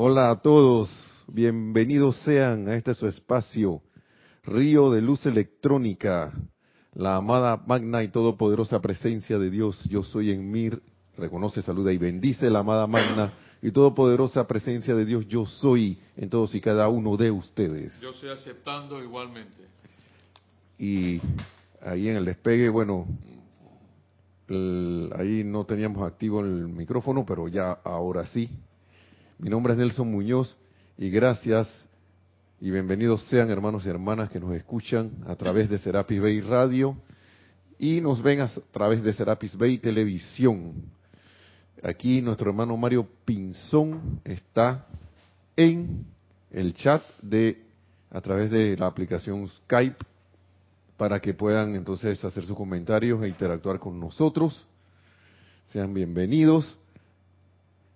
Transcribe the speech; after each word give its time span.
Hola 0.00 0.30
a 0.30 0.40
todos, 0.40 0.88
bienvenidos 1.26 2.14
sean 2.18 2.68
a 2.68 2.76
este 2.76 2.94
su 2.94 3.08
espacio, 3.08 3.82
Río 4.44 4.92
de 4.92 5.02
Luz 5.02 5.26
Electrónica, 5.26 6.32
la 6.94 7.16
amada 7.16 7.60
magna 7.66 8.04
y 8.04 8.08
todopoderosa 8.08 8.80
presencia 8.80 9.40
de 9.40 9.50
Dios. 9.50 9.82
Yo 9.90 10.04
soy 10.04 10.30
en 10.30 10.48
Mir, 10.52 10.80
reconoce, 11.16 11.62
saluda 11.62 11.92
y 11.92 11.98
bendice 11.98 12.48
la 12.48 12.60
amada 12.60 12.86
magna 12.86 13.32
y 13.60 13.72
todopoderosa 13.72 14.46
presencia 14.46 14.94
de 14.94 15.04
Dios. 15.04 15.26
Yo 15.26 15.44
soy 15.46 15.98
en 16.16 16.30
todos 16.30 16.54
y 16.54 16.60
cada 16.60 16.88
uno 16.88 17.16
de 17.16 17.32
ustedes. 17.32 18.00
Yo 18.00 18.10
estoy 18.10 18.30
aceptando 18.30 19.02
igualmente. 19.02 19.64
Y 20.78 21.20
ahí 21.82 22.08
en 22.08 22.18
el 22.18 22.24
despegue, 22.24 22.68
bueno, 22.68 23.04
el- 24.46 25.10
ahí 25.16 25.42
no 25.42 25.64
teníamos 25.64 26.06
activo 26.06 26.38
el 26.38 26.68
micrófono, 26.68 27.26
pero 27.26 27.48
ya 27.48 27.72
ahora 27.82 28.24
sí. 28.26 28.48
Mi 29.40 29.50
nombre 29.50 29.72
es 29.72 29.78
Nelson 29.78 30.10
Muñoz 30.10 30.56
y 30.96 31.10
gracias 31.10 31.68
y 32.60 32.72
bienvenidos 32.72 33.22
sean 33.26 33.48
hermanos 33.50 33.86
y 33.86 33.88
hermanas 33.88 34.30
que 34.30 34.40
nos 34.40 34.52
escuchan 34.52 35.12
a 35.28 35.36
través 35.36 35.70
de 35.70 35.78
Serapis 35.78 36.20
Bay 36.20 36.40
Radio 36.40 36.96
y 37.78 38.00
nos 38.00 38.20
ven 38.20 38.40
a 38.40 38.50
través 38.72 39.00
de 39.04 39.12
Serapis 39.12 39.56
Bay 39.56 39.78
Televisión. 39.78 40.74
Aquí 41.84 42.20
nuestro 42.20 42.50
hermano 42.50 42.76
Mario 42.76 43.06
Pinzón 43.24 44.20
está 44.24 44.88
en 45.54 46.04
el 46.50 46.74
chat 46.74 47.04
de 47.22 47.62
a 48.10 48.20
través 48.20 48.50
de 48.50 48.76
la 48.76 48.86
aplicación 48.86 49.46
Skype 49.46 50.04
para 50.96 51.20
que 51.20 51.32
puedan 51.32 51.76
entonces 51.76 52.24
hacer 52.24 52.44
sus 52.44 52.56
comentarios 52.56 53.22
e 53.22 53.28
interactuar 53.28 53.78
con 53.78 54.00
nosotros. 54.00 54.66
Sean 55.66 55.94
bienvenidos. 55.94 56.76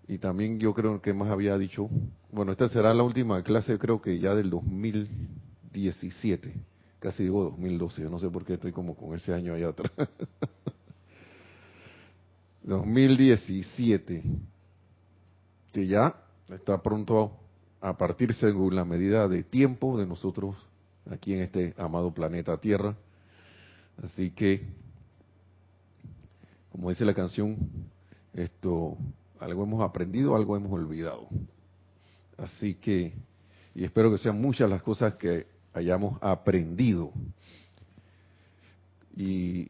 Y 0.09 0.19
también 0.19 0.59
yo 0.59 0.75
creo 0.75 1.01
que 1.01 1.15
más 1.15 1.31
había 1.31 1.57
dicho, 1.57 1.89
bueno, 2.31 2.53
esta 2.53 2.69
será 2.69 2.93
la 2.93 3.03
última 3.03 3.43
clase 3.43 3.79
creo 3.79 4.03
que 4.03 4.19
ya 4.19 4.35
del 4.35 4.51
2017, 4.51 6.53
casi 6.99 7.23
digo 7.25 7.45
2012, 7.45 8.03
yo 8.03 8.11
no 8.11 8.19
sé 8.19 8.29
por 8.29 8.45
qué 8.45 8.53
estoy 8.55 8.73
como 8.73 8.97
con 8.97 9.15
ese 9.15 9.33
año 9.33 9.55
allá 9.55 9.69
atrás. 9.69 9.93
2017, 12.63 14.23
que 15.73 15.87
ya 15.87 16.15
está 16.49 16.83
pronto 16.83 17.33
a 17.81 17.97
partir 17.97 18.35
según 18.35 18.77
la 18.77 18.85
medida 18.85 19.27
de 19.27 19.43
tiempo 19.43 19.99
de 19.99 20.07
nosotros 20.07 20.55
aquí 21.11 21.35
en 21.35 21.41
este 21.41 21.75
amado 21.77 22.13
planeta 22.13 22.57
Tierra. 22.59 22.95
Así 24.03 24.31
que, 24.31 24.67
como 26.71 26.91
dice 26.91 27.05
la 27.05 27.15
canción, 27.15 27.57
esto, 28.33 28.97
algo 29.43 29.65
hemos 29.65 29.83
aprendido, 29.83 30.37
algo 30.37 30.57
hemos 30.57 30.73
olvidado. 30.73 31.27
Así 32.39 32.75
que, 32.75 33.13
y 33.75 33.85
espero 33.85 34.11
que 34.11 34.19
sean 34.19 34.41
muchas 34.41 34.71
las 34.71 34.83
cosas 34.83 35.15
que 35.15 35.47
hayamos 35.75 36.19
aprendido. 36.23 37.13
Y 39.17 39.69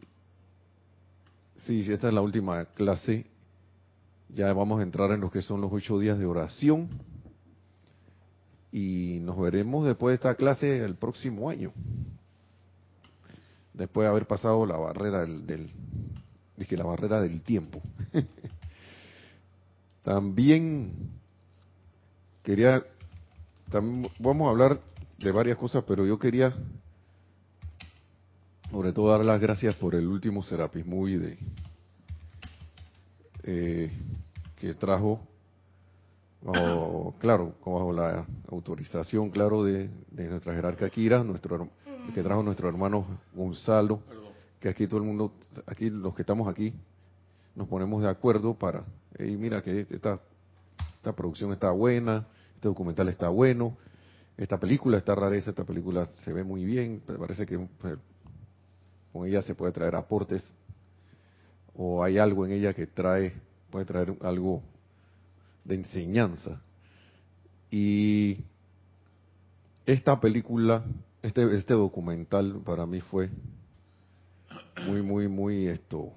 sí, 1.65 1.87
esta 1.91 2.09
es 2.09 2.15
la 2.15 2.21
última 2.21 2.67
clase. 2.67 3.27
Ya 4.29 4.53
vamos 4.53 4.81
a 4.81 4.83
entrar 4.83 5.11
en 5.13 5.21
lo 5.21 5.31
que 5.31 5.43
son 5.43 5.61
los 5.61 5.73
ocho 5.73 5.99
días 5.99 6.19
de 6.19 6.27
oración. 6.27 6.89
Y 8.71 9.19
nos 9.23 9.39
veremos 9.39 9.87
después 9.87 10.13
de 10.13 10.15
esta 10.17 10.35
clase 10.35 10.85
el 10.85 10.97
próximo 10.97 11.49
año. 11.49 11.73
Después 13.73 14.05
de 14.05 14.11
haber 14.11 14.27
pasado 14.27 14.67
la 14.67 14.77
barrera 14.77 15.23
del, 15.23 15.47
del 15.47 15.71
dije 16.57 16.77
la 16.77 16.85
barrera 16.85 17.23
del 17.23 17.41
tiempo. 17.41 17.81
También 20.03 21.11
quería, 22.43 22.85
también 23.71 24.11
vamos 24.19 24.49
a 24.49 24.51
hablar 24.51 24.81
de 25.19 25.33
varias 25.33 25.57
cosas, 25.57 25.85
pero 25.87 26.05
yo 26.05 26.19
quería 26.19 26.53
sobre 28.73 28.93
todo 28.93 29.11
dar 29.11 29.25
las 29.25 29.41
gracias 29.41 29.75
por 29.77 29.95
el 29.95 30.07
último 30.07 30.43
Serapis 30.43 30.87
Movie 30.87 31.19
de, 31.19 31.39
eh, 33.45 33.93
que 34.57 34.75
trajo, 34.75 35.21
bajo, 36.41 37.15
claro, 37.19 37.55
bajo 37.65 37.93
la 37.93 38.27
autorización, 38.51 39.29
claro, 39.31 39.63
de, 39.63 39.91
de 40.11 40.29
nuestra 40.29 40.55
jerarca 40.55 40.89
Kira, 40.89 41.23
nuestro, 41.23 41.69
que 42.15 42.23
trajo 42.23 42.43
nuestro 42.43 42.69
hermano 42.69 43.05
Gonzalo, 43.35 44.01
que 44.59 44.71
aquí 44.71 44.87
todo 44.87 45.01
el 45.01 45.07
mundo, 45.07 45.33
aquí 45.67 45.91
los 45.91 46.15
que 46.15 46.23
estamos 46.23 46.49
aquí, 46.49 46.73
nos 47.55 47.69
ponemos 47.69 48.03
de 48.03 48.09
acuerdo 48.09 48.55
para, 48.55 48.85
y 49.19 49.37
mira 49.37 49.63
que 49.63 49.87
esta, 49.91 50.21
esta 50.97 51.13
producción 51.15 51.53
está 51.53 51.71
buena, 51.71 52.27
este 52.55 52.69
documental 52.69 53.09
está 53.09 53.29
bueno, 53.29 53.77
esta 54.37 54.59
película 54.59 54.99
está 54.99 55.15
rareza, 55.15 55.51
esta 55.51 55.65
película 55.65 56.07
se 56.25 56.33
ve 56.33 56.45
muy 56.45 56.65
bien, 56.65 57.03
parece 57.19 57.45
que 57.47 57.59
pues, 57.59 57.97
con 59.13 59.27
ella 59.27 59.43
se 59.43 59.55
puede 59.55 59.73
traer 59.73 59.95
aportes, 59.95 60.43
o 61.75 62.03
hay 62.03 62.19
algo 62.19 62.47
en 62.47 62.53
ella 62.53 62.73
que 62.73 62.87
trae, 62.87 63.35
puede 63.71 63.85
traer 63.85 64.17
algo 64.23 64.63
de 65.65 65.75
enseñanza. 65.77 66.61
Y 67.71 68.45
esta 69.87 70.21
película, 70.21 70.85
este, 71.23 71.57
este 71.57 71.75
documental 71.75 72.61
para 72.65 72.87
mí 72.87 73.01
fue 73.01 73.31
muy, 74.87 75.03
muy, 75.03 75.29
muy 75.29 75.67
esto. 75.69 76.13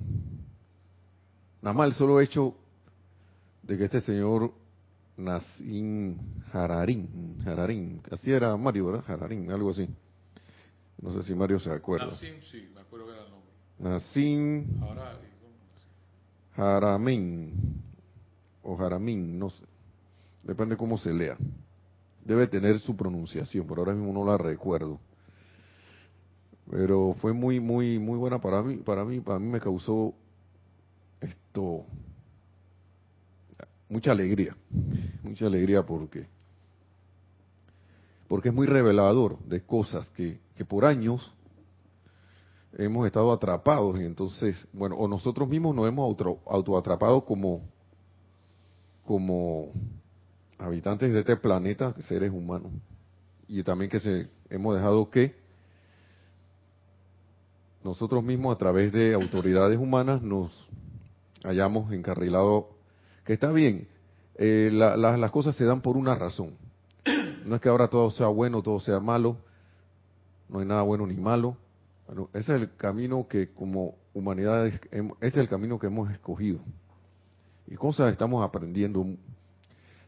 Nada 1.61 1.73
más 1.73 1.87
el 1.87 1.93
solo 1.93 2.19
hecho 2.21 2.55
de 3.65 3.77
que 3.77 3.85
este 3.85 4.01
señor 4.01 4.53
Nassim 5.17 6.17
Hararín, 6.53 7.41
Hararín, 7.45 8.01
así 8.11 8.31
era 8.31 8.55
Mario, 8.57 8.87
¿verdad? 8.87 9.03
Hararín, 9.07 9.51
algo 9.51 9.71
así. 9.71 9.87
No 11.01 11.11
sé 11.11 11.23
si 11.23 11.33
Mario 11.33 11.59
se 11.59 11.71
acuerda. 11.71 12.07
Nassim, 12.07 12.41
sí, 12.41 12.69
me 12.73 12.81
acuerdo 12.81 13.07
que 13.07 13.11
era 13.13 13.23
el 13.23 13.31
nombre. 13.31 13.51
Nassim. 13.79 14.65
Haramin 16.55 17.81
o 18.63 18.77
Jaramin, 18.77 19.37
no 19.37 19.49
sé. 19.49 19.65
Depende 20.43 20.77
cómo 20.77 20.97
se 20.97 21.11
lea. 21.11 21.37
Debe 22.23 22.47
tener 22.47 22.79
su 22.79 22.95
pronunciación, 22.95 23.67
pero 23.67 23.81
ahora 23.81 23.93
mismo 23.93 24.13
no 24.13 24.25
la 24.25 24.37
recuerdo. 24.37 24.99
Pero 26.69 27.15
fue 27.19 27.33
muy, 27.33 27.59
muy, 27.59 27.99
muy 27.99 28.17
buena 28.17 28.39
para 28.39 28.61
mí. 28.63 28.77
Para 28.77 29.03
mí, 29.03 29.19
para 29.19 29.37
mí 29.37 29.47
me 29.47 29.59
causó 29.59 30.13
esto 31.19 31.85
mucha 33.89 34.11
alegría, 34.11 34.55
mucha 35.23 35.45
alegría 35.45 35.85
porque 35.85 36.27
porque 38.27 38.49
es 38.49 38.55
muy 38.55 38.67
revelador 38.67 39.37
de 39.45 39.61
cosas 39.61 40.09
que, 40.09 40.39
que 40.55 40.65
por 40.65 40.85
años 40.85 41.31
hemos 42.77 43.05
estado 43.05 43.31
atrapados 43.31 43.99
y 43.99 44.03
entonces, 44.03 44.67
bueno, 44.73 44.95
o 44.95 45.07
nosotros 45.07 45.47
mismos 45.47 45.75
nos 45.75 45.87
hemos 45.87 46.05
auto, 46.05 46.39
autoatrapado 46.45 47.23
como, 47.23 47.61
como 49.05 49.71
habitantes 50.57 51.13
de 51.13 51.19
este 51.19 51.37
planeta, 51.37 51.93
seres 52.07 52.31
humanos, 52.31 52.71
y 53.47 53.63
también 53.63 53.89
que 53.89 53.99
se, 53.99 54.27
hemos 54.49 54.75
dejado 54.75 55.09
que 55.09 55.35
nosotros 57.83 58.23
mismos 58.23 58.55
a 58.55 58.57
través 58.57 58.91
de 58.91 59.13
autoridades 59.13 59.77
humanas 59.77 60.21
nos 60.21 60.51
hayamos 61.43 61.93
encarrilado, 61.93 62.74
que 63.25 63.33
está 63.33 63.51
bien, 63.51 63.87
eh, 64.37 64.69
la- 64.71 64.95
la- 64.95 65.17
las 65.17 65.31
cosas 65.31 65.55
se 65.55 65.65
dan 65.65 65.81
por 65.81 65.97
una 65.97 66.15
razón. 66.15 66.51
No 67.45 67.55
es 67.55 67.61
que 67.61 67.69
ahora 67.69 67.87
todo 67.89 68.09
sea 68.11 68.27
bueno, 68.27 68.61
todo 68.63 68.79
sea 68.79 68.99
malo, 68.99 69.37
no 70.49 70.59
hay 70.59 70.65
nada 70.65 70.81
bueno 70.83 71.05
ni 71.05 71.15
malo. 71.15 71.57
Bueno, 72.07 72.29
ese 72.33 72.55
es 72.55 72.61
el 72.61 72.75
camino 72.75 73.27
que 73.27 73.49
como 73.53 73.95
humanidad, 74.13 74.67
este 74.67 75.11
es 75.21 75.37
el 75.37 75.49
camino 75.49 75.77
que 75.79 75.87
hemos 75.87 76.09
escogido. 76.11 76.59
Y 77.67 77.75
cosas 77.75 78.11
estamos 78.11 78.43
aprendiendo, 78.43 79.05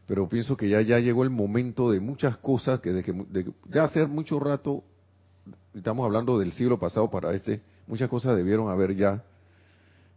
pero 0.06 0.28
pienso 0.28 0.56
que 0.56 0.68
ya, 0.68 0.80
ya 0.80 0.98
llegó 1.00 1.24
el 1.24 1.30
momento 1.30 1.90
de 1.90 2.00
muchas 2.00 2.36
cosas 2.38 2.80
que 2.80 2.92
de- 2.92 3.52
ya 3.68 3.84
hace 3.84 4.06
mucho 4.06 4.38
rato, 4.38 4.84
estamos 5.74 6.04
hablando 6.04 6.38
del 6.38 6.52
siglo 6.52 6.78
pasado 6.78 7.10
para 7.10 7.32
este, 7.34 7.60
muchas 7.86 8.08
cosas 8.08 8.36
debieron 8.36 8.68
haber 8.70 8.94
ya 8.94 9.22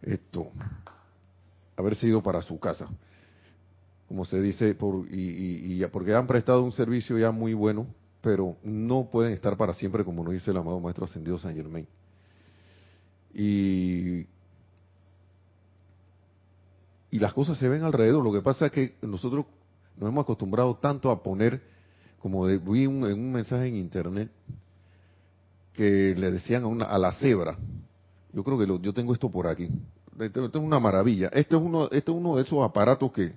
esto, 0.04 0.52
haber 1.82 1.96
sido 1.96 2.22
para 2.24 2.42
su 2.42 2.60
casa 2.60 2.88
como 4.08 4.26
se 4.26 4.42
dice, 4.42 4.76
por, 4.76 5.08
y, 5.10 5.82
y- 5.82 5.86
porque 5.88 6.14
han 6.14 6.28
prestado 6.28 6.64
un 6.64 6.74
servicio 6.74 7.18
ya 7.18 7.32
muy 7.32 7.54
bueno, 7.54 7.88
pero 8.22 8.58
no 8.62 9.06
pueden 9.10 9.32
estar 9.32 9.56
para 9.56 9.74
siempre, 9.74 10.04
como 10.04 10.22
nos 10.22 10.34
dice 10.34 10.52
el 10.52 10.58
amado 10.58 10.82
Maestro 10.82 11.06
Ascendido 11.06 11.38
San 11.40 11.56
Germain. 11.56 11.88
Y, 13.34 14.26
y 17.10 17.20
las 17.20 17.34
cosas 17.34 17.58
se 17.58 17.70
ven 17.70 17.84
alrededor. 17.84 18.22
Lo 18.22 18.34
que 18.34 18.42
pasa 18.42 18.66
es 18.66 18.74
que 18.74 18.96
nosotros 19.02 19.46
nos 19.98 20.10
hemos 20.10 20.24
acostumbrado 20.24 20.76
tanto 20.76 21.10
a 21.10 21.24
poner, 21.24 21.62
como 22.20 22.46
vi 22.46 22.88
un- 22.88 23.06
en 23.06 23.14
un 23.18 23.32
mensaje 23.32 23.68
en 23.68 23.76
internet, 23.76 24.30
que 25.74 26.14
le 26.18 26.32
decían 26.32 26.64
a, 26.64 26.68
una, 26.68 26.84
a 26.84 26.98
la 26.98 27.14
cebra, 27.14 27.58
yo 28.34 28.44
creo 28.44 28.60
que 28.60 28.68
lo- 28.68 28.82
yo 28.82 28.94
tengo 28.94 29.14
esto 29.14 29.30
por 29.32 29.48
aquí, 29.48 29.70
esto, 30.20 30.46
es 30.46 30.56
una 30.56 30.80
maravilla, 30.80 31.28
esto 31.34 31.58
es 31.58 31.64
uno, 31.64 31.86
esto 31.92 32.12
es 32.12 32.18
uno 32.18 32.36
de 32.36 32.44
esos 32.44 32.64
aparatos 32.64 33.12
que 33.12 33.34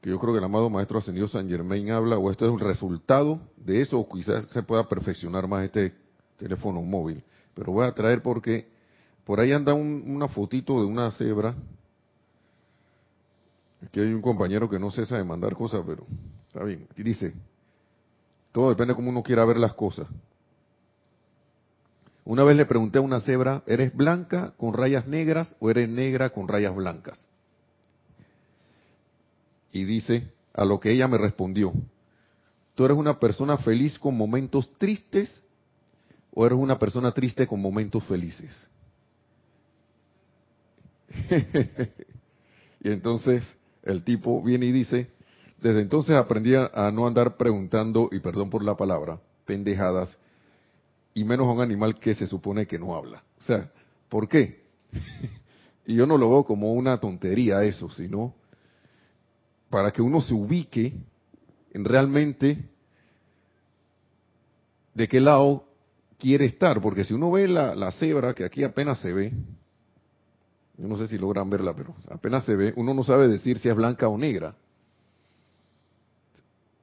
que 0.00 0.08
yo 0.08 0.18
creo 0.18 0.32
que 0.32 0.38
el 0.38 0.44
amado 0.44 0.70
Maestro 0.70 0.98
Ascendido 0.98 1.28
San 1.28 1.48
Germain 1.48 1.90
habla, 1.90 2.16
o 2.16 2.30
esto 2.30 2.46
es 2.46 2.50
un 2.50 2.60
resultado 2.60 3.40
de 3.56 3.82
eso, 3.82 3.98
o 3.98 4.08
quizás 4.08 4.44
se 4.46 4.62
pueda 4.62 4.88
perfeccionar 4.88 5.46
más 5.46 5.64
este 5.64 5.94
teléfono 6.38 6.80
móvil. 6.80 7.22
Pero 7.54 7.72
voy 7.72 7.86
a 7.86 7.92
traer 7.92 8.22
porque 8.22 8.68
por 9.24 9.40
ahí 9.40 9.52
anda 9.52 9.74
una 9.74 10.28
fotito 10.28 10.80
de 10.80 10.86
una 10.86 11.10
cebra. 11.10 11.54
Aquí 13.84 14.00
hay 14.00 14.12
un 14.12 14.22
compañero 14.22 14.68
que 14.70 14.78
no 14.78 14.90
cesa 14.90 15.18
de 15.18 15.24
mandar 15.24 15.54
cosas, 15.54 15.82
pero 15.86 16.06
está 16.46 16.64
bien. 16.64 16.86
Aquí 16.90 17.02
dice, 17.02 17.34
todo 18.52 18.70
depende 18.70 18.92
de 18.92 18.96
cómo 18.96 19.10
uno 19.10 19.22
quiera 19.22 19.44
ver 19.44 19.58
las 19.58 19.74
cosas. 19.74 20.06
Una 22.30 22.44
vez 22.44 22.56
le 22.56 22.64
pregunté 22.64 22.98
a 22.98 23.00
una 23.00 23.18
cebra, 23.18 23.64
¿eres 23.66 23.92
blanca 23.92 24.54
con 24.56 24.72
rayas 24.72 25.04
negras 25.08 25.56
o 25.58 25.68
eres 25.68 25.88
negra 25.88 26.30
con 26.30 26.46
rayas 26.46 26.72
blancas? 26.72 27.26
Y 29.72 29.82
dice, 29.82 30.30
a 30.54 30.64
lo 30.64 30.78
que 30.78 30.92
ella 30.92 31.08
me 31.08 31.18
respondió, 31.18 31.72
¿tú 32.76 32.84
eres 32.84 32.96
una 32.96 33.18
persona 33.18 33.56
feliz 33.56 33.98
con 33.98 34.16
momentos 34.16 34.70
tristes 34.78 35.42
o 36.32 36.46
eres 36.46 36.56
una 36.56 36.78
persona 36.78 37.10
triste 37.10 37.48
con 37.48 37.60
momentos 37.60 38.04
felices? 38.04 38.70
y 42.80 42.92
entonces 42.92 43.42
el 43.82 44.04
tipo 44.04 44.40
viene 44.40 44.66
y 44.66 44.70
dice, 44.70 45.10
desde 45.60 45.80
entonces 45.80 46.14
aprendí 46.14 46.54
a 46.54 46.92
no 46.94 47.08
andar 47.08 47.36
preguntando, 47.36 48.08
y 48.12 48.20
perdón 48.20 48.50
por 48.50 48.62
la 48.62 48.76
palabra, 48.76 49.18
pendejadas, 49.46 50.16
y 51.14 51.24
menos 51.24 51.46
a 51.48 51.52
un 51.52 51.60
animal 51.60 51.98
que 51.98 52.14
se 52.14 52.26
supone 52.26 52.66
que 52.66 52.78
no 52.78 52.94
habla. 52.94 53.22
O 53.38 53.42
sea, 53.42 53.70
¿por 54.08 54.28
qué? 54.28 54.62
y 55.86 55.94
yo 55.94 56.06
no 56.06 56.16
lo 56.16 56.30
veo 56.30 56.44
como 56.44 56.72
una 56.72 56.98
tontería 56.98 57.62
eso, 57.64 57.90
sino 57.90 58.34
para 59.68 59.92
que 59.92 60.02
uno 60.02 60.20
se 60.20 60.34
ubique 60.34 60.92
en 61.72 61.84
realmente 61.84 62.68
de 64.94 65.08
qué 65.08 65.20
lado 65.20 65.64
quiere 66.18 66.44
estar, 66.44 66.80
porque 66.80 67.04
si 67.04 67.14
uno 67.14 67.30
ve 67.30 67.48
la, 67.48 67.74
la 67.74 67.90
cebra, 67.92 68.34
que 68.34 68.44
aquí 68.44 68.64
apenas 68.64 68.98
se 68.98 69.12
ve, 69.12 69.32
yo 70.76 70.88
no 70.88 70.96
sé 70.96 71.06
si 71.06 71.18
logran 71.18 71.48
verla, 71.48 71.74
pero 71.74 71.94
apenas 72.10 72.44
se 72.44 72.56
ve, 72.56 72.72
uno 72.76 72.94
no 72.94 73.04
sabe 73.04 73.28
decir 73.28 73.58
si 73.58 73.68
es 73.68 73.76
blanca 73.76 74.08
o 74.08 74.18
negra. 74.18 74.54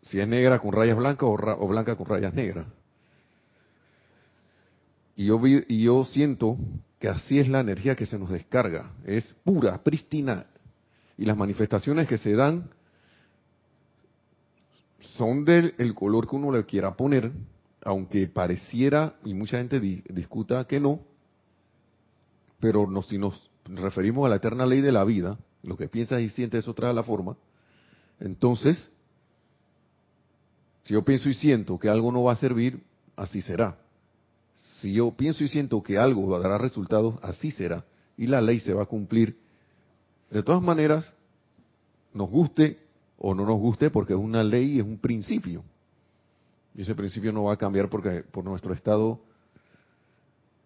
Si 0.04 0.20
es 0.20 0.28
negra 0.28 0.60
con 0.60 0.72
rayas 0.72 0.98
blancas 0.98 1.28
o, 1.28 1.34
o 1.34 1.68
blanca 1.68 1.96
con 1.96 2.06
rayas 2.08 2.34
negras. 2.34 2.66
Y 5.20 5.84
yo, 5.84 6.06
siento 6.06 6.58
que 7.00 7.10
así 7.10 7.40
es 7.40 7.48
la 7.48 7.62
energía 7.62 7.96
que 7.96 8.06
se 8.06 8.20
nos 8.20 8.30
descarga. 8.30 8.92
Es 9.04 9.26
pura, 9.44 9.84
prístina. 9.84 10.46
Y 11.18 11.26
las 11.26 11.36
manifestaciones 11.36 12.08
que 12.08 12.20
se 12.20 12.34
dan 12.34 12.70
son 15.16 15.44
del 15.44 15.74
el 15.80 15.96
color 15.96 16.30
que 16.30 16.36
uno 16.36 16.52
le 16.52 16.66
quiera 16.66 16.96
poner, 16.96 17.32
aunque 17.84 18.28
pareciera, 18.28 19.16
y 19.26 19.34
mucha 19.34 19.58
gente 19.58 19.80
discuta 19.80 20.66
que 20.66 20.80
no, 20.80 21.00
pero 22.60 22.88
si 23.02 23.18
nos 23.18 23.50
referimos 23.66 24.28
a 24.28 24.30
la 24.30 24.36
eterna 24.36 24.68
ley 24.68 24.82
de 24.82 24.92
la 24.92 25.04
vida, 25.04 25.40
lo 25.64 25.78
que 25.78 25.88
piensas 25.88 26.22
y 26.22 26.30
sientes 26.30 26.64
eso 26.64 26.76
trae 26.76 26.94
la 26.94 27.02
forma, 27.02 27.36
entonces, 28.20 28.92
si 30.82 30.94
yo 30.94 31.04
pienso 31.04 31.28
y 31.30 31.34
siento 31.34 31.80
que 31.80 31.90
algo 31.90 32.12
no 32.12 32.24
va 32.24 32.34
a 32.34 32.36
servir, 32.36 32.84
así 33.16 33.42
será. 33.42 33.80
Si 34.82 34.94
yo 34.94 35.12
pienso 35.12 35.44
y 35.44 35.48
siento 35.48 35.82
que 35.82 35.98
algo 35.98 36.38
dará 36.40 36.58
resultados, 36.58 37.16
así 37.22 37.52
será. 37.52 37.86
Y 38.16 38.28
la 38.28 38.42
ley 38.42 38.60
se 38.60 38.74
va 38.74 38.84
a 38.84 38.88
cumplir. 38.88 39.38
De 40.30 40.44
todas 40.44 40.62
maneras, 40.62 41.12
nos 42.14 42.30
guste 42.30 42.78
o 43.18 43.34
no 43.34 43.46
nos 43.46 43.60
guste, 43.60 43.90
porque 43.90 44.14
es 44.14 44.20
una 44.20 44.44
ley 44.44 44.80
es 44.80 44.86
un 44.86 44.98
principio. 44.98 45.64
Y 46.76 46.82
ese 46.82 46.94
principio 46.94 47.32
no 47.32 47.46
va 47.46 47.54
a 47.54 47.58
cambiar 47.58 47.90
porque 47.90 48.24
por 48.24 48.44
nuestro 48.44 48.74
estado 48.74 49.20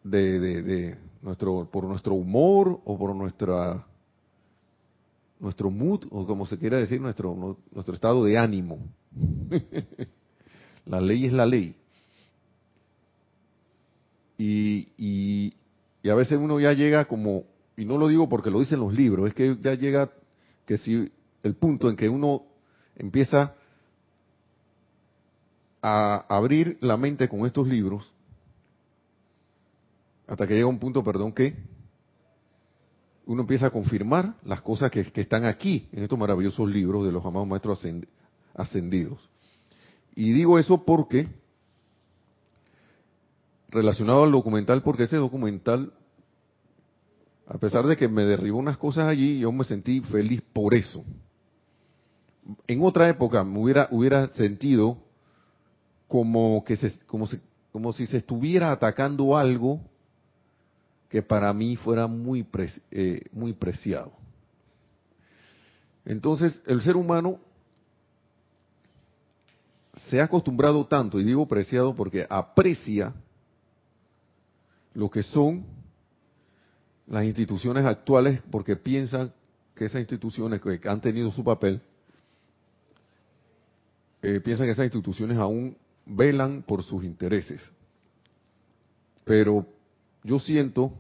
de, 0.04 0.40
de, 0.40 0.98
nuestro, 1.22 1.70
por 1.72 1.86
nuestro 1.86 2.16
humor 2.16 2.82
o 2.84 2.98
por 2.98 3.16
nuestra 3.16 3.86
nuestro 5.40 5.72
mood 5.72 6.06
o 6.12 6.26
como 6.28 6.46
se 6.46 6.58
quiera 6.58 6.78
decir 6.78 7.02
nuestro 7.02 7.58
nuestro 7.72 7.96
estado 7.96 8.26
de 8.26 8.38
ánimo. 8.38 8.80
la 10.86 11.00
ley 11.00 11.26
es 11.26 11.34
la 11.34 11.46
ley. 11.46 11.76
Y, 14.44 14.88
y, 14.98 16.10
a 16.10 16.16
veces 16.16 16.40
uno 16.40 16.60
ya 16.60 16.74
llega 16.74 17.06
como, 17.06 17.44
y 17.78 17.86
no 17.86 18.00
lo 18.00 18.08
digo 18.08 18.28
porque 18.28 18.50
lo 18.50 18.60
dicen 18.60 18.80
los 18.80 18.92
libros, 18.92 19.28
es 19.28 19.36
que 19.36 19.56
ya 19.62 19.76
llega 19.76 20.10
que 20.66 20.80
si 20.80 21.12
el 21.44 21.54
punto 21.54 21.92
en 21.92 21.96
que 21.96 22.10
uno 22.10 22.42
empieza 22.96 23.54
a 25.80 26.26
abrir 26.28 26.80
la 26.82 26.98
mente 26.98 27.30
con 27.30 27.46
estos 27.46 27.68
libros, 27.68 28.12
hasta 30.26 30.48
que 30.48 30.56
llega 30.56 30.66
un 30.66 30.80
punto, 30.80 31.04
perdón, 31.04 31.34
que 31.34 31.56
uno 33.28 33.42
empieza 33.42 33.68
a 33.68 33.70
confirmar 33.70 34.38
las 34.44 34.64
cosas 34.64 34.90
que, 34.90 35.12
que 35.12 35.22
están 35.22 35.46
aquí, 35.46 35.88
en 35.92 36.02
estos 36.02 36.18
maravillosos 36.18 36.68
libros 36.68 37.06
de 37.06 37.12
los 37.12 37.24
amados 37.24 37.48
maestros 37.48 37.86
ascendidos. 38.56 39.30
Y 40.16 40.32
digo 40.32 40.58
eso 40.58 40.84
porque, 40.84 41.28
relacionado 43.72 44.24
al 44.24 44.32
documental, 44.32 44.84
porque 44.84 45.04
ese 45.04 45.18
documental, 45.18 45.94
a 47.48 47.58
pesar 47.58 47.88
de 47.88 47.98
que 47.98 48.08
me 48.08 48.26
derribó 48.26 48.60
unas 48.60 48.78
cosas 48.78 49.08
allí, 49.08 49.40
yo 49.40 49.52
me 49.52 49.64
sentí 49.64 50.02
feliz 50.02 50.42
por 50.54 50.74
eso 50.74 51.04
en 52.68 52.84
otra 52.84 53.10
época 53.10 53.44
me 53.44 53.60
hubiera, 53.60 53.88
hubiera 53.92 54.28
sentido 54.30 54.98
como 56.08 56.64
que 56.66 56.76
se, 56.76 56.92
como, 57.06 57.94
si 57.94 58.06
se 58.06 58.18
estuviera 58.18 58.72
atacando 58.72 59.38
algo 59.38 59.82
que 61.10 61.22
para 61.22 61.54
mí 61.54 61.76
fuera 61.76 62.08
muy, 62.08 62.46
eh, 62.92 63.22
muy 63.32 63.54
preciado. 63.54 64.12
Entonces, 66.06 66.62
el 66.66 66.82
ser 66.82 66.96
humano 66.96 67.40
se 70.10 70.20
ha 70.20 70.26
acostumbrado 70.26 70.86
tanto, 70.88 71.20
y 71.20 71.24
digo 71.24 71.48
preciado 71.48 71.96
porque 71.96 72.26
aprecia 72.30 73.14
lo 74.94 75.10
que 75.10 75.24
son 75.24 75.66
las 77.08 77.26
instituciones 77.26 77.86
actuales, 77.86 78.42
porque 78.52 78.76
piensa 78.76 79.34
que 79.76 79.86
esas 79.86 80.02
instituciones 80.02 80.62
que 80.62 80.80
han 80.88 81.02
tenido 81.02 81.32
su 81.32 81.44
papel 81.44 81.82
eh, 84.22 84.40
piensan 84.40 84.68
que 84.68 84.72
esas 84.72 84.86
instituciones 84.86 85.38
aún 85.38 85.76
velan 86.06 86.62
por 86.62 86.84
sus 86.84 87.04
intereses. 87.04 87.62
Pero 89.26 89.66
yo 90.24 90.40
siento 90.40 90.94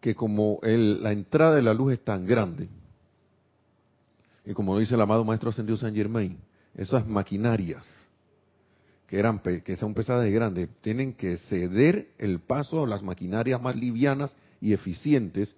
que 0.00 0.14
como 0.14 0.58
la 0.62 1.12
entrada 1.12 1.54
de 1.54 1.62
la 1.62 1.74
luz 1.74 1.94
es 1.94 2.04
tan 2.04 2.26
grande, 2.26 2.68
y 4.44 4.52
como 4.52 4.78
dice 4.78 4.94
el 4.94 5.00
amado 5.00 5.24
Maestro 5.24 5.50
Ascendido 5.50 5.78
San 5.78 5.94
Germain, 5.94 6.36
esas 6.74 7.06
maquinarias 7.06 7.86
que 9.14 9.20
eran 9.20 9.38
que 9.38 9.76
son 9.76 9.94
pesadas 9.94 10.26
y 10.26 10.32
grandes, 10.32 10.68
tienen 10.80 11.12
que 11.12 11.36
ceder 11.36 12.08
el 12.18 12.40
paso 12.40 12.82
a 12.82 12.88
las 12.88 13.00
maquinarias 13.00 13.62
más 13.62 13.76
livianas 13.76 14.36
y 14.60 14.72
eficientes 14.72 15.54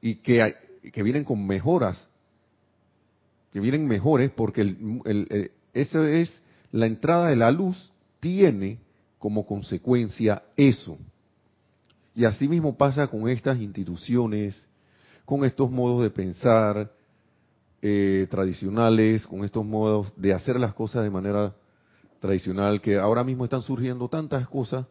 y 0.00 0.16
que, 0.16 0.56
que 0.92 1.02
vienen 1.04 1.22
con 1.22 1.46
mejoras 1.46 2.08
que 3.52 3.60
vienen 3.60 3.86
mejores 3.86 4.32
porque 4.32 4.62
el, 4.62 5.02
el, 5.04 5.52
esa 5.72 6.04
es 6.10 6.42
la 6.72 6.86
entrada 6.86 7.28
de 7.28 7.36
la 7.36 7.52
luz 7.52 7.92
tiene 8.18 8.78
como 9.20 9.46
consecuencia 9.46 10.42
eso. 10.56 10.98
Y 12.12 12.24
así 12.24 12.48
mismo 12.48 12.76
pasa 12.76 13.06
con 13.06 13.28
estas 13.28 13.60
instituciones, 13.60 14.60
con 15.24 15.44
estos 15.44 15.70
modos 15.70 16.02
de 16.02 16.10
pensar 16.10 16.92
eh, 17.80 18.26
tradicionales, 18.28 19.24
con 19.24 19.44
estos 19.44 19.64
modos 19.64 20.12
de 20.16 20.32
hacer 20.34 20.58
las 20.58 20.74
cosas 20.74 21.04
de 21.04 21.10
manera 21.10 21.54
tradicional, 22.20 22.80
que 22.80 22.98
ahora 22.98 23.24
mismo 23.24 23.44
están 23.44 23.62
surgiendo 23.62 24.08
tantas 24.08 24.48
cosas 24.48 24.86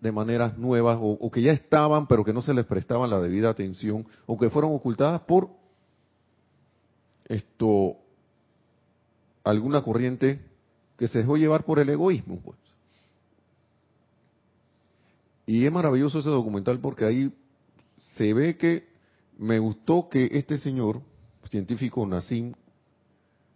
de 0.00 0.12
maneras 0.12 0.58
nuevas 0.58 0.98
o, 1.00 1.30
que 1.30 1.42
ya 1.42 1.52
estaban 1.52 2.06
pero 2.06 2.24
que 2.24 2.32
no 2.32 2.42
se 2.42 2.54
les 2.54 2.66
prestaban 2.66 3.10
la 3.10 3.20
debida 3.20 3.50
atención 3.50 4.06
o 4.26 4.36
que 4.36 4.50
fueron 4.50 4.74
ocultadas 4.74 5.20
por 5.22 5.50
esto 7.24 7.96
alguna 9.44 9.82
corriente 9.82 10.40
que 10.98 11.08
se 11.08 11.18
dejó 11.18 11.36
llevar 11.36 11.64
por 11.64 11.78
el 11.78 11.88
egoísmo, 11.88 12.40
pues. 12.40 12.58
Y 15.46 15.64
es 15.64 15.72
maravilloso 15.72 16.18
ese 16.18 16.30
documental 16.30 16.80
porque 16.80 17.04
ahí 17.04 17.32
se 18.16 18.34
ve 18.34 18.56
que 18.56 18.88
me 19.38 19.58
gustó 19.58 20.08
que 20.08 20.30
este 20.32 20.58
señor, 20.58 21.02
científico 21.48 22.04
Nassim 22.06 22.54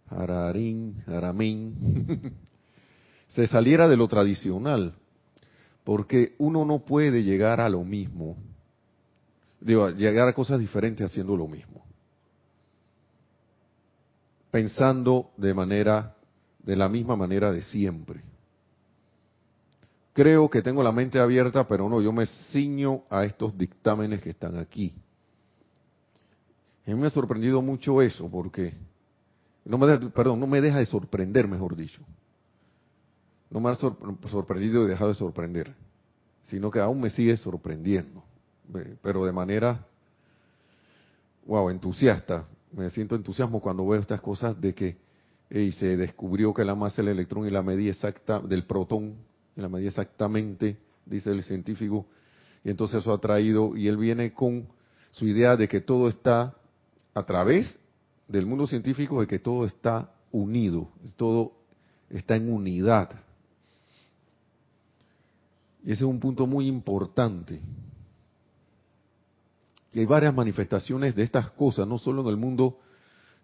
Hararín, 0.09 1.03
Haramín, 1.07 2.35
se 3.33 3.47
saliera 3.47 3.87
de 3.87 3.97
lo 3.97 4.07
tradicional, 4.07 4.93
porque 5.83 6.35
uno 6.37 6.65
no 6.65 6.79
puede 6.79 7.23
llegar 7.23 7.59
a 7.59 7.69
lo 7.69 7.83
mismo, 7.83 8.37
digo, 9.59 9.89
llegar 9.89 10.27
a 10.27 10.33
cosas 10.33 10.59
diferentes 10.59 11.05
haciendo 11.05 11.35
lo 11.35 11.47
mismo. 11.47 11.81
pensando 14.51 15.31
de 15.37 15.53
manera, 15.53 16.15
de 16.59 16.75
la 16.75 16.89
misma 16.89 17.15
manera 17.15 17.51
de 17.51 17.63
siempre. 17.63 18.21
Creo 20.13 20.49
que 20.49 20.61
tengo 20.61 20.83
la 20.83 20.91
mente 20.91 21.19
abierta, 21.19 21.67
pero 21.67 21.87
no, 21.89 22.01
yo 22.01 22.11
me 22.11 22.25
ciño 22.51 23.03
a 23.09 23.23
estos 23.23 23.57
dictámenes 23.57 24.21
que 24.21 24.31
están 24.31 24.57
aquí. 24.57 24.93
A 26.85 26.91
mí 26.91 26.95
me 26.95 27.07
ha 27.07 27.11
sorprendido 27.11 27.61
mucho 27.61 28.01
eso, 28.01 28.29
porque 28.29 28.73
no 29.63 29.77
me 29.77 29.87
deja, 29.87 30.09
perdón, 30.09 30.41
no 30.41 30.47
me 30.47 30.59
deja 30.59 30.79
de 30.79 30.85
sorprender, 30.85 31.47
mejor 31.47 31.77
dicho. 31.77 32.01
No 33.51 33.59
me 33.59 33.69
ha 33.69 33.75
sorprendido 33.75 34.85
y 34.85 34.87
dejado 34.87 35.09
de 35.09 35.15
sorprender, 35.15 35.75
sino 36.43 36.71
que 36.71 36.79
aún 36.79 37.01
me 37.01 37.09
sigue 37.09 37.35
sorprendiendo, 37.37 38.23
pero 39.01 39.25
de 39.25 39.33
manera, 39.33 39.85
wow, 41.45 41.69
entusiasta. 41.69 42.47
Me 42.71 42.89
siento 42.89 43.15
entusiasmo 43.15 43.59
cuando 43.59 43.85
veo 43.85 43.99
estas 43.99 44.21
cosas 44.21 44.59
de 44.59 44.73
que 44.73 44.97
se 45.49 45.97
descubrió 45.97 46.53
que 46.53 46.63
la 46.63 46.75
masa 46.75 47.01
del 47.01 47.09
electrón 47.09 47.45
y 47.45 47.51
la 47.51 47.61
medida 47.61 47.91
exacta 47.91 48.39
del 48.39 48.63
protón, 48.63 49.15
y 49.57 49.61
la 49.61 49.67
medida 49.67 49.89
exactamente, 49.89 50.77
dice 51.05 51.31
el 51.31 51.43
científico, 51.43 52.05
y 52.63 52.69
entonces 52.69 53.01
eso 53.01 53.11
ha 53.11 53.19
traído, 53.19 53.75
y 53.75 53.89
él 53.89 53.97
viene 53.97 54.31
con 54.31 54.65
su 55.11 55.27
idea 55.27 55.57
de 55.57 55.67
que 55.67 55.81
todo 55.81 56.07
está 56.07 56.55
a 57.13 57.23
través 57.23 57.77
del 58.29 58.45
mundo 58.45 58.65
científico 58.65 59.19
de 59.19 59.27
que 59.27 59.39
todo 59.39 59.65
está 59.65 60.09
unido, 60.31 60.87
todo 61.17 61.51
está 62.09 62.37
en 62.37 62.49
unidad. 62.49 63.09
Y 65.83 65.91
ese 65.91 66.03
es 66.03 66.09
un 66.09 66.19
punto 66.19 66.45
muy 66.45 66.67
importante. 66.67 67.59
Y 69.93 69.99
hay 69.99 70.05
varias 70.05 70.33
manifestaciones 70.33 71.15
de 71.15 71.23
estas 71.23 71.51
cosas, 71.51 71.87
no 71.87 71.97
solo 71.97 72.21
en 72.21 72.27
el 72.27 72.37
mundo 72.37 72.79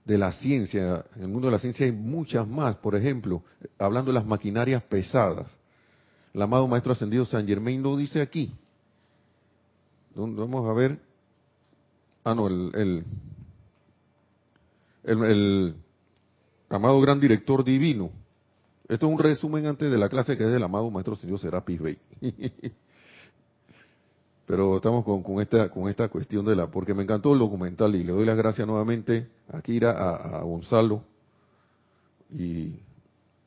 de 0.06 0.18
la 0.18 0.32
ciencia, 0.32 1.06
en 1.16 1.24
el 1.24 1.28
mundo 1.28 1.48
de 1.48 1.52
la 1.52 1.60
ciencia 1.60 1.86
hay 1.86 1.92
muchas 1.92 2.48
más. 2.48 2.78
Por 2.78 2.96
ejemplo, 2.96 3.44
hablando 3.78 4.12
de 4.12 4.20
las 4.20 4.26
maquinarias 4.26 4.82
pesadas, 4.84 5.54
el 6.34 6.42
amado 6.42 6.68
Maestro 6.68 6.94
Ascendido 6.94 7.26
San 7.26 7.46
Germain 7.46 7.82
lo 7.82 7.98
dice 7.98 8.22
aquí. 8.22 8.54
Vamos 10.16 10.70
a 10.70 10.74
ver. 10.74 11.00
Ah, 12.24 12.34
no, 12.34 12.48
el, 12.48 13.04
el, 15.04 15.76
amado 16.70 17.00
gran 17.02 17.20
director 17.20 17.64
divino. 17.64 18.12
Esto 18.88 19.08
es 19.08 19.14
un 19.14 19.20
resumen 19.20 19.66
antes 19.66 19.92
de 19.92 19.98
la 19.98 20.08
clase 20.08 20.38
que 20.38 20.46
es 20.46 20.52
del 20.52 20.64
amado 20.64 20.90
maestro 20.90 21.16
señor 21.16 21.40
Serapis 21.40 21.82
Bey. 21.82 21.98
Pero 24.46 24.78
estamos 24.78 25.04
con, 25.04 25.22
con, 25.24 25.42
esta 25.42 25.70
con 25.70 25.90
esta 25.90 26.08
cuestión 26.08 26.46
de 26.46 26.56
la, 26.56 26.68
porque 26.68 26.94
me 26.94 27.04
encantó 27.04 27.34
el 27.34 27.40
documental 27.40 27.94
y 27.96 28.04
le 28.06 28.14
doy 28.14 28.26
las 28.26 28.38
gracias 28.38 28.66
nuevamente 28.66 29.28
a 29.50 29.62
Kira, 29.62 29.92
a, 29.92 30.42
Gonzalo 30.42 31.04
y 32.34 32.80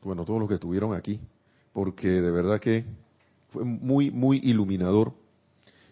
bueno, 0.03 0.27
todos 0.27 0.41
los 0.41 0.49
que 0.49 0.57
estuvieron 0.57 0.95
aquí, 0.95 1.19
porque 1.73 2.09
de 2.09 2.31
verdad 2.31 2.61
que 2.61 2.85
fue 3.49 3.65
muy, 3.65 4.11
muy 4.11 4.39
iluminador. 4.45 5.13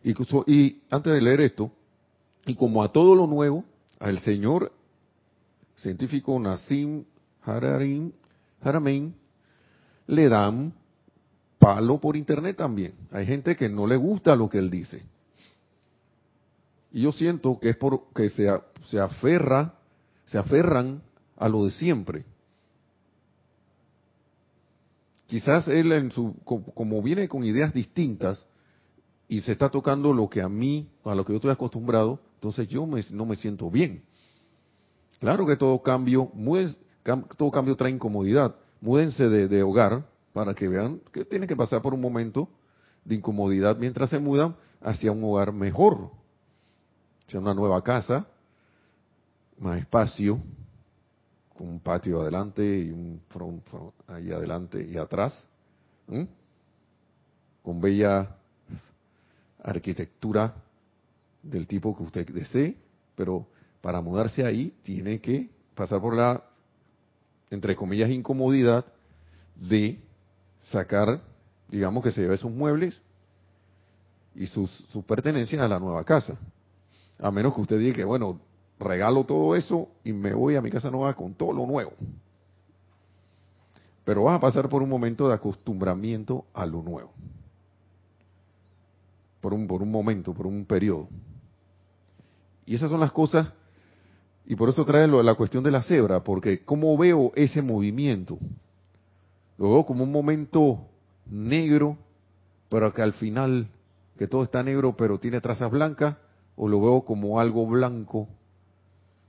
Y, 0.05 0.81
antes 0.91 1.13
de 1.13 1.21
leer 1.21 1.41
esto, 1.41 1.71
y 2.47 2.55
como 2.55 2.83
a 2.83 2.93
todo 2.93 3.15
lo 3.15 3.27
nuevo, 3.27 3.65
al 3.99 4.19
Señor 4.21 4.73
científico 5.77 6.39
Nassim 6.39 7.05
Haramein 7.43 8.13
le 10.09 10.29
dan 10.29 10.73
palo 11.59 12.01
por 12.01 12.17
internet 12.17 12.57
también. 12.57 12.95
Hay 13.13 13.27
gente 13.27 13.55
que 13.55 13.69
no 13.69 13.87
le 13.87 13.97
gusta 13.97 14.35
lo 14.35 14.49
que 14.49 14.59
él 14.59 14.71
dice. 14.71 15.03
Y 16.91 17.03
yo 17.03 17.13
siento 17.13 17.61
que 17.61 17.71
es 17.71 17.77
porque 17.77 18.31
se, 18.31 18.51
se 18.87 18.99
aferra, 18.99 19.75
se 20.25 20.39
aferran 20.39 21.03
a 21.37 21.49
lo 21.49 21.67
de 21.67 21.71
siempre. 21.73 22.25
Quizás 25.27 25.69
él 25.69 25.93
en 25.93 26.11
su, 26.11 26.35
como 26.45 27.03
viene 27.03 27.29
con 27.29 27.45
ideas 27.45 27.75
distintas 27.75 28.45
y 29.29 29.43
se 29.43 29.53
está 29.53 29.69
tocando 29.69 30.15
lo 30.15 30.31
que 30.31 30.41
a 30.41 30.49
mí, 30.49 30.89
a 31.05 31.15
lo 31.15 31.25
que 31.27 31.35
yo 31.35 31.37
estoy 31.37 31.51
acostumbrado, 31.51 32.19
entonces 32.37 32.67
yo 32.69 32.87
no 32.87 33.27
me 33.27 33.37
siento 33.37 33.71
bien. 33.71 34.03
Claro 35.21 35.47
que 35.47 35.57
todo 35.57 35.83
cambio, 35.83 36.33
todo 37.37 37.51
cambio 37.51 37.77
trae 37.77 37.91
incomodidad. 37.91 38.55
Múdense 38.81 39.29
de, 39.29 39.63
hogar 39.63 40.05
para 40.33 40.55
que 40.55 40.69
vean 40.69 41.01
que 41.13 41.25
tienen 41.25 41.49
que 41.49 41.57
pasar 41.57 41.83
por 41.83 41.95
un 41.95 42.01
momento 42.01 42.49
de 43.05 43.17
incomodidad 43.17 43.77
mientras 43.77 44.11
se 44.11 44.19
mudan 44.19 44.57
hacia 44.81 45.11
un 45.11 45.25
hogar 45.25 45.53
mejor, 45.53 46.11
hacia 47.27 47.41
una 47.41 47.55
nueva 47.55 47.83
casa, 47.83 48.27
más 49.59 49.79
espacio, 49.79 50.41
con 51.57 51.69
un 51.69 51.81
patio 51.81 52.21
adelante 52.21 52.63
y 52.63 52.91
un 52.91 53.21
front, 53.29 53.65
ahí 54.07 54.31
adelante 54.31 54.87
y 54.89 54.97
atrás, 54.97 55.47
con 57.63 57.81
bella 57.81 58.37
arquitectura 59.63 60.55
del 61.43 61.67
tipo 61.67 61.97
que 61.97 62.05
usted 62.05 62.27
desee, 62.29 62.77
pero 63.17 63.47
para 63.81 64.01
mudarse 64.01 64.45
ahí 64.45 64.73
tiene 64.83 65.21
que 65.21 65.51
pasar 65.75 66.01
por 66.01 66.15
la, 66.15 66.45
entre 67.51 67.77
comillas, 67.77 68.11
incomodidad 68.11 68.85
de 69.57 70.01
sacar, 70.71 71.21
digamos 71.69 72.03
que 72.03 72.11
se 72.11 72.21
lleve 72.21 72.37
sus 72.37 72.51
muebles 72.51 73.01
y 74.35 74.47
sus, 74.47 74.71
sus 74.91 75.05
pertenencias 75.05 75.61
a 75.61 75.69
la 75.69 75.79
nueva 75.79 76.05
casa. 76.05 76.37
A 77.19 77.31
menos 77.31 77.55
que 77.55 77.61
usted 77.61 77.79
diga 77.79 77.97
que, 77.97 78.05
bueno, 78.05 78.41
regalo 78.79 79.25
todo 79.25 79.57
eso 79.57 79.89
y 80.05 80.13
me 80.13 80.35
voy 80.35 80.57
a 80.57 80.63
mi 80.63 80.71
casa 80.71 80.91
nueva 80.91 81.15
con 81.15 81.35
todo 81.35 81.53
lo 81.53 81.67
nuevo. 81.67 81.93
Pero 84.05 84.25
vas 84.25 84.37
a 84.37 84.41
pasar 84.41 84.69
por 84.69 84.83
un 84.83 84.89
momento 84.89 85.29
de 85.29 85.35
acostumbramiento 85.35 86.47
a 86.55 86.65
lo 86.65 86.83
nuevo. 86.83 87.13
Por 89.41 89.53
un, 89.53 89.67
por 89.67 89.83
un 89.83 89.91
momento, 89.91 90.33
por 90.33 90.47
un 90.47 90.65
periodo. 90.65 91.09
Y 92.65 92.75
esas 92.75 92.91
son 92.91 93.01
las 93.01 93.13
cosas 93.13 93.49
y 94.51 94.57
por 94.57 94.71
eso 94.71 94.87
trae 94.87 95.07
la 95.07 95.35
cuestión 95.35 95.63
de 95.63 95.71
la 95.71 95.83
cebra, 95.83 96.25
porque 96.25 96.65
¿cómo 96.65 96.97
veo 96.97 97.33
ese 97.35 97.61
movimiento? 97.61 98.39
Lo 99.59 99.75
veo 99.75 99.85
como 99.85 100.05
un 100.05 100.11
momento 100.11 100.87
negro, 101.27 101.99
pero 102.71 102.95
que 102.95 103.03
al 103.03 103.13
final, 103.13 103.69
que 104.17 104.27
todo 104.27 104.43
está 104.43 104.63
negro, 104.63 104.97
pero 104.97 105.19
tiene 105.19 105.43
trazas 105.43 105.71
blancas, 105.71 106.17
o 106.57 106.67
lo 106.67 106.81
veo 106.81 107.03
como 107.03 107.39
algo 107.39 107.67
blanco, 107.67 108.27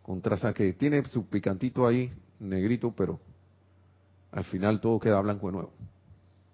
con 0.04 0.22
trazas 0.22 0.54
que 0.54 0.72
tiene 0.72 1.04
su 1.04 1.26
picantito 1.28 1.86
ahí, 1.86 2.14
negrito, 2.40 2.94
pero 2.96 3.20
al 4.32 4.46
final 4.46 4.80
todo 4.80 5.02
queda 5.02 5.20
blanco 5.20 5.48
de 5.48 5.52
nuevo. 5.52 5.72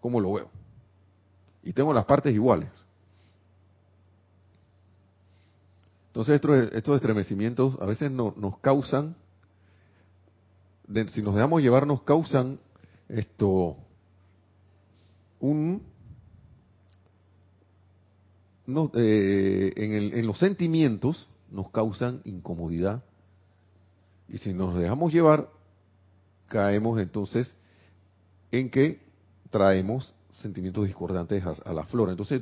¿Cómo 0.02 0.20
lo 0.20 0.34
veo? 0.34 0.50
Y 1.62 1.72
tengo 1.72 1.94
las 1.94 2.06
partes 2.06 2.34
iguales. 2.34 2.70
Entonces 6.16 6.36
estos, 6.72 6.96
estremecimientos 6.96 7.76
a 7.82 7.86
veces 7.86 8.10
no, 8.10 8.34
nos 8.38 8.58
causan, 8.60 9.18
si 11.10 11.22
nos 11.22 11.36
dejamos 11.36 11.62
llevar, 11.62 11.86
nos 11.86 12.04
causan 12.04 12.58
esto 13.10 13.76
un 15.42 15.84
eh, 18.94 19.74
en, 19.76 20.18
en 20.18 20.26
los 20.26 20.40
sentimientos 20.40 21.28
nos 21.52 21.70
causan 21.72 22.22
incomodidad. 22.24 23.04
Y 24.30 24.38
si 24.38 24.54
nos 24.54 24.74
dejamos 24.80 25.12
llevar 25.12 25.50
caemos 26.48 26.98
entonces 27.02 27.54
en 28.54 28.70
que 28.70 29.02
traemos 29.50 30.16
sentimientos 30.32 30.86
discordantes 30.86 31.44
a, 31.44 31.74
la 31.74 31.84
flora. 31.84 32.14
Entonces 32.14 32.42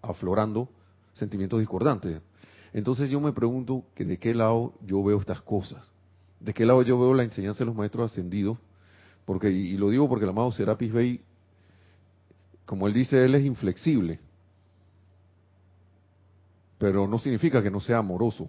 aflorando 0.00 0.70
sentimientos 1.12 1.60
discordantes 1.60 2.22
entonces 2.72 3.10
yo 3.10 3.20
me 3.20 3.32
pregunto 3.32 3.84
que 3.94 4.04
de 4.04 4.18
qué 4.18 4.34
lado 4.34 4.74
yo 4.84 5.02
veo 5.02 5.18
estas 5.18 5.42
cosas, 5.42 5.90
de 6.38 6.54
qué 6.54 6.64
lado 6.64 6.82
yo 6.82 6.98
veo 6.98 7.14
la 7.14 7.24
enseñanza 7.24 7.60
de 7.60 7.66
los 7.66 7.74
maestros 7.74 8.10
ascendidos, 8.10 8.58
porque 9.24 9.50
y, 9.50 9.76
lo 9.76 9.90
digo 9.90 10.08
porque 10.08 10.24
el 10.24 10.30
amado 10.30 10.52
Serapis 10.52 10.92
Bey, 10.92 11.20
como 12.64 12.86
él 12.86 12.94
dice, 12.94 13.24
él 13.24 13.34
es 13.34 13.44
inflexible, 13.44 14.20
pero 16.78 17.06
no 17.06 17.18
significa 17.18 17.62
que 17.62 17.70
no 17.70 17.80
sea 17.80 17.98
amoroso. 17.98 18.48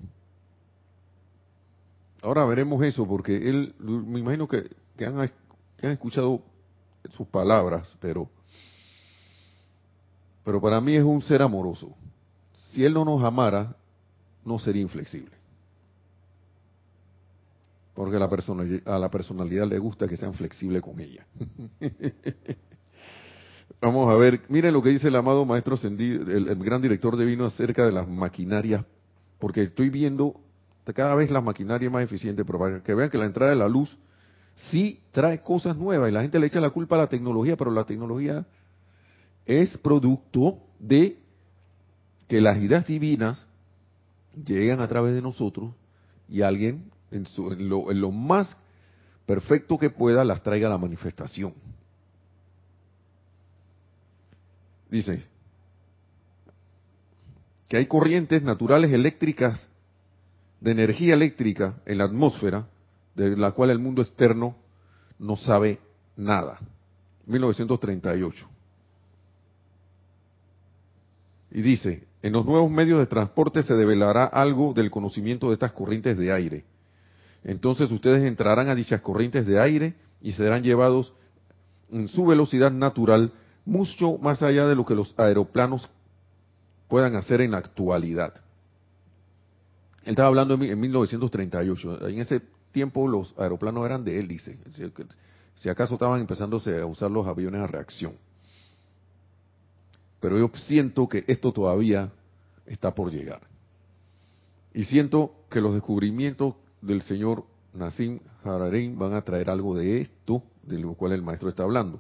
Ahora 2.22 2.46
veremos 2.46 2.84
eso, 2.84 3.06
porque 3.08 3.36
él, 3.50 3.74
me 3.80 4.20
imagino 4.20 4.48
que, 4.48 4.70
que, 4.96 5.06
han, 5.06 5.30
que 5.78 5.88
han 5.88 5.94
escuchado 5.94 6.44
sus 7.10 7.28
palabras, 7.28 7.98
pero, 8.00 8.30
pero 10.46 10.62
para 10.62 10.80
mí 10.80 10.96
es 10.96 11.04
un 11.04 11.22
ser 11.24 11.42
amoroso. 11.42 11.96
Si 12.54 12.86
él 12.86 12.94
no 12.94 13.04
nos 13.04 13.24
amara, 13.24 13.76
no 14.46 14.60
sería 14.60 14.82
inflexible. 14.82 15.32
Porque 17.94 18.16
a 18.16 18.20
la, 18.20 18.30
personalidad, 18.30 18.88
a 18.88 18.98
la 18.98 19.12
personalidad 19.12 19.68
le 19.68 19.78
gusta 19.78 20.08
que 20.08 20.18
sean 20.18 20.34
flexibles 20.34 20.82
con 20.82 21.00
ella. 21.00 21.26
Vamos 23.82 24.14
a 24.14 24.16
ver, 24.16 24.42
miren 24.48 24.74
lo 24.74 24.82
que 24.82 24.90
dice 24.90 25.08
el 25.08 25.16
amado 25.16 25.44
maestro 25.46 25.78
el, 25.82 26.56
gran 26.64 26.82
director 26.82 27.18
de 27.18 27.26
vino 27.26 27.46
acerca 27.46 27.86
de 27.86 27.92
las 27.92 28.08
maquinarias, 28.08 28.86
porque 29.40 29.64
estoy 29.64 29.90
viendo 29.90 30.40
cada 30.94 31.16
vez 31.16 31.32
la 31.32 31.42
maquinaria 31.42 31.88
es 31.88 31.92
más 31.92 32.04
eficiente, 32.04 32.44
pero 32.46 32.60
para 32.60 32.84
que 32.84 32.94
vean 32.94 33.10
que 33.10 33.18
la 33.18 33.26
entrada 33.26 33.52
de 33.52 33.58
la 33.58 33.68
luz 33.68 33.98
sí 34.70 35.00
trae 35.12 35.42
cosas 35.42 35.78
nuevas 35.78 36.10
y 36.10 36.14
la 36.14 36.22
gente 36.22 36.40
le 36.40 36.48
echa 36.48 36.60
la 36.60 36.70
culpa 36.70 36.96
a 36.96 37.00
la 37.00 37.08
tecnología, 37.08 37.56
pero 37.56 37.72
la 37.72 37.86
tecnología 37.86 38.46
es 39.46 39.78
producto 39.78 40.60
de 40.80 41.18
que 42.28 42.42
las 42.42 42.62
ideas 42.62 42.86
divinas 42.86 43.48
llegan 44.36 44.82
a 44.82 44.88
través 44.88 45.14
de 45.14 45.22
nosotros 45.22 45.74
y 46.28 46.42
alguien 46.42 46.92
en, 47.12 47.26
lo, 47.70 47.92
en 47.92 48.02
lo 48.02 48.12
más 48.12 48.56
perfecto 49.26 49.78
que 49.78 49.90
pueda 49.90 50.24
las 50.24 50.44
traiga 50.44 50.68
a 50.68 50.72
la 50.72 50.78
manifestación. 50.78 51.54
Dice 54.90 55.24
que 57.70 57.78
hay 57.78 57.86
corrientes 57.86 58.44
naturales 58.44 58.92
eléctricas 58.92 59.70
de 60.60 60.72
energía 60.72 61.14
eléctrica 61.14 61.76
en 61.86 62.00
la 62.00 62.04
atmósfera 62.04 62.68
de 63.16 63.38
la 63.38 63.52
cual 63.52 63.70
el 63.70 63.80
mundo 63.80 64.02
externo 64.02 64.58
no 65.18 65.38
sabe 65.38 65.80
nada. 66.18 66.60
1938. 67.26 68.48
Y 71.52 71.62
dice, 71.62 72.08
en 72.22 72.34
los 72.34 72.46
nuevos 72.46 72.70
medios 72.70 73.00
de 73.00 73.08
transporte 73.08 73.64
se 73.64 73.74
develará 73.74 74.26
algo 74.26 74.74
del 74.74 74.92
conocimiento 74.92 75.48
de 75.48 75.54
estas 75.54 75.72
corrientes 75.72 76.18
de 76.18 76.32
aire. 76.32 76.66
Entonces 77.44 77.92
ustedes 77.92 78.24
entrarán 78.24 78.70
a 78.70 78.76
dichas 78.76 79.02
corrientes 79.02 79.48
de 79.48 79.60
aire 79.60 79.96
y 80.22 80.34
serán 80.34 80.62
llevados 80.64 81.14
en 81.92 82.08
su 82.08 82.26
velocidad 82.26 82.72
natural 82.72 83.34
mucho 83.66 84.18
más 84.20 84.42
allá 84.44 84.68
de 84.68 84.76
lo 84.76 84.86
que 84.86 84.96
los 84.96 85.14
aeroplanos 85.18 85.90
puedan 86.88 87.16
hacer 87.16 87.42
en 87.42 87.52
la 87.52 87.58
actualidad. 87.58 88.34
Él 90.04 90.12
estaba 90.12 90.28
hablando 90.28 90.56
en 90.56 90.80
1938. 90.80 92.08
En 92.08 92.20
ese 92.20 92.42
tiempo 92.72 93.08
los 93.08 93.34
aeroplanos 93.38 93.86
eran 93.86 94.04
de 94.04 94.20
hélice. 94.20 94.58
Si 95.56 95.70
acaso 95.70 95.94
estaban 95.96 96.22
empezándose 96.22 96.80
a 96.80 96.86
usar 96.86 97.12
los 97.12 97.28
aviones 97.28 97.62
a 97.62 97.68
reacción. 97.68 98.14
Pero 100.22 100.38
yo 100.38 100.50
siento 100.54 101.10
que 101.10 101.26
esto 101.28 101.52
todavía 101.52 102.12
está 102.66 102.96
por 102.96 103.12
llegar. 103.12 103.42
Y 104.74 104.86
siento 104.86 105.34
que 105.50 105.60
los 105.60 105.74
descubrimientos 105.74 106.56
del 106.82 107.02
señor 107.02 107.44
Nassim 107.74 108.20
Hararein 108.44 108.98
van 108.98 109.14
a 109.14 109.24
traer 109.24 109.50
algo 109.50 109.76
de 109.76 110.02
esto, 110.02 110.44
de 110.64 110.80
lo 110.80 110.94
cual 110.94 111.12
el 111.12 111.22
maestro 111.22 111.50
está 111.50 111.64
hablando. 111.64 112.00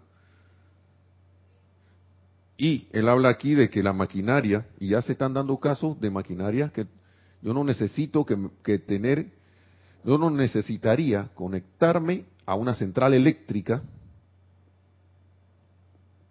Y 2.57 2.87
él 2.91 3.09
habla 3.09 3.29
aquí 3.29 3.55
de 3.55 3.69
que 3.69 3.81
la 3.81 3.91
maquinaria, 3.91 4.67
y 4.79 4.89
ya 4.89 5.01
se 5.01 5.13
están 5.13 5.33
dando 5.33 5.57
casos 5.57 5.99
de 5.99 6.11
maquinaria 6.11 6.69
que 6.69 6.85
yo 7.41 7.53
no 7.53 7.63
necesito 7.63 8.25
que, 8.25 8.79
tener, 8.79 9.31
yo 10.05 10.19
no 10.19 10.29
necesitaría 10.29 11.29
conectarme 11.33 12.25
a 12.45 12.53
una 12.53 12.75
central 12.75 13.15
eléctrica 13.15 13.81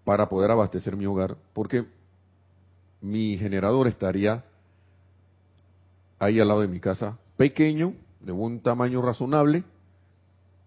para 0.05 0.29
poder 0.29 0.51
abastecer 0.51 0.97
mi 0.97 1.07
hogar, 1.07 1.37
porque 1.53 1.87
mi 3.01 3.37
generador 3.39 3.89
estaría 3.89 4.45
ahí 6.19 6.39
al 6.39 6.49
lado 6.49 6.61
de 6.61 6.69
mi 6.69 6.81
casa, 6.81 7.19
pequeño, 7.37 7.95
de 8.21 8.33
buen 8.33 8.61
tamaño 8.61 9.01
razonable, 9.03 9.65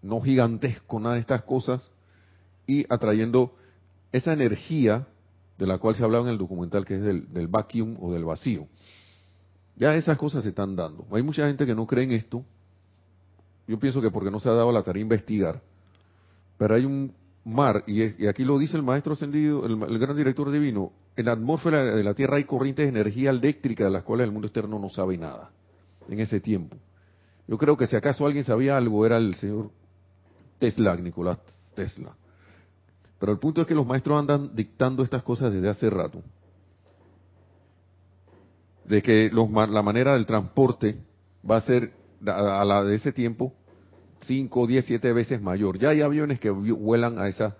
no 0.02 0.20
gigantesco, 0.20 0.98
nada 1.00 1.14
de 1.14 1.20
estas 1.20 1.42
cosas, 1.42 1.90
y 2.66 2.84
atrayendo 2.92 3.54
esa 4.12 4.32
energía 4.32 5.06
de 5.58 5.66
la 5.66 5.78
cual 5.78 5.94
se 5.94 6.04
hablaba 6.04 6.24
en 6.24 6.32
el 6.32 6.38
documental, 6.38 6.84
que 6.84 6.96
es 6.96 7.02
del, 7.02 7.32
del 7.32 7.46
vacuum 7.46 7.96
o 8.00 8.12
del 8.12 8.24
vacío. 8.24 8.66
Ya 9.76 9.94
esas 9.94 10.18
cosas 10.18 10.42
se 10.42 10.50
están 10.50 10.76
dando. 10.76 11.06
Hay 11.12 11.22
mucha 11.22 11.46
gente 11.46 11.66
que 11.66 11.74
no 11.74 11.86
cree 11.86 12.04
en 12.04 12.12
esto. 12.12 12.44
Yo 13.66 13.78
pienso 13.78 14.00
que 14.00 14.10
porque 14.10 14.30
no 14.30 14.38
se 14.38 14.48
ha 14.48 14.52
dado 14.52 14.70
la 14.70 14.82
tarea 14.82 15.00
de 15.00 15.02
investigar. 15.02 15.60
Pero 16.58 16.74
hay 16.74 16.84
un 16.84 17.12
mar, 17.44 17.84
y, 17.86 18.26
aquí 18.26 18.44
lo 18.44 18.58
dice 18.58 18.76
el 18.76 18.82
maestro 18.82 19.12
ascendido, 19.12 19.66
el, 19.66 19.98
gran 19.98 20.16
director 20.16 20.50
divino, 20.50 20.92
en 21.16 21.26
la 21.26 21.32
atmósfera 21.32 21.84
de 21.84 22.02
la 22.02 22.14
Tierra 22.14 22.36
hay 22.36 22.44
corrientes 22.44 22.84
de 22.84 22.90
energía 22.90 23.30
eléctrica 23.30 23.84
de 23.84 23.90
las 23.90 24.02
cuales 24.02 24.24
el 24.24 24.32
mundo 24.32 24.46
externo 24.46 24.78
no 24.78 24.88
sabe 24.88 25.16
nada 25.18 25.50
en 26.08 26.20
ese 26.20 26.40
tiempo. 26.40 26.76
Yo 27.46 27.58
creo 27.58 27.76
que 27.76 27.86
si 27.86 27.96
acaso 27.96 28.26
alguien 28.26 28.44
sabía 28.44 28.76
algo 28.76 29.04
era 29.04 29.18
el 29.18 29.34
señor 29.34 29.70
Tesla, 30.58 30.96
Nicolás 30.96 31.38
Tesla. 31.74 32.16
Pero 33.18 33.32
el 33.32 33.38
punto 33.38 33.60
es 33.60 33.66
que 33.66 33.74
los 33.74 33.86
maestros 33.86 34.18
andan 34.18 34.54
dictando 34.54 35.02
estas 35.02 35.22
cosas 35.22 35.52
desde 35.52 35.68
hace 35.68 35.90
rato 35.90 36.22
de 38.84 39.02
que 39.02 39.30
la 39.32 39.82
manera 39.82 40.12
del 40.14 40.26
transporte 40.26 40.98
va 41.48 41.56
a 41.56 41.60
ser 41.60 41.92
a 42.26 42.64
la 42.64 42.84
de 42.84 42.96
ese 42.96 43.12
tiempo 43.12 43.54
5, 44.26 44.66
10, 44.66 44.84
7 44.84 45.12
veces 45.12 45.40
mayor. 45.40 45.78
Ya 45.78 45.90
hay 45.90 46.00
aviones 46.00 46.40
que 46.40 46.50
vuelan 46.50 47.18
a 47.18 47.28
esas 47.28 47.54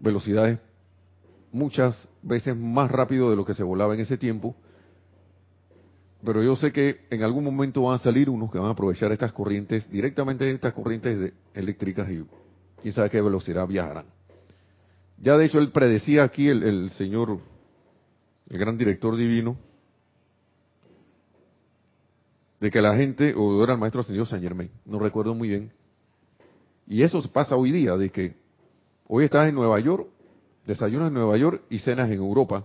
velocidades 0.00 0.58
muchas 1.52 2.08
veces 2.22 2.56
más 2.56 2.90
rápido 2.90 3.30
de 3.30 3.36
lo 3.36 3.44
que 3.44 3.54
se 3.54 3.62
volaba 3.62 3.94
en 3.94 4.00
ese 4.00 4.16
tiempo. 4.16 4.54
Pero 6.24 6.42
yo 6.42 6.56
sé 6.56 6.72
que 6.72 7.06
en 7.10 7.22
algún 7.22 7.44
momento 7.44 7.82
van 7.82 7.96
a 7.96 7.98
salir 7.98 8.28
unos 8.28 8.50
que 8.50 8.58
van 8.58 8.68
a 8.68 8.72
aprovechar 8.72 9.12
estas 9.12 9.32
corrientes, 9.32 9.88
directamente 9.90 10.50
estas 10.50 10.72
corrientes 10.72 11.32
eléctricas 11.54 12.10
y 12.10 12.24
quién 12.82 12.94
sabe 12.94 13.10
qué 13.10 13.20
velocidad 13.20 13.66
viajarán. 13.66 14.06
Ya 15.18 15.36
de 15.36 15.46
hecho 15.46 15.58
él 15.58 15.70
predecía 15.70 16.24
aquí 16.24 16.48
el 16.48 16.90
señor, 16.90 17.38
el 18.48 18.58
gran 18.58 18.76
director 18.76 19.16
divino, 19.16 19.56
de 22.60 22.70
que 22.70 22.80
la 22.80 22.96
gente, 22.96 23.34
o 23.34 23.62
era 23.62 23.74
el 23.74 23.78
maestro 23.78 24.00
ascendido 24.00 24.26
San 24.26 24.40
Germain, 24.40 24.70
no 24.84 24.98
recuerdo 24.98 25.34
muy 25.34 25.48
bien, 25.48 25.72
y 26.86 27.02
eso 27.02 27.20
pasa 27.32 27.56
hoy 27.56 27.72
día, 27.72 27.96
de 27.96 28.10
que 28.10 28.36
hoy 29.08 29.24
estás 29.24 29.48
en 29.48 29.54
Nueva 29.54 29.78
York, 29.80 30.08
desayunas 30.66 31.08
en 31.08 31.14
Nueva 31.14 31.36
York 31.36 31.62
y 31.68 31.80
cenas 31.80 32.10
en 32.10 32.18
Europa, 32.18 32.64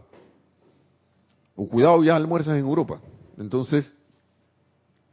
o 1.55 1.67
cuidado 1.67 2.03
ya 2.03 2.15
almuerzas 2.15 2.53
en 2.57 2.65
Europa. 2.65 3.01
Entonces, 3.37 3.91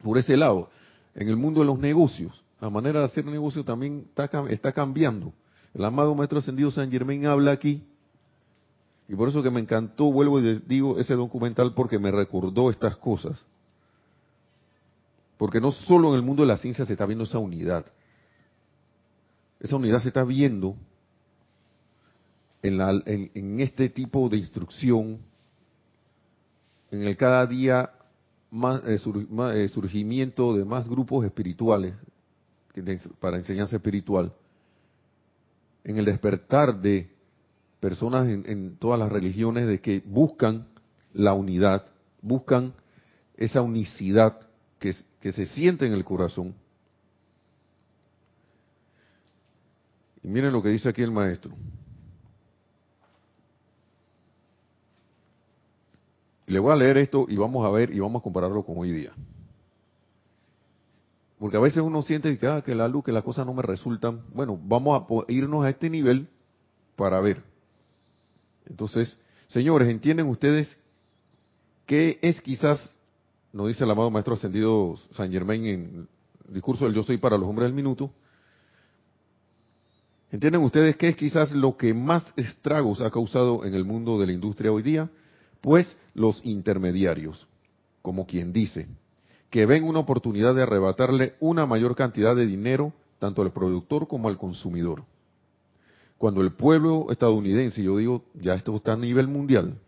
por 0.03 0.19
ese 0.19 0.37
lado, 0.37 0.71
en 1.15 1.29
el 1.29 1.37
mundo 1.37 1.61
de 1.61 1.67
los 1.67 1.79
negocios, 1.79 2.45
la 2.61 2.71
manera 2.71 3.01
de 3.01 3.07
hacer 3.07 3.25
negocio 3.25 3.65
también 3.65 4.07
está, 4.09 4.31
está 4.49 4.73
cambiando. 4.73 5.33
El 5.75 5.85
amado 5.85 6.15
maestro 6.15 6.39
ascendido 6.39 6.71
San 6.71 6.91
Germain 6.91 7.27
habla 7.27 7.53
aquí, 7.53 7.83
y 9.09 9.17
por 9.17 9.29
eso 9.29 9.43
que 9.43 9.51
me 9.51 9.61
encantó, 9.61 10.13
vuelvo 10.13 10.39
y 10.39 10.61
digo 10.67 10.99
ese 10.99 11.15
documental 11.15 11.73
porque 11.75 11.99
me 11.99 12.11
recordó 12.11 12.71
estas 12.71 12.97
cosas 12.97 13.45
porque 15.39 15.61
no 15.61 15.71
solo 15.71 16.11
en 16.11 16.17
el 16.17 16.23
mundo 16.23 16.43
de 16.43 16.49
la 16.49 16.57
ciencia 16.57 16.85
se 16.85 16.93
está 16.93 17.07
viendo 17.07 17.25
esa 17.25 17.39
unidad. 17.39 17.87
Esa 19.61 19.77
unidad 19.77 20.01
se 20.01 20.09
está 20.09 20.25
viendo 20.25 20.77
en, 22.61 23.61
este 23.61 23.89
tipo 23.89 24.29
de 24.29 24.37
instrucción, 24.37 25.21
en 26.91 27.03
el 27.05 27.17
cada 27.17 27.47
día 27.47 27.91
más, 28.51 28.83
eh, 28.85 28.99
eh, 29.55 29.69
surgimiento 29.69 30.55
de 30.55 30.65
más 30.65 30.89
grupos 30.89 31.25
espirituales 31.25 31.95
para 33.21 33.37
enseñanza 33.37 33.77
espiritual, 33.77 34.33
en 35.85 35.99
el 35.99 36.05
despertar 36.05 36.81
de 36.81 37.11
personas 37.81 38.29
en, 38.29 38.45
en 38.47 38.77
todas 38.77 38.99
las 38.99 39.11
religiones 39.11 39.67
de 39.67 39.81
que 39.81 40.03
buscan 40.05 40.67
la 41.13 41.33
unidad, 41.35 41.87
buscan 42.23 42.75
esa 43.37 43.63
unicidad 43.63 44.49
que, 44.79 44.95
que 45.21 45.33
se 45.33 45.47
siente 45.47 45.87
en 45.87 45.93
el 45.93 46.05
corazón. 46.05 46.55
Y 50.23 50.29
miren 50.29 50.53
lo 50.53 50.63
que 50.63 50.69
dice 50.69 50.89
aquí 50.89 51.03
el 51.03 51.11
maestro. 51.11 51.53
Le 56.47 56.59
voy 56.59 56.73
a 56.73 56.77
leer 56.77 56.97
esto 56.99 57.27
y 57.29 57.37
vamos 57.37 57.67
a 57.67 57.71
ver 57.71 57.95
y 57.95 58.01
vamos 58.01 58.21
a 58.21 58.23
compararlo 58.23 58.63
con 58.65 58.79
hoy 58.79 58.91
día. 58.91 59.13
Porque 61.39 61.57
a 61.57 61.61
veces 61.61 61.83
uno 61.83 62.03
siente 62.03 62.37
que, 62.37 62.47
ah, 62.47 62.63
que 62.63 62.75
la 62.75 62.89
luz, 62.89 63.05
que 63.05 63.13
las 63.13 63.23
cosas 63.23 63.47
no 63.47 63.55
me 63.55 63.63
resultan. 63.63 64.23
Bueno, 64.33 64.59
vamos 64.61 65.03
a 65.03 65.33
irnos 65.33 65.65
a 65.65 65.71
este 65.71 65.89
nivel 65.89 66.29
para 66.97 67.21
ver. 67.21 67.43
Entonces, 68.67 69.17
señores, 69.47 69.89
¿entienden 69.89 70.27
ustedes 70.27 70.79
qué 71.87 72.19
es 72.23 72.41
quizás 72.41 72.98
nos 73.53 73.69
dice 73.69 73.85
el 73.85 73.91
amado 73.91 74.11
Maestro 74.11 74.35
Ascendido 74.35 74.97
San 75.13 75.31
Germain 75.31 75.67
en 75.67 76.09
el 76.49 76.55
discurso 76.55 76.85
del 76.85 76.95
Yo 76.95 77.03
Soy 77.03 77.19
para 77.19 77.39
los 77.39 77.49
Hombres 77.49 77.67
del 77.67 77.75
Minuto, 77.75 78.11
¿entienden 80.31 80.63
ustedes 80.63 80.97
qué 80.97 81.09
es 81.09 81.17
quizás 81.17 81.53
lo 81.53 81.77
que 81.77 81.95
más 81.95 82.27
estragos 82.37 83.01
ha 83.01 83.11
causado 83.11 83.65
en 83.65 83.75
el 83.75 83.85
mundo 83.85 84.19
de 84.19 84.27
la 84.27 84.33
industria 84.33 84.73
hoy 84.73 84.83
día? 84.83 85.11
Pues 85.61 85.97
los 86.15 86.45
intermediarios, 86.45 87.47
como 88.03 88.27
quien 88.27 88.53
dice, 88.53 88.87
que 89.51 89.67
ven 89.67 89.85
una 89.85 90.01
oportunidad 90.01 90.55
de 90.55 90.63
arrebatarle 90.63 91.35
una 91.41 91.67
mayor 91.67 91.97
cantidad 91.97 92.37
de 92.37 92.47
dinero 92.47 92.93
tanto 93.19 93.43
al 93.43 93.53
productor 93.53 94.07
como 94.07 94.29
al 94.29 94.37
consumidor. 94.37 95.05
Cuando 96.19 96.43
el 96.43 96.53
pueblo 96.53 97.07
estadounidense, 97.11 97.83
yo 97.83 97.97
digo, 97.97 98.25
ya 98.35 98.55
esto 98.55 98.77
está 98.77 98.93
a 98.93 98.97
nivel 98.97 99.29
mundial, 99.29 99.79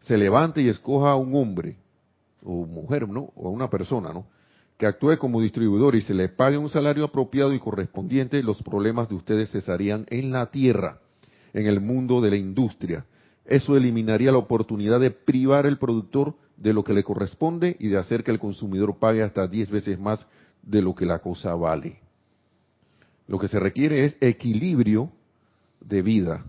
se 0.00 0.18
levante 0.18 0.62
y 0.62 0.68
escoja 0.68 1.12
a 1.12 1.16
un 1.16 1.34
hombre 1.34 1.76
o 2.44 2.66
mujer, 2.66 3.08
¿no? 3.08 3.32
O 3.34 3.50
una 3.50 3.68
persona, 3.68 4.12
¿no? 4.12 4.26
que 4.76 4.86
actúe 4.86 5.18
como 5.18 5.40
distribuidor 5.40 5.94
y 5.94 6.02
se 6.02 6.14
le 6.14 6.28
pague 6.28 6.58
un 6.58 6.68
salario 6.68 7.04
apropiado 7.04 7.54
y 7.54 7.60
correspondiente, 7.60 8.42
los 8.42 8.62
problemas 8.62 9.08
de 9.08 9.14
ustedes 9.14 9.50
cesarían 9.50 10.06
en 10.10 10.32
la 10.32 10.50
tierra, 10.50 10.98
en 11.52 11.66
el 11.66 11.80
mundo 11.80 12.20
de 12.20 12.30
la 12.30 12.36
industria. 12.36 13.06
Eso 13.44 13.76
eliminaría 13.76 14.32
la 14.32 14.38
oportunidad 14.38 15.00
de 15.00 15.10
privar 15.10 15.66
al 15.66 15.78
productor 15.78 16.34
de 16.56 16.72
lo 16.72 16.82
que 16.82 16.94
le 16.94 17.04
corresponde 17.04 17.76
y 17.78 17.88
de 17.88 17.98
hacer 17.98 18.24
que 18.24 18.30
el 18.30 18.38
consumidor 18.38 18.98
pague 18.98 19.22
hasta 19.22 19.46
10 19.46 19.70
veces 19.70 19.98
más 19.98 20.26
de 20.62 20.82
lo 20.82 20.94
que 20.94 21.06
la 21.06 21.20
cosa 21.20 21.54
vale. 21.54 22.00
Lo 23.28 23.38
que 23.38 23.48
se 23.48 23.60
requiere 23.60 24.04
es 24.04 24.16
equilibrio 24.20 25.10
de 25.80 26.02
vida. 26.02 26.44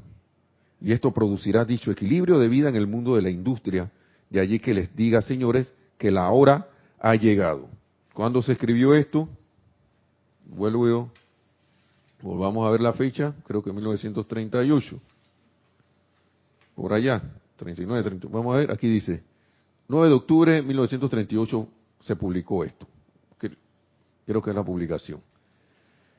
Y 0.82 0.94
esto 0.94 1.14
producirá 1.14 1.66
dicho 1.66 1.92
equilibrio 1.92 2.40
de 2.40 2.48
vida 2.48 2.70
en 2.70 2.76
el 2.76 2.88
mundo 2.88 3.16
de 3.16 3.22
la 3.22 3.30
industria. 3.30 3.92
De 4.30 4.40
allí 4.40 4.60
que 4.60 4.74
les 4.74 4.96
diga, 4.96 5.22
señores, 5.22 5.74
que 5.98 6.12
la 6.12 6.30
hora 6.30 6.68
ha 7.00 7.16
llegado. 7.16 7.70
¿Cuándo 8.14 8.42
se 8.42 8.54
escribió 8.54 8.94
esto? 8.94 9.28
Vuelvo, 10.46 11.12
volvamos 12.22 12.68
a 12.68 12.72
ver 12.72 12.82
la 12.82 12.94
fecha, 12.94 13.34
creo 13.46 13.64
que 13.64 13.74
1938. 13.74 15.00
Por 16.76 16.94
allá, 16.94 17.22
39, 17.58 18.04
30. 18.04 18.28
Vamos 18.30 18.56
a 18.56 18.60
ver, 18.60 18.72
aquí 18.72 18.88
dice, 18.88 19.24
9 19.88 20.08
de 20.08 20.14
octubre 20.14 20.52
de 20.54 20.62
1938 20.62 21.68
se 22.02 22.16
publicó 22.16 22.64
esto. 22.64 22.88
Creo 24.26 24.42
que 24.42 24.50
es 24.50 24.56
la 24.56 24.64
publicación. 24.64 25.22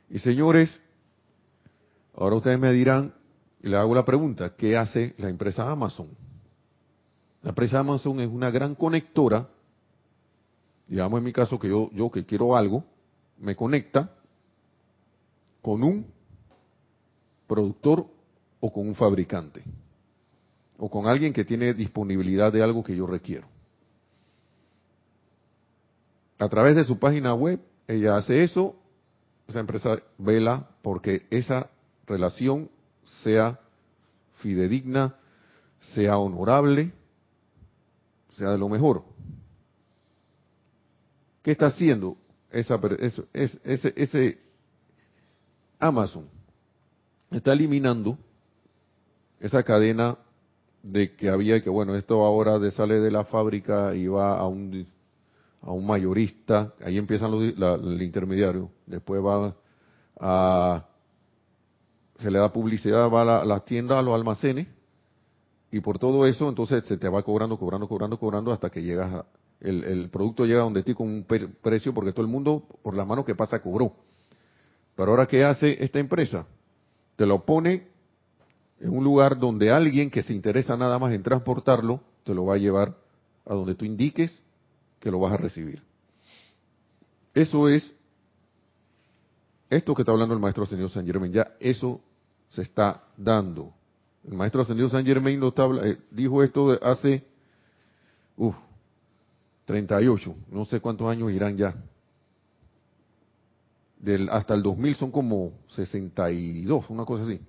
Y 0.08 0.20
señores, 0.20 0.80
ahora 2.14 2.36
ustedes 2.36 2.58
me 2.58 2.72
dirán, 2.72 3.12
y 3.62 3.68
le 3.68 3.76
hago 3.76 3.94
la 3.94 4.04
pregunta, 4.04 4.54
¿qué 4.54 4.76
hace 4.76 5.14
la 5.18 5.28
empresa 5.28 5.68
Amazon? 5.68 6.08
La 7.42 7.50
empresa 7.50 7.80
Amazon 7.80 8.20
es 8.20 8.28
una 8.28 8.50
gran 8.50 8.74
conectora, 8.76 9.48
digamos 10.86 11.18
en 11.18 11.24
mi 11.24 11.32
caso 11.32 11.58
que 11.58 11.68
yo, 11.68 11.90
yo 11.92 12.10
que 12.10 12.24
quiero 12.24 12.56
algo, 12.56 12.84
me 13.38 13.56
conecta 13.56 14.10
con 15.60 15.82
un 15.82 16.06
productor 17.46 18.06
o 18.60 18.72
con 18.72 18.88
un 18.88 18.94
fabricante, 18.94 19.62
o 20.78 20.90
con 20.90 21.06
alguien 21.06 21.32
que 21.32 21.44
tiene 21.44 21.74
disponibilidad 21.74 22.52
de 22.52 22.62
algo 22.62 22.82
que 22.82 22.96
yo 22.96 23.06
requiero. 23.06 23.46
A 26.38 26.48
través 26.48 26.76
de 26.76 26.84
su 26.84 26.98
página 26.98 27.34
web, 27.34 27.60
ella 27.88 28.16
hace 28.16 28.42
eso, 28.42 28.76
esa 29.48 29.60
empresa 29.60 29.98
vela 30.18 30.68
porque 30.82 31.26
esa 31.30 31.70
relación 32.06 32.70
sea 33.22 33.60
fidedigna, 34.36 35.16
sea 35.94 36.18
honorable, 36.18 36.92
sea 38.32 38.50
de 38.50 38.58
lo 38.58 38.68
mejor. 38.68 39.04
¿Qué 41.46 41.52
está 41.52 41.66
haciendo 41.66 42.16
esa, 42.50 42.74
ese, 42.98 43.22
ese, 43.62 43.94
ese 43.94 44.38
Amazon? 45.78 46.28
Está 47.30 47.52
eliminando 47.52 48.18
esa 49.38 49.62
cadena 49.62 50.18
de 50.82 51.14
que 51.14 51.30
había 51.30 51.62
que, 51.62 51.70
bueno, 51.70 51.94
esto 51.94 52.24
ahora 52.24 52.58
sale 52.72 52.98
de 52.98 53.12
la 53.12 53.26
fábrica 53.26 53.94
y 53.94 54.08
va 54.08 54.36
a 54.36 54.48
un 54.48 54.88
a 55.62 55.70
un 55.70 55.86
mayorista, 55.86 56.74
ahí 56.84 56.98
empiezan 56.98 57.30
los, 57.30 57.40
el 57.40 58.02
intermediario, 58.02 58.68
después 58.84 59.22
va 59.24 59.54
a, 60.18 60.84
se 62.18 62.28
le 62.28 62.40
da 62.40 62.52
publicidad, 62.52 63.08
va 63.08 63.42
a 63.42 63.44
las 63.44 63.64
tiendas, 63.64 63.98
a 63.98 64.02
los 64.02 64.16
almacenes, 64.16 64.66
y 65.70 65.78
por 65.78 66.00
todo 66.00 66.26
eso 66.26 66.48
entonces 66.48 66.84
se 66.86 66.96
te 66.96 67.08
va 67.08 67.22
cobrando, 67.22 67.56
cobrando, 67.56 67.86
cobrando, 67.86 68.18
cobrando 68.18 68.50
hasta 68.50 68.68
que 68.68 68.82
llegas 68.82 69.14
a, 69.14 69.26
el, 69.60 70.08
producto 70.10 70.44
llega 70.44 70.60
donde 70.60 70.82
ti 70.82 70.94
con 70.94 71.08
un 71.08 71.24
precio 71.24 71.94
porque 71.94 72.12
todo 72.12 72.22
el 72.22 72.30
mundo 72.30 72.64
por 72.82 72.96
las 72.96 73.06
manos 73.06 73.24
que 73.24 73.34
pasa 73.34 73.60
cobró. 73.60 73.94
Pero 74.94 75.10
ahora 75.10 75.26
qué 75.26 75.44
hace 75.44 75.82
esta 75.82 75.98
empresa? 75.98 76.46
Te 77.16 77.26
lo 77.26 77.44
pone 77.44 77.88
en 78.80 78.90
un 78.90 79.04
lugar 79.04 79.38
donde 79.38 79.70
alguien 79.70 80.10
que 80.10 80.22
se 80.22 80.34
interesa 80.34 80.76
nada 80.76 80.98
más 80.98 81.12
en 81.12 81.22
transportarlo 81.22 82.00
te 82.24 82.34
lo 82.34 82.44
va 82.44 82.54
a 82.54 82.58
llevar 82.58 82.96
a 83.46 83.54
donde 83.54 83.74
tú 83.74 83.84
indiques 83.84 84.42
que 85.00 85.10
lo 85.10 85.20
vas 85.20 85.32
a 85.32 85.36
recibir. 85.36 85.82
Eso 87.32 87.68
es, 87.68 87.94
esto 89.70 89.94
que 89.94 90.02
está 90.02 90.12
hablando 90.12 90.34
el 90.34 90.40
maestro 90.40 90.64
ascendido 90.64 90.88
San 90.88 91.06
Germain, 91.06 91.32
ya 91.32 91.52
eso 91.60 92.00
se 92.50 92.62
está 92.62 93.04
dando. 93.16 93.72
El 94.26 94.34
maestro 94.34 94.62
ascendido 94.62 94.88
San 94.88 95.04
Germain 95.04 95.38
lo 95.38 95.54
eh, 95.84 95.98
dijo 96.10 96.42
esto 96.42 96.78
hace, 96.82 97.24
uff, 98.36 98.56
38, 99.66 100.34
no 100.50 100.64
sé 100.64 100.80
cuántos 100.80 101.08
años 101.08 101.30
irán 101.30 101.56
ya. 101.56 101.74
Del, 103.98 104.28
hasta 104.30 104.54
el 104.54 104.62
2000 104.62 104.96
son 104.96 105.10
como 105.10 105.52
62, 105.68 106.88
una 106.88 107.04
cosa 107.04 107.24
así. 107.24 107.40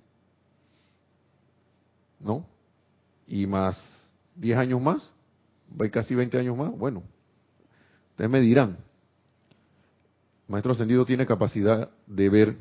¿No? 2.20 2.46
Y 3.26 3.46
más 3.46 3.80
10 4.34 4.58
años 4.58 4.82
más, 4.82 5.12
casi 5.90 6.14
20 6.14 6.38
años 6.38 6.56
más, 6.56 6.70
bueno, 6.76 7.02
Ustedes 8.18 8.32
me 8.32 8.40
dirán, 8.40 8.76
Maestro 10.48 10.72
Ascendido 10.72 11.06
tiene 11.06 11.24
capacidad 11.24 11.88
de 12.04 12.28
ver 12.28 12.56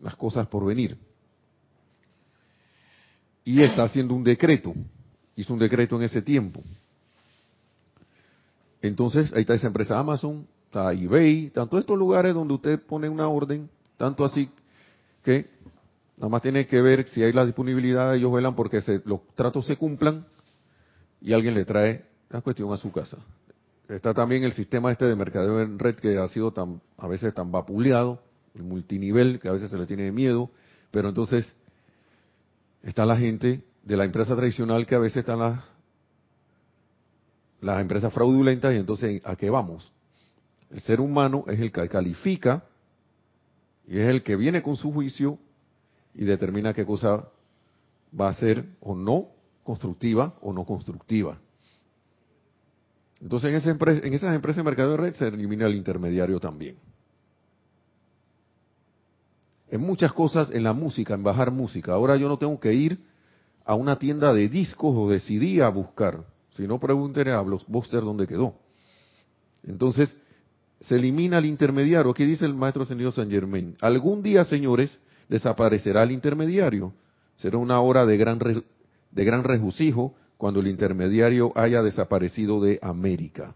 las 0.00 0.16
cosas 0.16 0.48
por 0.48 0.66
venir. 0.66 0.98
Y 3.44 3.62
está 3.62 3.84
haciendo 3.84 4.14
un 4.14 4.24
decreto. 4.24 4.74
Hizo 5.36 5.52
un 5.52 5.60
decreto 5.60 5.94
en 5.94 6.02
ese 6.02 6.22
tiempo. 6.22 6.64
Entonces, 8.82 9.32
ahí 9.32 9.40
está 9.40 9.54
esa 9.54 9.66
empresa 9.66 9.98
Amazon, 9.98 10.46
está 10.66 10.92
eBay, 10.92 11.46
están 11.46 11.68
todos 11.68 11.82
estos 11.82 11.98
lugares 11.98 12.34
donde 12.34 12.54
usted 12.54 12.80
pone 12.80 13.08
una 13.08 13.28
orden, 13.28 13.68
tanto 13.96 14.24
así 14.24 14.50
que 15.24 15.50
nada 16.16 16.28
más 16.28 16.42
tiene 16.42 16.66
que 16.66 16.80
ver 16.80 17.08
si 17.08 17.22
hay 17.22 17.32
la 17.32 17.44
disponibilidad, 17.44 18.14
ellos 18.14 18.32
velan 18.32 18.54
porque 18.54 18.80
los 19.04 19.20
tratos 19.34 19.66
se 19.66 19.76
cumplan 19.76 20.24
y 21.20 21.32
alguien 21.32 21.54
le 21.54 21.64
trae 21.64 22.04
la 22.30 22.40
cuestión 22.40 22.72
a 22.72 22.76
su 22.76 22.92
casa. 22.92 23.18
Está 23.88 24.12
también 24.12 24.44
el 24.44 24.52
sistema 24.52 24.92
este 24.92 25.06
de 25.06 25.16
mercadeo 25.16 25.60
en 25.60 25.78
red 25.78 25.96
que 25.96 26.18
ha 26.18 26.28
sido 26.28 26.52
tan, 26.52 26.80
a 26.98 27.08
veces 27.08 27.32
tan 27.34 27.50
vapuleado, 27.50 28.20
el 28.54 28.62
multinivel, 28.62 29.40
que 29.40 29.48
a 29.48 29.52
veces 29.52 29.70
se 29.70 29.78
le 29.78 29.86
tiene 29.86 30.12
miedo, 30.12 30.50
pero 30.90 31.08
entonces 31.08 31.54
está 32.82 33.06
la 33.06 33.16
gente 33.16 33.62
de 33.82 33.96
la 33.96 34.04
empresa 34.04 34.36
tradicional 34.36 34.86
que 34.86 34.94
a 34.94 34.98
veces 34.98 35.18
están 35.18 35.38
las, 35.38 35.64
las 37.60 37.80
empresas 37.80 38.12
fraudulentas 38.12 38.74
y 38.74 38.78
entonces 38.78 39.22
¿a 39.24 39.36
qué 39.36 39.50
vamos? 39.50 39.92
El 40.70 40.80
ser 40.80 41.00
humano 41.00 41.44
es 41.48 41.60
el 41.60 41.72
que 41.72 41.88
califica 41.88 42.64
y 43.86 43.98
es 43.98 44.08
el 44.08 44.22
que 44.22 44.36
viene 44.36 44.62
con 44.62 44.76
su 44.76 44.92
juicio 44.92 45.38
y 46.14 46.24
determina 46.24 46.74
qué 46.74 46.84
cosa 46.84 47.28
va 48.18 48.28
a 48.28 48.34
ser 48.34 48.66
o 48.80 48.94
no 48.94 49.28
constructiva 49.64 50.34
o 50.40 50.52
no 50.52 50.64
constructiva. 50.64 51.38
Entonces 53.20 53.66
en, 53.66 53.78
en 54.04 54.14
esas 54.14 54.34
empresas 54.34 54.58
de 54.58 54.62
mercado 54.62 54.92
de 54.92 54.96
red 54.96 55.14
se 55.14 55.28
elimina 55.28 55.66
el 55.66 55.74
intermediario 55.74 56.38
también. 56.38 56.76
En 59.70 59.82
muchas 59.82 60.12
cosas, 60.12 60.50
en 60.50 60.62
la 60.62 60.72
música, 60.72 61.14
en 61.14 61.22
bajar 61.22 61.50
música. 61.50 61.92
Ahora 61.92 62.16
yo 62.16 62.28
no 62.28 62.38
tengo 62.38 62.58
que 62.58 62.72
ir 62.72 62.98
a 63.64 63.74
una 63.74 63.98
tienda 63.98 64.32
de 64.32 64.48
discos 64.48 64.94
o 64.96 65.10
de 65.10 65.62
a 65.62 65.68
buscar. 65.68 66.24
Si 66.58 66.66
no, 66.66 66.80
pregúntenle 66.80 67.30
a 67.30 67.40
Blockbuster 67.40 68.02
dónde 68.02 68.26
quedó. 68.26 68.52
Entonces, 69.62 70.12
se 70.80 70.96
elimina 70.96 71.38
el 71.38 71.46
intermediario. 71.46 72.10
Aquí 72.10 72.24
dice 72.24 72.46
el 72.46 72.54
maestro 72.54 72.82
ascendido 72.82 73.12
San 73.12 73.30
Germain. 73.30 73.76
Algún 73.80 74.24
día, 74.24 74.44
señores, 74.44 74.98
desaparecerá 75.28 76.02
el 76.02 76.10
intermediario. 76.10 76.92
Será 77.36 77.58
una 77.58 77.80
hora 77.80 78.04
de 78.06 78.16
gran, 78.16 78.40
de 78.40 79.24
gran 79.24 79.44
regocijo 79.44 80.16
cuando 80.36 80.58
el 80.58 80.66
intermediario 80.66 81.52
haya 81.54 81.80
desaparecido 81.80 82.60
de 82.60 82.80
América. 82.82 83.54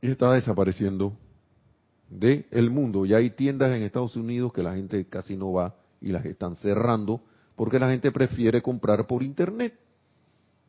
Y 0.00 0.12
está 0.12 0.32
desapareciendo 0.32 1.12
del 2.08 2.46
el 2.52 2.70
mundo. 2.70 3.04
Ya 3.04 3.16
hay 3.16 3.30
tiendas 3.30 3.72
en 3.72 3.82
Estados 3.82 4.14
Unidos 4.14 4.52
que 4.52 4.62
la 4.62 4.76
gente 4.76 5.04
casi 5.06 5.36
no 5.36 5.52
va 5.52 5.74
y 6.00 6.12
las 6.12 6.24
están 6.24 6.54
cerrando 6.54 7.20
porque 7.56 7.78
la 7.78 7.90
gente 7.90 8.10
prefiere 8.10 8.62
comprar 8.62 9.06
por 9.06 9.22
internet, 9.22 9.78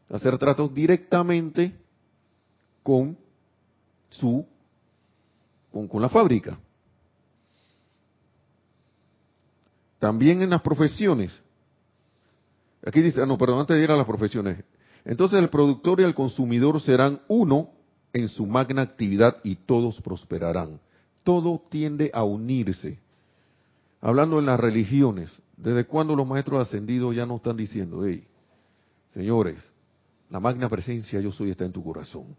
hacer 0.10 0.38
tratos 0.38 0.74
directamente 0.74 1.76
con 2.82 3.18
su 4.10 4.46
con, 5.72 6.02
la 6.02 6.10
fábrica. 6.10 6.60
También 9.98 10.42
en 10.42 10.52
las 10.52 10.62
profesiones, 10.62 11.42
Aquí 12.86 13.02
dice, 13.02 13.22
ah, 13.22 13.26
no, 13.26 13.38
perdón, 13.38 13.62
antes 13.62 13.78
de 13.78 13.84
ir 13.84 13.92
a 13.92 13.96
las 13.96 14.06
profesiones. 14.06 14.64
Entonces 15.06 15.40
el 15.40 15.50
productor 15.50 16.02
y 16.02 16.04
el 16.04 16.14
consumidor 16.14 16.82
serán 16.82 17.22
uno 17.28 17.70
en 18.12 18.28
su 18.28 18.46
magna 18.46 18.82
actividad 18.82 19.38
y 19.44 19.56
todos 19.56 20.02
prosperarán. 20.02 20.80
Todo 21.24 21.62
tiende 21.70 22.12
a 22.14 22.24
unirse. 22.24 23.00
Hablando 24.02 24.40
en 24.40 24.46
las 24.46 24.60
religiones, 24.60 25.42
¿desde 25.58 25.86
cuándo 25.86 26.16
los 26.16 26.28
maestros 26.28 26.68
ascendidos 26.68 27.16
ya 27.16 27.26
no 27.26 27.38
están 27.38 27.58
diciendo, 27.58 28.06
hey, 28.06 28.26
señores, 29.14 29.64
la 30.30 30.40
magna 30.40 30.70
presencia 30.70 31.20
yo 31.20 31.32
soy 31.32 31.52
está 31.52 31.66
en 31.66 31.72
tu 31.72 31.84
corazón? 31.84 32.36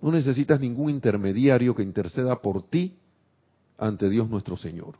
No 0.00 0.10
necesitas 0.10 0.60
ningún 0.60 0.90
intermediario 0.90 1.74
que 1.74 1.82
interceda 1.82 2.40
por 2.40 2.62
ti 2.68 2.96
ante 3.78 4.08
Dios 4.08 4.28
nuestro 4.28 4.56
Señor. 4.56 4.98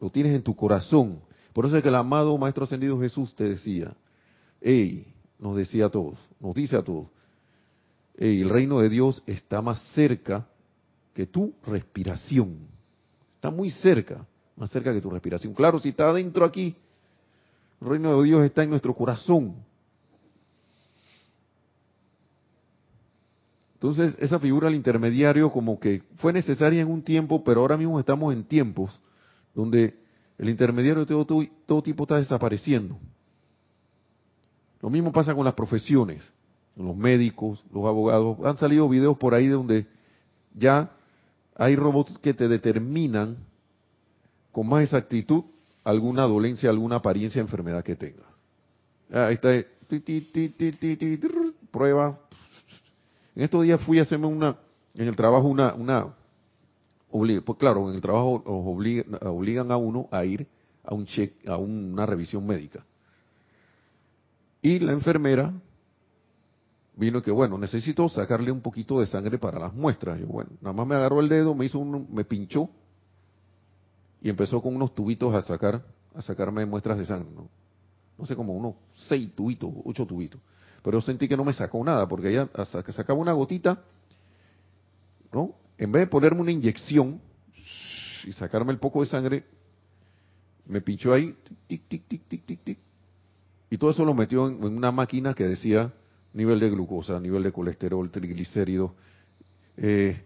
Lo 0.00 0.10
tienes 0.10 0.34
en 0.34 0.42
tu 0.42 0.54
corazón. 0.56 1.20
Por 1.52 1.66
eso 1.66 1.76
es 1.76 1.82
que 1.82 1.88
el 1.88 1.94
amado 1.94 2.36
Maestro 2.38 2.64
Ascendido 2.64 2.98
Jesús 3.00 3.34
te 3.34 3.48
decía, 3.48 3.94
hey, 4.60 5.12
nos 5.38 5.56
decía 5.56 5.86
a 5.86 5.90
todos, 5.90 6.18
nos 6.40 6.54
dice 6.54 6.76
a 6.76 6.82
todos, 6.82 7.08
hey, 8.16 8.40
el 8.40 8.50
reino 8.50 8.80
de 8.80 8.88
Dios 8.88 9.22
está 9.26 9.60
más 9.60 9.80
cerca 9.94 10.46
que 11.14 11.26
tu 11.26 11.54
respiración. 11.66 12.66
Está 13.34 13.50
muy 13.50 13.70
cerca, 13.70 14.26
más 14.56 14.70
cerca 14.70 14.92
que 14.92 15.00
tu 15.00 15.10
respiración. 15.10 15.54
Claro, 15.54 15.78
si 15.78 15.90
está 15.90 16.10
adentro 16.10 16.44
aquí, 16.44 16.74
el 17.80 17.88
reino 17.88 18.20
de 18.20 18.24
Dios 18.26 18.44
está 18.44 18.62
en 18.62 18.70
nuestro 18.70 18.94
corazón. 18.94 19.54
Entonces, 23.74 24.16
esa 24.20 24.38
figura 24.38 24.68
del 24.68 24.76
intermediario 24.76 25.50
como 25.50 25.80
que 25.80 26.02
fue 26.18 26.32
necesaria 26.32 26.80
en 26.80 26.88
un 26.88 27.02
tiempo, 27.02 27.42
pero 27.42 27.62
ahora 27.62 27.76
mismo 27.76 27.98
estamos 27.98 28.32
en 28.32 28.44
tiempos 28.44 29.00
donde 29.54 29.96
el 30.38 30.48
intermediario 30.48 31.04
de 31.04 31.06
todo, 31.06 31.44
todo 31.66 31.82
tipo 31.82 32.04
está 32.04 32.16
desapareciendo. 32.16 32.96
Lo 34.80 34.88
mismo 34.88 35.12
pasa 35.12 35.34
con 35.34 35.44
las 35.44 35.54
profesiones, 35.54 36.28
los 36.76 36.96
médicos, 36.96 37.64
los 37.72 37.84
abogados. 37.84 38.38
Han 38.44 38.56
salido 38.56 38.88
videos 38.88 39.16
por 39.18 39.34
ahí 39.34 39.48
donde 39.48 39.86
ya 40.54 40.90
hay 41.56 41.76
robots 41.76 42.18
que 42.18 42.34
te 42.34 42.48
determinan 42.48 43.36
con 44.52 44.68
más 44.68 44.84
exactitud 44.84 45.44
alguna 45.82 46.22
dolencia, 46.22 46.70
alguna 46.70 46.96
apariencia 46.96 47.40
de 47.40 47.46
enfermedad 47.46 47.82
que 47.82 47.96
tengas. 47.96 48.26
Ahí 49.10 49.34
está, 49.34 49.50
prueba, 51.70 52.18
en 53.34 53.42
estos 53.42 53.62
días 53.62 53.80
fui 53.82 53.98
a 53.98 54.02
hacerme 54.02 54.26
una, 54.26 54.56
en 54.94 55.08
el 55.08 55.16
trabajo 55.16 55.48
una, 55.48 55.74
una, 55.74 56.14
pues 57.10 57.58
claro, 57.58 57.88
en 57.90 57.96
el 57.96 58.00
trabajo 58.00 58.42
obligan, 58.46 59.70
a 59.70 59.76
uno 59.76 60.08
a 60.10 60.24
ir 60.24 60.46
a 60.84 60.94
un 60.94 61.06
check, 61.06 61.46
a 61.48 61.56
una 61.56 62.06
revisión 62.06 62.46
médica. 62.46 62.84
Y 64.60 64.78
la 64.78 64.92
enfermera 64.92 65.52
vino 66.96 67.22
que, 67.22 67.30
bueno, 67.30 67.58
necesito 67.58 68.08
sacarle 68.08 68.50
un 68.50 68.60
poquito 68.60 69.00
de 69.00 69.06
sangre 69.06 69.38
para 69.38 69.58
las 69.58 69.74
muestras. 69.74 70.20
Yo, 70.20 70.26
bueno, 70.26 70.50
nada 70.60 70.72
más 70.72 70.86
me 70.86 70.94
agarró 70.94 71.20
el 71.20 71.28
dedo, 71.28 71.54
me 71.54 71.66
hizo 71.66 71.78
un, 71.78 72.08
me 72.12 72.24
pinchó 72.24 72.70
y 74.22 74.30
empezó 74.30 74.62
con 74.62 74.74
unos 74.74 74.94
tubitos 74.94 75.34
a 75.34 75.42
sacar, 75.42 75.84
a 76.14 76.22
sacarme 76.22 76.64
muestras 76.64 76.96
de 76.98 77.04
sangre, 77.04 77.30
¿no? 77.34 77.48
No 78.18 78.26
sé, 78.26 78.36
como 78.36 78.54
unos 78.54 78.74
seis 78.94 79.34
tubitos, 79.34 79.70
ocho 79.84 80.06
tubitos 80.06 80.40
pero 80.82 81.00
sentí 81.00 81.28
que 81.28 81.36
no 81.36 81.44
me 81.44 81.52
sacó 81.52 81.82
nada, 81.84 82.08
porque 82.08 82.30
ella 82.30 82.48
hasta 82.54 82.82
que 82.82 82.92
sacaba 82.92 83.18
una 83.18 83.32
gotita, 83.32 83.82
¿no? 85.32 85.54
En 85.78 85.92
vez 85.92 86.02
de 86.02 86.06
ponerme 86.08 86.40
una 86.40 86.50
inyección 86.50 87.20
y 88.26 88.32
sacarme 88.32 88.72
el 88.72 88.78
poco 88.78 89.00
de 89.00 89.06
sangre, 89.06 89.44
me 90.66 90.80
pinchó 90.80 91.12
ahí, 91.12 91.36
tic, 91.68 91.82
tic, 91.88 92.08
tic, 92.08 92.22
tic, 92.28 92.44
tic, 92.44 92.64
tic, 92.64 92.78
y 93.70 93.78
todo 93.78 93.90
eso 93.90 94.04
lo 94.04 94.14
metió 94.14 94.48
en, 94.48 94.62
una 94.62 94.92
máquina 94.92 95.34
que 95.34 95.44
decía 95.44 95.92
nivel 96.34 96.60
de 96.60 96.70
glucosa, 96.70 97.18
nivel 97.20 97.42
de 97.42 97.52
colesterol, 97.52 98.10
triglicéridos, 98.10 98.92
eh, 99.76 100.24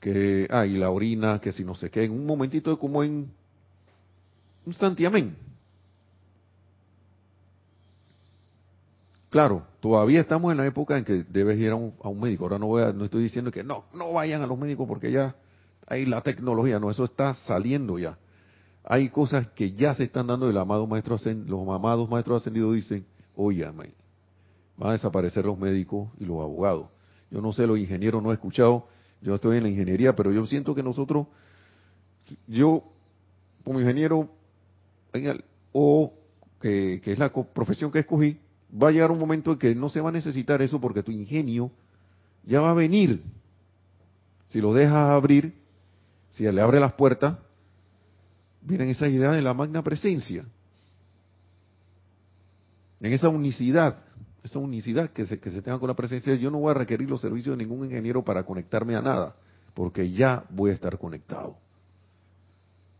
que, 0.00 0.46
ah, 0.50 0.64
la 0.64 0.90
orina, 0.90 1.40
que 1.40 1.52
si 1.52 1.64
no 1.64 1.74
sé 1.74 1.90
qué, 1.90 2.04
en 2.04 2.12
un 2.12 2.26
momentito 2.26 2.78
como 2.78 3.02
en 3.02 3.30
un 4.66 4.74
santiamén, 4.74 5.36
Claro, 9.30 9.62
todavía 9.78 10.20
estamos 10.20 10.50
en 10.50 10.58
la 10.58 10.66
época 10.66 10.98
en 10.98 11.04
que 11.04 11.24
debes 11.28 11.56
ir 11.58 11.70
a 11.70 11.76
un, 11.76 12.20
médico. 12.20 12.44
Ahora 12.44 12.58
no 12.58 12.66
voy 12.66 12.82
a, 12.82 12.92
no 12.92 13.04
estoy 13.04 13.22
diciendo 13.22 13.52
que 13.52 13.62
no, 13.62 13.84
no 13.94 14.12
vayan 14.12 14.42
a 14.42 14.46
los 14.46 14.58
médicos 14.58 14.88
porque 14.88 15.12
ya 15.12 15.36
hay 15.86 16.04
la 16.04 16.20
tecnología, 16.20 16.80
no, 16.80 16.90
eso 16.90 17.04
está 17.04 17.32
saliendo 17.34 17.96
ya. 17.96 18.18
Hay 18.82 19.08
cosas 19.08 19.46
que 19.48 19.70
ya 19.72 19.94
se 19.94 20.04
están 20.04 20.26
dando. 20.26 20.50
El 20.50 20.58
amado 20.58 20.84
maestro, 20.86 21.16
los 21.46 21.68
amados 21.68 22.10
maestros 22.10 22.42
ascendidos 22.42 22.74
dicen, 22.74 23.06
oye, 23.36 23.64
van 23.64 23.92
a 24.80 24.92
desaparecer 24.92 25.44
los 25.44 25.56
médicos 25.56 26.08
y 26.18 26.24
los 26.24 26.40
abogados. 26.40 26.88
Yo 27.30 27.40
no 27.40 27.52
sé, 27.52 27.68
los 27.68 27.78
ingenieros 27.78 28.20
no 28.20 28.32
he 28.32 28.34
escuchado, 28.34 28.88
yo 29.22 29.34
estoy 29.34 29.58
en 29.58 29.64
la 29.64 29.68
ingeniería, 29.68 30.14
pero 30.14 30.32
yo 30.32 30.46
siento 30.46 30.74
que 30.74 30.82
nosotros, 30.82 31.26
yo 32.46 32.84
como 33.64 33.80
ingeniero, 33.80 34.28
o 35.72 36.12
que 36.60 37.00
es 37.04 37.18
la 37.18 37.30
profesión 37.30 37.90
que 37.90 38.00
escogí, 38.00 38.38
va 38.70 38.88
a 38.88 38.92
llegar 38.92 39.10
un 39.10 39.18
momento 39.18 39.52
en 39.52 39.58
que 39.58 39.74
no 39.74 39.88
se 39.88 40.00
va 40.00 40.10
a 40.10 40.12
necesitar 40.12 40.62
eso 40.62 40.80
porque 40.80 41.02
tu 41.02 41.10
ingenio 41.10 41.70
ya 42.44 42.60
va 42.60 42.70
a 42.70 42.74
venir. 42.74 43.22
Si 44.48 44.60
lo 44.60 44.72
dejas 44.72 45.10
abrir, 45.10 45.54
si 46.30 46.44
le 46.44 46.60
abre 46.60 46.80
las 46.80 46.92
puertas, 46.94 47.38
vienen 48.62 48.88
esas 48.88 49.10
ideas 49.10 49.34
de 49.34 49.42
la 49.42 49.54
magna 49.54 49.82
presencia. 49.82 50.44
En 53.00 53.12
esa 53.12 53.28
unicidad, 53.28 53.98
esa 54.42 54.58
unicidad 54.58 55.10
que 55.10 55.26
se, 55.26 55.38
que 55.38 55.50
se 55.50 55.62
tenga 55.62 55.78
con 55.78 55.88
la 55.88 55.94
presencia, 55.94 56.34
yo 56.34 56.50
no 56.50 56.58
voy 56.58 56.70
a 56.70 56.74
requerir 56.74 57.08
los 57.08 57.20
servicios 57.20 57.56
de 57.56 57.64
ningún 57.64 57.84
ingeniero 57.84 58.24
para 58.24 58.44
conectarme 58.44 58.96
a 58.96 59.02
nada, 59.02 59.34
porque 59.74 60.10
ya 60.10 60.44
voy 60.50 60.70
a 60.70 60.74
estar 60.74 60.98
conectado. 60.98 61.56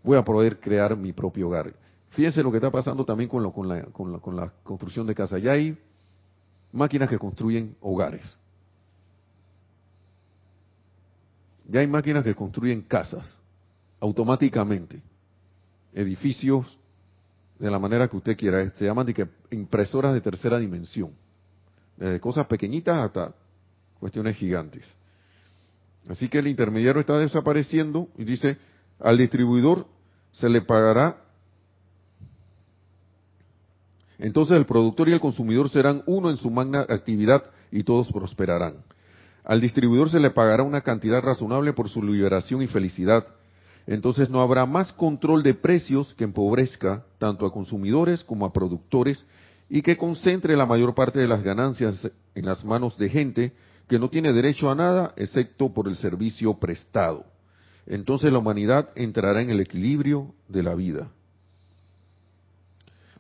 Voy 0.03 0.16
a 0.16 0.24
poder 0.24 0.59
crear 0.61 0.96
mi 0.96 1.12
propio 1.12 1.48
hogar. 1.48 1.74
Fíjense 2.11 2.42
lo 2.42 2.50
que 2.50 2.57
está 2.59 2.70
pasando 2.70 3.05
también 3.05 3.29
con, 3.29 3.42
lo, 3.42 3.53
con, 3.53 3.68
la, 3.68 3.85
con, 3.85 4.12
la, 4.12 4.18
con 4.18 4.37
la 4.37 4.53
construcción 4.62 5.07
de 5.07 5.14
casas. 5.14 5.42
Ya 5.42 5.53
hay 5.53 5.79
máquinas 6.72 7.09
que 7.09 7.18
construyen 7.18 7.76
hogares. 7.81 8.37
Ya 11.68 11.81
hay 11.81 11.87
máquinas 11.87 12.24
que 12.24 12.35
construyen 12.35 12.83
casas 12.83 13.37
automáticamente. 14.00 15.00
Edificios 15.92 16.79
de 17.59 17.70
la 17.70 17.79
manera 17.79 18.09
que 18.09 18.16
usted 18.16 18.37
quiera. 18.37 18.68
Se 18.70 18.87
llaman 18.87 19.14
impresoras 19.50 20.12
de 20.14 20.20
tercera 20.20 20.59
dimensión. 20.59 21.12
Desde 22.00 22.18
cosas 22.18 22.48
pequeñitas 22.48 22.98
hasta 22.98 23.32
cuestiones 24.00 24.36
gigantes. 24.36 24.82
Así 26.08 26.28
que 26.28 26.38
el 26.38 26.48
intermediario 26.48 27.00
está 27.00 27.16
desapareciendo 27.18 28.08
y 28.18 28.24
dice, 28.24 28.58
al 28.98 29.18
distribuidor 29.18 29.86
se 30.32 30.48
le 30.48 30.62
pagará 30.62 31.18
entonces 34.20 34.56
el 34.58 34.66
productor 34.66 35.08
y 35.08 35.12
el 35.12 35.20
consumidor 35.20 35.70
serán 35.70 36.02
uno 36.06 36.30
en 36.30 36.36
su 36.36 36.50
magna 36.50 36.80
actividad 36.80 37.42
y 37.72 37.84
todos 37.84 38.12
prosperarán. 38.12 38.84
Al 39.44 39.62
distribuidor 39.62 40.10
se 40.10 40.20
le 40.20 40.30
pagará 40.30 40.62
una 40.62 40.82
cantidad 40.82 41.22
razonable 41.22 41.72
por 41.72 41.88
su 41.88 42.02
liberación 42.02 42.62
y 42.62 42.66
felicidad. 42.66 43.26
Entonces 43.86 44.28
no 44.28 44.42
habrá 44.42 44.66
más 44.66 44.92
control 44.92 45.42
de 45.42 45.54
precios 45.54 46.12
que 46.14 46.24
empobrezca 46.24 47.02
tanto 47.18 47.46
a 47.46 47.52
consumidores 47.52 48.22
como 48.22 48.44
a 48.44 48.52
productores 48.52 49.24
y 49.70 49.83
que 49.83 49.96
concentre 49.96 50.56
la 50.56 50.66
mayor 50.66 50.94
parte 50.94 51.20
de 51.20 51.28
las 51.28 51.44
ganancias 51.44 52.11
en 52.35 52.44
las 52.44 52.64
manos 52.64 52.98
de 52.98 53.09
gente 53.09 53.52
que 53.88 54.00
no 54.00 54.11
tiene 54.11 54.33
derecho 54.33 54.68
a 54.68 54.74
nada 54.74 55.14
excepto 55.16 55.72
por 55.72 55.87
el 55.87 55.94
servicio 55.94 56.54
prestado. 56.59 57.24
Entonces 57.87 58.33
la 58.33 58.38
humanidad 58.38 58.90
entrará 58.96 59.40
en 59.40 59.50
el 59.50 59.61
equilibrio 59.61 60.35
de 60.48 60.62
la 60.64 60.74
vida. 60.74 61.09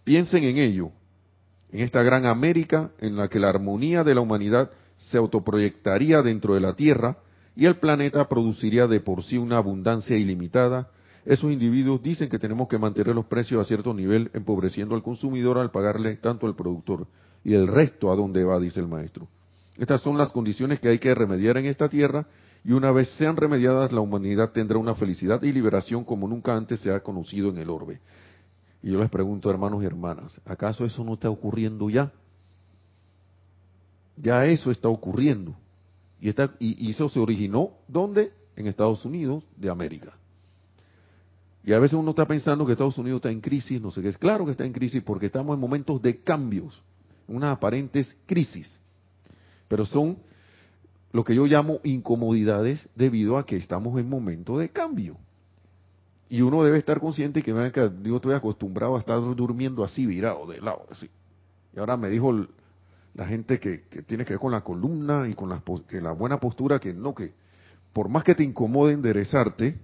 Piensen 0.02 0.42
en 0.42 0.58
ello, 0.58 0.90
en 1.70 1.80
esta 1.80 2.02
gran 2.02 2.26
América 2.26 2.90
en 2.98 3.14
la 3.14 3.28
que 3.28 3.38
la 3.38 3.48
armonía 3.48 4.02
de 4.02 4.16
la 4.16 4.20
humanidad 4.20 4.70
se 4.98 5.18
autoproyectaría 5.18 6.20
dentro 6.20 6.54
de 6.54 6.60
la 6.60 6.74
Tierra 6.74 7.18
y 7.54 7.66
el 7.66 7.76
planeta 7.76 8.28
produciría 8.28 8.88
de 8.88 9.00
por 9.00 9.22
sí 9.22 9.38
una 9.38 9.58
abundancia 9.58 10.16
ilimitada, 10.16 10.90
esos 11.24 11.50
individuos 11.52 12.02
dicen 12.02 12.28
que 12.28 12.38
tenemos 12.38 12.68
que 12.68 12.78
mantener 12.78 13.14
los 13.14 13.26
precios 13.26 13.60
a 13.60 13.68
cierto 13.68 13.92
nivel, 13.92 14.30
empobreciendo 14.32 14.94
al 14.94 15.02
consumidor 15.02 15.58
al 15.58 15.70
pagarle 15.70 16.16
tanto 16.16 16.46
al 16.46 16.56
productor 16.56 17.06
y 17.44 17.54
el 17.54 17.68
resto 17.68 18.12
a 18.12 18.16
dónde 18.16 18.44
va, 18.44 18.58
dice 18.58 18.80
el 18.80 18.88
maestro. 18.88 19.28
Estas 19.76 20.02
son 20.02 20.18
las 20.18 20.30
condiciones 20.30 20.80
que 20.80 20.88
hay 20.88 20.98
que 20.98 21.14
remediar 21.14 21.56
en 21.56 21.66
esta 21.66 21.88
tierra 21.88 22.26
y 22.64 22.72
una 22.72 22.92
vez 22.92 23.08
sean 23.16 23.36
remediadas 23.36 23.92
la 23.92 24.00
humanidad 24.00 24.52
tendrá 24.52 24.78
una 24.78 24.94
felicidad 24.94 25.42
y 25.42 25.52
liberación 25.52 26.04
como 26.04 26.28
nunca 26.28 26.54
antes 26.54 26.80
se 26.80 26.92
ha 26.92 27.00
conocido 27.00 27.48
en 27.50 27.58
el 27.58 27.70
orbe. 27.70 28.00
Y 28.82 28.92
yo 28.92 29.00
les 29.00 29.10
pregunto, 29.10 29.50
hermanos 29.50 29.82
y 29.82 29.86
hermanas, 29.86 30.40
¿acaso 30.44 30.84
eso 30.84 31.04
no 31.04 31.14
está 31.14 31.30
ocurriendo 31.30 31.88
ya? 31.88 32.12
Ya 34.16 34.44
eso 34.46 34.70
está 34.70 34.88
ocurriendo. 34.88 35.54
Y, 36.20 36.28
está, 36.28 36.54
y, 36.58 36.90
eso 36.90 37.08
se 37.08 37.18
originó, 37.18 37.70
¿dónde? 37.88 38.32
En 38.56 38.66
Estados 38.66 39.04
Unidos 39.06 39.44
de 39.56 39.70
América. 39.70 40.12
Y 41.62 41.72
a 41.72 41.78
veces 41.78 41.98
uno 41.98 42.10
está 42.10 42.26
pensando 42.26 42.64
que 42.64 42.72
Estados 42.72 42.96
Unidos 42.96 43.18
está 43.18 43.30
en 43.30 43.40
crisis, 43.40 43.80
no 43.80 43.90
sé 43.90 44.00
qué 44.00 44.08
es. 44.08 44.18
Claro 44.18 44.44
que 44.44 44.52
está 44.52 44.64
en 44.64 44.72
crisis 44.72 45.02
porque 45.02 45.26
estamos 45.26 45.54
en 45.54 45.60
momentos 45.60 46.00
de 46.00 46.20
cambios, 46.20 46.82
unas 47.28 47.56
aparentes 47.56 48.16
crisis. 48.26 48.80
Pero 49.68 49.84
son 49.84 50.18
lo 51.12 51.24
que 51.24 51.34
yo 51.34 51.44
llamo 51.46 51.80
incomodidades 51.84 52.88
debido 52.94 53.36
a 53.36 53.44
que 53.44 53.56
estamos 53.56 53.98
en 53.98 54.08
momentos 54.08 54.58
de 54.58 54.70
cambio. 54.70 55.18
Y 56.28 56.42
uno 56.42 56.62
debe 56.62 56.78
estar 56.78 57.00
consciente 57.00 57.42
que, 57.42 57.52
digo, 58.02 58.16
estoy 58.16 58.34
acostumbrado 58.34 58.96
a 58.96 59.00
estar 59.00 59.20
durmiendo 59.20 59.84
así, 59.84 60.06
virado, 60.06 60.46
de 60.46 60.60
lado, 60.60 60.86
así. 60.90 61.10
Y 61.74 61.78
ahora 61.78 61.96
me 61.96 62.08
dijo 62.08 62.46
la 63.14 63.26
gente 63.26 63.58
que, 63.58 63.82
que 63.82 64.02
tiene 64.02 64.24
que 64.24 64.34
ver 64.34 64.40
con 64.40 64.52
la 64.52 64.62
columna 64.62 65.28
y 65.28 65.34
con 65.34 65.48
la, 65.48 65.62
que 65.88 66.00
la 66.00 66.12
buena 66.12 66.38
postura, 66.38 66.78
que 66.78 66.94
no, 66.94 67.14
que 67.14 67.32
por 67.92 68.08
más 68.08 68.22
que 68.22 68.34
te 68.34 68.44
incomode 68.44 68.92
enderezarte. 68.92 69.76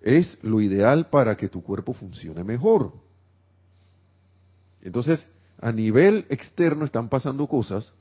Es 0.00 0.38
lo 0.42 0.60
ideal 0.60 1.08
para 1.10 1.36
que 1.36 1.48
tu 1.48 1.62
cuerpo 1.62 1.92
funcione 1.92 2.44
mejor. 2.44 2.92
Entonces, 4.82 5.26
a 5.60 5.72
nivel 5.72 6.26
externo 6.28 6.84
están 6.84 7.08
pasando 7.08 7.46
cosas 7.46 7.92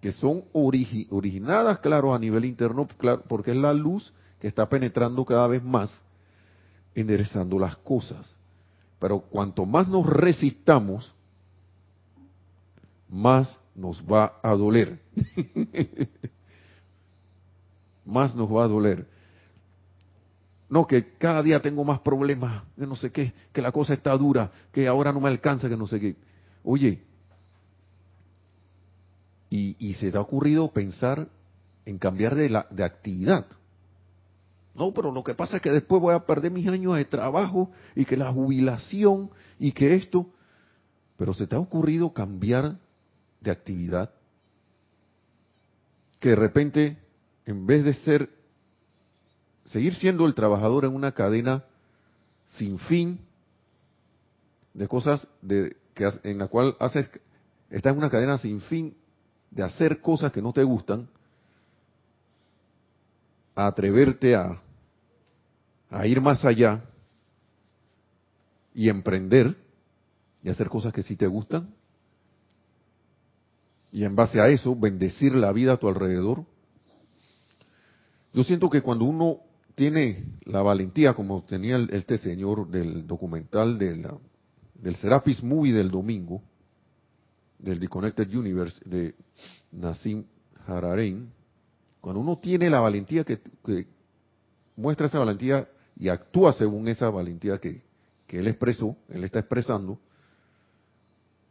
que 0.00 0.12
son 0.12 0.44
origi- 0.52 1.06
originadas, 1.10 1.78
claro, 1.78 2.14
a 2.14 2.18
nivel 2.18 2.44
interno, 2.44 2.86
claro, 2.98 3.22
porque 3.26 3.52
es 3.52 3.56
la 3.56 3.72
luz 3.72 4.12
que 4.38 4.48
está 4.48 4.68
penetrando 4.68 5.24
cada 5.24 5.46
vez 5.46 5.62
más, 5.62 5.90
enderezando 6.94 7.58
las 7.58 7.76
cosas. 7.78 8.36
Pero 8.98 9.20
cuanto 9.20 9.64
más 9.64 9.88
nos 9.88 10.06
resistamos, 10.06 11.14
más 13.08 13.58
nos 13.74 14.02
va 14.02 14.38
a 14.42 14.50
doler. 14.54 15.00
más 18.04 18.34
nos 18.34 18.52
va 18.52 18.64
a 18.64 18.68
doler. 18.68 19.13
No, 20.74 20.88
que 20.88 21.12
cada 21.18 21.40
día 21.40 21.60
tengo 21.60 21.84
más 21.84 22.00
problemas, 22.00 22.64
que 22.76 22.84
no 22.84 22.96
sé 22.96 23.12
qué, 23.12 23.32
que 23.52 23.62
la 23.62 23.70
cosa 23.70 23.94
está 23.94 24.10
dura, 24.16 24.50
que 24.72 24.88
ahora 24.88 25.12
no 25.12 25.20
me 25.20 25.28
alcanza, 25.28 25.68
que 25.68 25.76
no 25.76 25.86
sé 25.86 26.00
qué. 26.00 26.16
Oye, 26.64 27.00
y, 29.50 29.76
y 29.78 29.94
se 29.94 30.10
te 30.10 30.18
ha 30.18 30.20
ocurrido 30.20 30.72
pensar 30.72 31.28
en 31.86 31.96
cambiar 31.96 32.34
de, 32.34 32.50
la, 32.50 32.66
de 32.72 32.82
actividad. 32.82 33.46
No, 34.74 34.92
pero 34.92 35.12
lo 35.12 35.22
que 35.22 35.36
pasa 35.36 35.58
es 35.58 35.62
que 35.62 35.70
después 35.70 36.02
voy 36.02 36.12
a 36.12 36.26
perder 36.26 36.50
mis 36.50 36.66
años 36.66 36.96
de 36.96 37.04
trabajo 37.04 37.70
y 37.94 38.04
que 38.04 38.16
la 38.16 38.32
jubilación 38.32 39.30
y 39.60 39.70
que 39.70 39.94
esto. 39.94 40.26
Pero 41.16 41.34
se 41.34 41.46
te 41.46 41.54
ha 41.54 41.60
ocurrido 41.60 42.12
cambiar 42.12 42.80
de 43.40 43.52
actividad. 43.52 44.10
Que 46.18 46.30
de 46.30 46.36
repente, 46.36 46.98
en 47.46 47.64
vez 47.64 47.84
de 47.84 47.94
ser, 47.94 48.28
seguir 49.66 49.94
siendo 49.94 50.26
el 50.26 50.34
trabajador 50.34 50.84
en 50.84 50.94
una 50.94 51.12
cadena 51.12 51.64
sin 52.56 52.78
fin 52.78 53.20
de 54.72 54.88
cosas 54.88 55.26
de, 55.42 55.76
que, 55.94 56.08
en 56.24 56.38
la 56.38 56.48
cual 56.48 56.76
haces, 56.80 57.10
estás 57.70 57.92
en 57.92 57.98
una 57.98 58.10
cadena 58.10 58.38
sin 58.38 58.60
fin 58.60 58.96
de 59.50 59.62
hacer 59.62 60.00
cosas 60.00 60.32
que 60.32 60.42
no 60.42 60.52
te 60.52 60.64
gustan, 60.64 61.08
a 63.54 63.68
atreverte 63.68 64.34
a, 64.34 64.60
a 65.90 66.06
ir 66.06 66.20
más 66.20 66.44
allá 66.44 66.82
y 68.74 68.88
emprender 68.88 69.56
y 70.42 70.50
hacer 70.50 70.68
cosas 70.68 70.92
que 70.92 71.02
sí 71.02 71.14
te 71.14 71.28
gustan 71.28 71.72
y 73.94 74.02
en 74.02 74.16
base 74.16 74.40
a 74.40 74.48
eso 74.48 74.74
bendecir 74.74 75.36
la 75.36 75.52
vida 75.52 75.74
a 75.74 75.76
tu 75.76 75.88
alrededor. 75.88 76.44
Yo 78.32 78.42
siento 78.42 78.68
que 78.68 78.82
cuando 78.82 79.04
uno 79.04 79.38
tiene 79.74 80.24
la 80.44 80.62
valentía, 80.62 81.14
como 81.14 81.42
tenía 81.42 81.76
el- 81.76 81.90
este 81.90 82.18
señor 82.18 82.68
del 82.68 83.06
documental 83.06 83.78
de 83.78 83.96
la- 83.96 84.18
del 84.74 84.96
Serapis 84.96 85.42
Movie 85.42 85.72
del 85.72 85.90
domingo, 85.90 86.42
del 87.58 87.80
The 87.80 87.88
Connected 87.88 88.34
Universe 88.34 88.80
de 88.84 89.14
Nassim 89.72 90.24
Hararein, 90.66 91.30
cuando 92.00 92.20
uno 92.20 92.38
tiene 92.38 92.68
la 92.68 92.80
valentía 92.80 93.24
que, 93.24 93.40
que 93.64 93.86
muestra 94.76 95.06
esa 95.06 95.18
valentía 95.18 95.68
y 95.96 96.08
actúa 96.08 96.52
según 96.52 96.88
esa 96.88 97.08
valentía 97.08 97.58
que, 97.58 97.82
que 98.26 98.38
él 98.38 98.48
expresó, 98.48 98.96
él 99.08 99.24
está 99.24 99.38
expresando, 99.38 99.98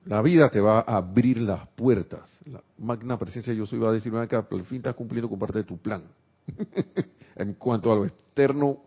la 0.06 0.22
vida 0.22 0.50
te 0.50 0.60
va 0.60 0.80
a 0.80 0.98
abrir 0.98 1.38
las 1.40 1.68
puertas. 1.70 2.40
La 2.46 2.62
magna 2.78 3.18
presencia 3.18 3.54
yo 3.54 3.66
soy 3.66 3.80
va 3.80 3.90
a 3.90 3.94
decir, 3.94 4.12
"Ven 4.12 4.22
acá, 4.22 4.46
al 4.50 4.66
fin 4.66 4.78
estás 4.78 4.96
cumpliendo 4.96 5.30
con 5.30 5.40
parte 5.40 5.60
de 5.60 5.64
tu 5.64 5.78
plan. 5.78 6.04
en 7.36 7.54
cuanto 7.54 7.92
a 7.92 7.96
lo 7.96 8.06
externo 8.06 8.78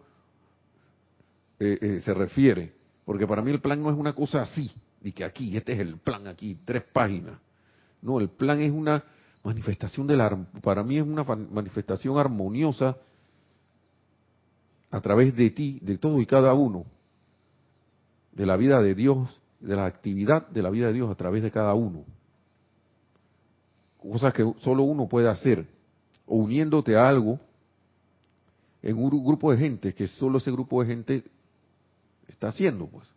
eh, 1.58 1.78
eh, 1.80 2.00
se 2.00 2.14
refiere, 2.14 2.72
porque 3.04 3.26
para 3.26 3.42
mí 3.42 3.50
el 3.50 3.60
plan 3.60 3.82
no 3.82 3.90
es 3.90 3.96
una 3.96 4.14
cosa 4.14 4.42
así, 4.42 4.70
y 5.02 5.12
que 5.12 5.24
aquí, 5.24 5.56
este 5.56 5.72
es 5.72 5.80
el 5.80 5.98
plan 5.98 6.26
aquí, 6.26 6.58
tres 6.64 6.82
páginas. 6.92 7.38
No, 8.02 8.20
el 8.20 8.28
plan 8.28 8.60
es 8.60 8.70
una 8.72 9.04
manifestación 9.44 10.06
de 10.06 10.16
la, 10.16 10.26
ar- 10.26 10.46
para 10.62 10.82
mí 10.82 10.98
es 10.98 11.04
una 11.04 11.24
manifestación 11.24 12.18
armoniosa 12.18 12.96
a 14.90 15.00
través 15.00 15.34
de 15.36 15.50
ti, 15.50 15.78
de 15.82 15.98
todo 15.98 16.20
y 16.20 16.26
cada 16.26 16.54
uno, 16.54 16.84
de 18.32 18.46
la 18.46 18.56
vida 18.56 18.82
de 18.82 18.94
Dios, 18.94 19.40
de 19.60 19.74
la 19.76 19.86
actividad 19.86 20.46
de 20.48 20.62
la 20.62 20.70
vida 20.70 20.88
de 20.88 20.92
Dios 20.92 21.10
a 21.10 21.14
través 21.14 21.42
de 21.42 21.50
cada 21.50 21.74
uno. 21.74 22.04
Cosas 23.98 24.32
que 24.34 24.44
solo 24.60 24.82
uno 24.84 25.08
puede 25.08 25.28
hacer, 25.28 25.66
uniéndote 26.26 26.96
a 26.96 27.08
algo 27.08 27.40
en 28.88 28.96
un 28.96 29.10
gru- 29.10 29.24
grupo 29.24 29.50
de 29.50 29.58
gente 29.58 29.94
que 29.94 30.06
solo 30.06 30.38
ese 30.38 30.52
grupo 30.52 30.80
de 30.80 30.86
gente 30.88 31.24
está 32.28 32.48
haciendo, 32.48 32.86
pues. 32.86 33.08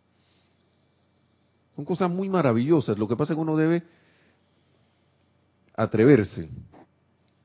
Son 1.76 1.84
cosas 1.84 2.10
muy 2.10 2.28
maravillosas. 2.28 2.98
Lo 2.98 3.06
que 3.06 3.16
pasa 3.16 3.32
es 3.32 3.36
que 3.36 3.40
uno 3.40 3.56
debe 3.56 3.84
atreverse, 5.76 6.48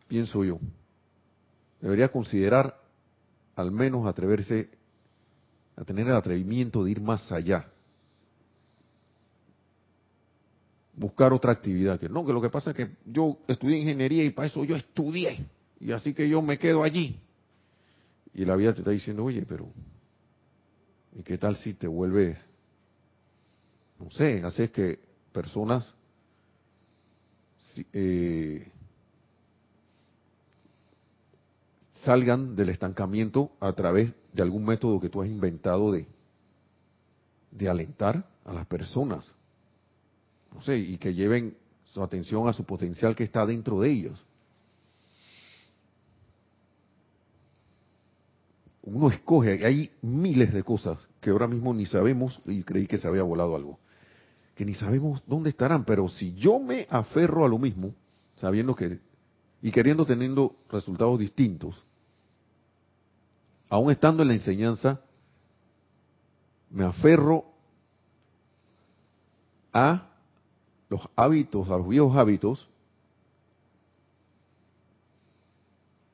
pienso 0.08 0.44
yo. 0.44 0.60
Debería 1.80 2.12
considerar 2.12 2.76
al 3.56 3.72
menos 3.72 4.08
atreverse 4.08 4.70
a 5.76 5.84
tener 5.86 6.08
el 6.08 6.16
atrevimiento 6.16 6.84
de 6.84 6.92
ir 6.92 7.02
más 7.02 7.32
allá. 7.32 7.68
Buscar 10.96 11.32
otra 11.32 11.52
actividad. 11.52 12.00
Que 12.00 12.10
no, 12.10 12.26
que 12.26 12.34
lo 12.34 12.42
que 12.42 12.50
pasa 12.50 12.72
es 12.72 12.76
que 12.76 12.90
yo 13.06 13.38
estudié 13.48 13.78
ingeniería 13.78 14.24
y 14.24 14.32
para 14.32 14.48
eso 14.48 14.64
yo 14.64 14.76
estudié. 14.76 15.46
Y 15.80 15.92
así 15.92 16.14
que 16.14 16.28
yo 16.28 16.42
me 16.42 16.58
quedo 16.58 16.82
allí. 16.84 17.20
Y 18.36 18.44
la 18.44 18.58
vida 18.58 18.74
te 18.74 18.80
está 18.80 18.92
diciendo, 18.92 19.24
oye, 19.24 19.46
pero 19.48 19.72
¿y 21.18 21.24
qué 21.24 21.38
tal 21.38 21.56
si 21.56 21.74
te 21.74 21.88
vuelves, 21.88 22.38
no 23.98 24.12
sé, 24.12 24.44
haces 24.44 24.72
que 24.72 25.00
personas 25.32 25.94
eh, 27.94 28.70
salgan 32.04 32.58
del 32.58 32.70
estancamiento 32.70 33.52
a 33.62 33.72
través 33.72 34.14
de 34.34 34.42
algún 34.42 34.66
método 34.66 35.00
que 35.00 35.10
tú 35.10 35.22
has 35.22 35.30
inventado 35.30 35.94
de, 35.94 36.06
de 37.52 37.70
alentar 37.70 38.30
a 38.44 38.54
las 38.54 38.68
personas? 38.68 39.34
No 40.54 40.62
sé, 40.62 40.78
y 40.78 40.98
que 40.98 41.14
lleven 41.14 41.56
su 41.86 42.04
atención 42.04 42.50
a 42.50 42.54
su 42.54 42.66
potencial 42.66 43.16
que 43.16 43.24
está 43.24 43.46
dentro 43.46 43.80
de 43.80 43.92
ellos. 43.92 44.26
Uno 48.86 49.10
escoge, 49.10 49.66
hay 49.66 49.92
miles 50.02 50.54
de 50.54 50.64
cosas 50.64 51.00
que 51.20 51.32
ahora 51.32 51.48
mismo 51.48 51.74
ni 51.74 51.86
sabemos, 51.88 52.40
y 52.46 52.64
creí 52.64 52.86
que 52.86 53.00
se 53.00 53.08
había 53.08 53.24
volado 53.24 53.56
algo, 53.56 53.80
que 54.54 54.64
ni 54.64 54.76
sabemos 54.76 55.24
dónde 55.26 55.50
estarán, 55.50 55.86
pero 55.86 56.08
si 56.08 56.36
yo 56.36 56.60
me 56.60 56.88
aferro 56.90 57.46
a 57.46 57.50
lo 57.50 57.58
mismo, 57.58 57.96
sabiendo 58.36 58.76
que, 58.76 59.00
y 59.62 59.72
queriendo 59.72 60.06
teniendo 60.06 60.56
resultados 60.70 61.20
distintos, 61.20 61.84
aún 63.70 63.92
estando 63.92 64.22
en 64.22 64.30
la 64.30 64.36
enseñanza, 64.36 65.02
me 66.70 66.86
aferro 66.86 67.46
a 69.74 70.12
los 70.90 71.02
hábitos, 71.16 71.68
a 71.70 71.78
los 71.78 71.90
viejos 71.90 72.16
hábitos, 72.16 72.70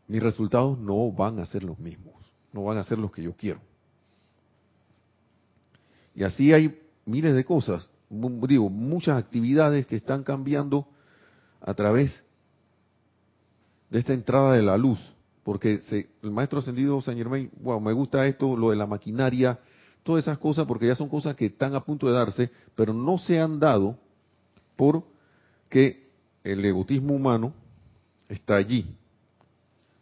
mis 0.08 0.24
resultados 0.24 0.80
no 0.80 1.12
van 1.12 1.40
a 1.40 1.46
ser 1.46 1.64
los 1.64 1.78
mismos 1.78 2.21
no 2.54 2.64
van 2.64 2.78
a 2.78 2.84
ser 2.84 2.98
los 2.98 3.12
que 3.12 3.24
yo 3.24 3.34
quiero. 3.34 3.60
Y 6.14 6.24
así 6.24 6.52
hay 6.52 6.80
miles 7.06 7.36
de 7.36 7.46
cosas, 7.46 7.90
digo, 8.10 8.70
muchas 8.70 9.18
actividades 9.18 9.88
que 9.88 9.95
están 9.95 10.24
cambiando 10.24 10.88
a 11.62 11.74
través 11.74 12.12
de 13.89 13.99
esta 13.99 14.14
entrada 14.14 14.54
de 14.54 14.62
la 14.62 14.78
luz, 14.78 14.99
porque 15.43 15.80
el 16.22 16.32
maestro 16.32 16.60
ascendido 16.60 17.02
Saint 17.02 17.18
Germain, 17.18 17.49
wow, 17.62 17.80
me 17.80 17.93
gusta 17.93 18.28
esto, 18.28 18.56
lo 18.56 18.70
de 18.70 18.76
la 18.76 18.88
maquinaria, 18.88 19.60
todas 20.04 20.24
esas 20.24 20.38
cosas, 20.38 20.66
porque 20.66 20.88
ya 20.88 20.95
son 20.95 21.10
cosas 21.10 21.36
que 21.36 21.45
están 21.45 21.76
a 21.76 21.84
punto 21.84 22.08
de 22.08 22.14
darse, 22.14 22.52
pero 22.76 22.93
no 22.93 23.18
se 23.18 23.39
han 23.39 23.60
dado 23.60 23.97
porque 24.76 26.10
el 26.43 26.64
egotismo 26.66 27.14
humano 27.14 27.54
está 28.28 28.56
allí. 28.56 28.97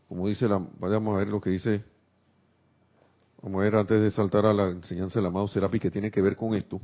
Como 0.08 0.28
dice 0.28 0.47
la, 0.47 0.66
vayamos 0.80 1.16
a 1.16 1.20
ver 1.20 1.28
lo 1.28 1.41
que 1.41 1.52
dice 1.52 1.84
Vamos 3.42 3.62
a 3.62 3.64
ver 3.64 3.76
antes 3.76 4.02
de 4.02 4.12
saltar 4.12 4.46
a 4.46 4.54
la 4.54 4.70
enseñanza 4.70 5.20
del 5.20 5.28
amado 5.28 5.48
Serapi 5.48 5.80
que 5.80 5.92
tiene 5.92 6.12
que 6.12 6.22
ver 6.22 6.36
con 6.36 6.54
esto. 6.56 6.82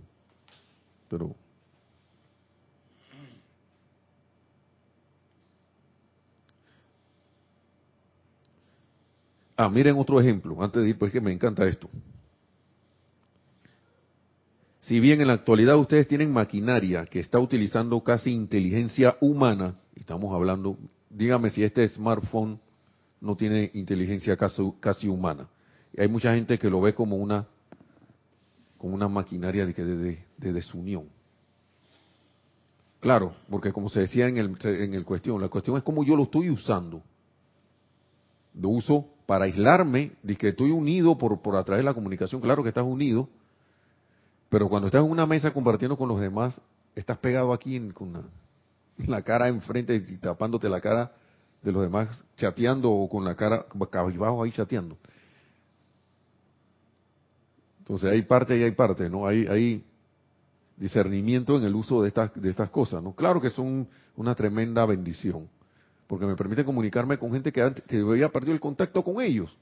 Pero 1.09 1.35
Ah, 9.57 9.69
miren 9.69 9.97
otro 9.97 10.19
ejemplo, 10.19 10.61
antes 10.61 10.83
de 10.83 10.89
ir, 10.89 10.97
pues 10.97 11.11
que 11.11 11.21
me 11.21 11.31
encanta 11.31 11.65
esto. 11.65 11.89
si 14.81 14.99
bien 14.99 15.19
en 15.19 15.27
la 15.27 15.33
actualidad 15.33 15.77
ustedes 15.77 16.07
tienen 16.07 16.31
maquinaria 16.31 17.05
que 17.07 17.19
está 17.19 17.39
utilizando 17.39 18.03
casi 18.03 18.31
inteligencia 18.31 19.17
humana, 19.19 19.79
estamos 19.95 20.31
hablando, 20.31 20.77
dígame 21.09 21.49
si 21.49 21.63
este 21.63 21.87
smartphone 21.87 22.59
no 23.19 23.35
tiene 23.35 23.71
inteligencia 23.73 24.37
casi, 24.37 24.61
casi 24.79 25.07
humana. 25.07 25.47
Hay 26.01 26.07
mucha 26.07 26.33
gente 26.33 26.57
que 26.59 26.69
lo 26.69 26.81
ve 26.81 26.93
como 26.93 27.15
una 27.17 27.47
como 28.77 28.93
una 28.93 29.07
maquinaria 29.07 29.65
de, 29.65 29.73
de, 29.73 30.25
de 30.37 30.53
desunión. 30.53 31.09
Claro, 32.99 33.33
porque 33.49 33.71
como 33.71 33.89
se 33.89 34.01
decía 34.01 34.27
en 34.27 34.37
el, 34.37 34.57
en 34.63 34.93
el 34.93 35.05
cuestión, 35.05 35.41
la 35.41 35.47
cuestión 35.47 35.77
es 35.77 35.83
cómo 35.83 36.03
yo 36.03 36.15
lo 36.15 36.23
estoy 36.23 36.49
usando. 36.49 37.01
Lo 38.53 38.69
uso 38.69 39.07
para 39.25 39.45
aislarme, 39.45 40.13
de 40.23 40.35
que 40.35 40.49
estoy 40.49 40.71
unido 40.71 41.17
por, 41.17 41.41
por 41.41 41.55
a 41.55 41.63
través 41.63 41.83
de 41.83 41.89
la 41.89 41.93
comunicación, 41.93 42.41
claro 42.41 42.63
que 42.63 42.69
estás 42.69 42.83
unido, 42.83 43.27
pero 44.49 44.69
cuando 44.69 44.87
estás 44.87 45.03
en 45.03 45.09
una 45.09 45.25
mesa 45.25 45.51
compartiendo 45.51 45.97
con 45.97 46.07
los 46.07 46.19
demás, 46.19 46.59
estás 46.95 47.17
pegado 47.17 47.53
aquí 47.53 47.75
en, 47.75 47.91
con 47.91 48.29
la, 49.05 49.21
cara 49.21 49.49
enfrente 49.49 49.95
y 49.95 50.17
tapándote 50.17 50.69
la 50.69 50.81
cara 50.81 51.11
de 51.61 51.71
los 51.71 51.81
demás 51.83 52.23
chateando 52.37 52.91
o 52.91 53.09
con 53.09 53.25
la 53.25 53.35
cara 53.35 53.65
cabizbajo 53.91 54.43
ahí 54.43 54.51
chateando. 54.51 54.97
Entonces 57.85 58.11
hay 58.11 58.23
parte 58.23 58.57
y 58.57 58.63
hay 58.63 58.71
parte, 58.71 59.11
¿no? 59.11 59.27
Hay, 59.27 59.45
hay 59.45 59.83
discernimiento 60.75 61.55
en 61.55 61.65
el 61.65 61.75
uso 61.75 62.01
de 62.01 62.07
estas, 62.07 62.33
de 62.33 62.49
estas 62.49 62.71
cosas, 62.71 63.03
¿no? 63.03 63.13
Claro 63.13 63.39
que 63.39 63.51
son 63.51 63.87
una 64.15 64.33
tremenda 64.33 64.83
bendición, 64.87 65.47
porque 66.07 66.25
me 66.25 66.35
permite 66.35 66.65
comunicarme 66.65 67.19
con 67.19 67.31
gente 67.31 67.51
que, 67.51 67.73
que 67.87 67.99
había 67.99 68.29
perdido 68.29 68.53
el 68.53 68.59
contacto 68.59 69.03
con 69.03 69.21
ellos. 69.21 69.55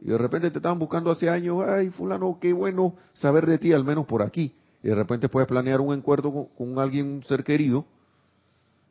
Y 0.00 0.06
de 0.06 0.16
repente 0.16 0.50
te 0.50 0.58
estaban 0.58 0.78
buscando 0.78 1.10
hace 1.10 1.28
años, 1.28 1.62
ay, 1.68 1.90
fulano, 1.90 2.38
qué 2.40 2.54
bueno 2.54 2.94
saber 3.12 3.44
de 3.44 3.58
ti, 3.58 3.74
al 3.74 3.84
menos 3.84 4.06
por 4.06 4.22
aquí. 4.22 4.54
Y 4.82 4.88
de 4.88 4.94
repente 4.94 5.28
puedes 5.28 5.46
planear 5.46 5.82
un 5.82 5.94
encuentro 5.94 6.48
con, 6.56 6.78
alguien, 6.78 7.06
un 7.06 7.24
ser 7.24 7.44
querido. 7.44 7.84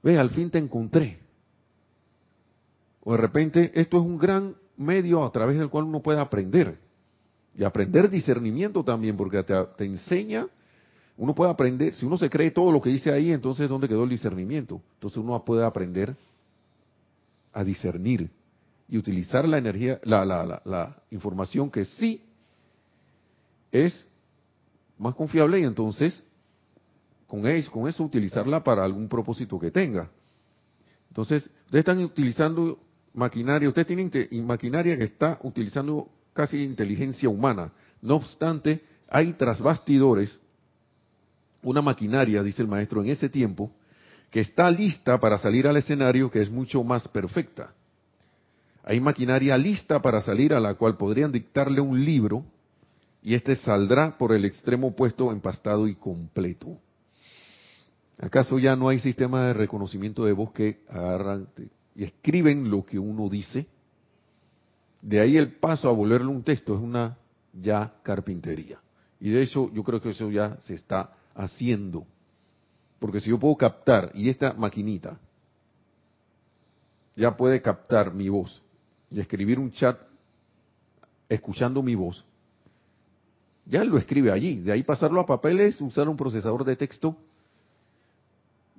Ve, 0.03 0.19
al 0.19 0.29
fin 0.29 0.51
te 0.51 0.59
encontré. 0.59 1.19
O 3.01 3.13
de 3.13 3.17
repente 3.17 3.71
esto 3.73 3.97
es 3.97 4.03
un 4.03 4.19
gran 4.19 4.55
medio 4.77 5.23
a 5.23 5.31
través 5.31 5.57
del 5.57 5.69
cual 5.69 5.85
uno 5.85 6.01
puede 6.01 6.19
aprender. 6.19 6.82
Y 7.55 7.63
aprender 7.63 8.09
discernimiento 8.09 8.83
también, 8.83 9.15
porque 9.15 9.43
te, 9.43 9.85
enseña 9.85 10.47
uno 11.15 11.35
puede 11.35 11.51
aprender, 11.51 11.93
si 11.93 12.05
uno 12.07 12.17
se 12.17 12.29
cree 12.29 12.49
todo 12.49 12.71
lo 12.71 12.81
que 12.81 12.89
dice 12.89 13.11
ahí, 13.11 13.31
entonces 13.31 13.69
¿dónde 13.69 13.87
quedó 13.87 14.03
el 14.03 14.09
discernimiento? 14.09 14.81
Entonces 14.95 15.17
uno 15.17 15.45
puede 15.45 15.63
aprender 15.63 16.15
a 17.51 17.63
discernir 17.63 18.31
y 18.87 18.97
utilizar 18.97 19.47
la 19.47 19.59
energía, 19.59 19.99
la, 20.03 20.25
la, 20.25 20.61
la, 20.65 21.03
información 21.11 21.69
que 21.69 21.85
sí 21.85 22.23
es 23.71 24.07
más 24.97 25.13
confiable 25.13 25.59
y 25.59 25.63
entonces 25.63 26.23
con 27.27 27.45
eso, 27.47 27.71
con 27.71 27.87
eso 27.87 28.03
utilizarla 28.03 28.63
para 28.63 28.83
algún 28.83 29.07
propósito 29.07 29.59
que 29.59 29.71
tenga. 29.71 30.09
Entonces, 31.09 31.43
ustedes 31.65 31.81
están 31.81 32.03
utilizando 32.03 32.79
maquinaria, 33.13 33.67
ustedes 33.67 33.87
tienen 33.87 34.11
maquinaria 34.45 34.97
que 34.97 35.03
está 35.03 35.39
utilizando 35.43 36.09
casi 36.34 36.63
inteligencia 36.63 37.29
humana. 37.29 37.71
No 38.01 38.15
obstante, 38.15 38.84
hay 39.09 39.34
trasbastidores 39.34 40.39
una 41.63 41.81
maquinaria, 41.81 42.43
dice 42.43 42.61
el 42.61 42.67
maestro, 42.67 43.01
en 43.01 43.09
ese 43.09 43.29
tiempo, 43.29 43.71
que 44.29 44.41
está 44.41 44.69
lista 44.69 45.19
para 45.19 45.38
salir 45.38 45.67
al 45.67 45.77
escenario, 45.77 46.29
que 46.29 46.41
es 46.41 46.51
mucho 46.51 46.84
más 46.84 47.07
perfecta. 47.07 47.73
Hay 48.84 48.99
maquinaria 48.99 49.57
lista 49.57 50.01
para 50.01 50.21
salir 50.21 50.53
a 50.53 50.59
la 50.59 50.75
cual 50.75 50.97
podrían 50.97 51.31
dictarle 51.31 51.79
un 51.79 52.03
libro 52.03 52.43
y 53.21 53.34
este 53.34 53.55
saldrá 53.55 54.17
por 54.17 54.34
el 54.34 54.43
extremo 54.43 54.88
opuesto 54.88 55.31
empastado 55.31 55.88
y 55.88 55.95
completo. 55.95 56.77
¿Acaso 58.19 58.59
ya 58.59 58.75
no 58.75 58.89
hay 58.89 58.99
sistema 58.99 59.47
de 59.47 59.53
reconocimiento 59.53 60.25
de 60.25 60.34
voz 60.34 60.51
que 60.51 60.81
agarran 60.89 61.47
y 61.95 62.03
escriben 62.03 62.69
lo 62.69 62.86
que 62.86 62.99
uno 62.99 63.29
dice? 63.29 63.67
De 65.03 65.19
ahí 65.19 65.35
el 65.35 65.51
paso 65.51 65.89
a 65.89 65.91
volverle 65.91 66.27
un 66.27 66.43
texto 66.43 66.73
es 66.73 66.81
una 66.81 67.17
ya 67.51 67.93
carpintería. 68.03 68.79
Y 69.19 69.31
de 69.31 69.43
hecho 69.43 69.69
yo 69.73 69.83
creo 69.83 70.01
que 70.01 70.11
eso 70.11 70.31
ya 70.31 70.57
se 70.61 70.75
está 70.75 71.13
haciendo. 71.35 72.05
Porque 72.99 73.19
si 73.19 73.29
yo 73.29 73.37
puedo 73.37 73.57
captar, 73.57 74.11
y 74.13 74.29
esta 74.29 74.53
maquinita 74.53 75.19
ya 77.17 77.35
puede 77.35 77.61
captar 77.61 78.13
mi 78.13 78.29
voz 78.29 78.61
y 79.11 79.19
escribir 79.19 79.59
un 79.59 79.71
chat 79.73 79.99
escuchando 81.27 81.83
mi 81.83 81.95
voz, 81.95 82.23
ya 83.65 83.83
lo 83.83 83.97
escribe 83.97 84.31
allí. 84.31 84.61
De 84.61 84.71
ahí 84.71 84.83
pasarlo 84.83 85.19
a 85.19 85.25
papeles, 85.25 85.81
usar 85.81 86.07
un 86.07 86.15
procesador 86.15 86.63
de 86.63 86.77
texto 86.77 87.17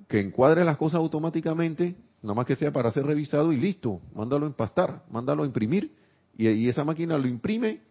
que 0.07 0.21
encuadre 0.21 0.65
las 0.65 0.77
cosas 0.77 0.97
automáticamente, 0.97 1.95
nada 2.23 2.33
más 2.33 2.47
que 2.47 2.55
sea 2.55 2.71
para 2.71 2.89
ser 2.89 3.05
revisado 3.05 3.53
y 3.53 3.57
listo. 3.57 4.01
Mándalo 4.15 4.45
a 4.45 4.49
empastar, 4.49 5.03
mándalo 5.11 5.43
a 5.43 5.45
imprimir 5.45 5.91
y, 6.37 6.67
esa 6.67 6.83
máquina 6.83 7.17
lo 7.17 7.27
imprime, 7.27 7.81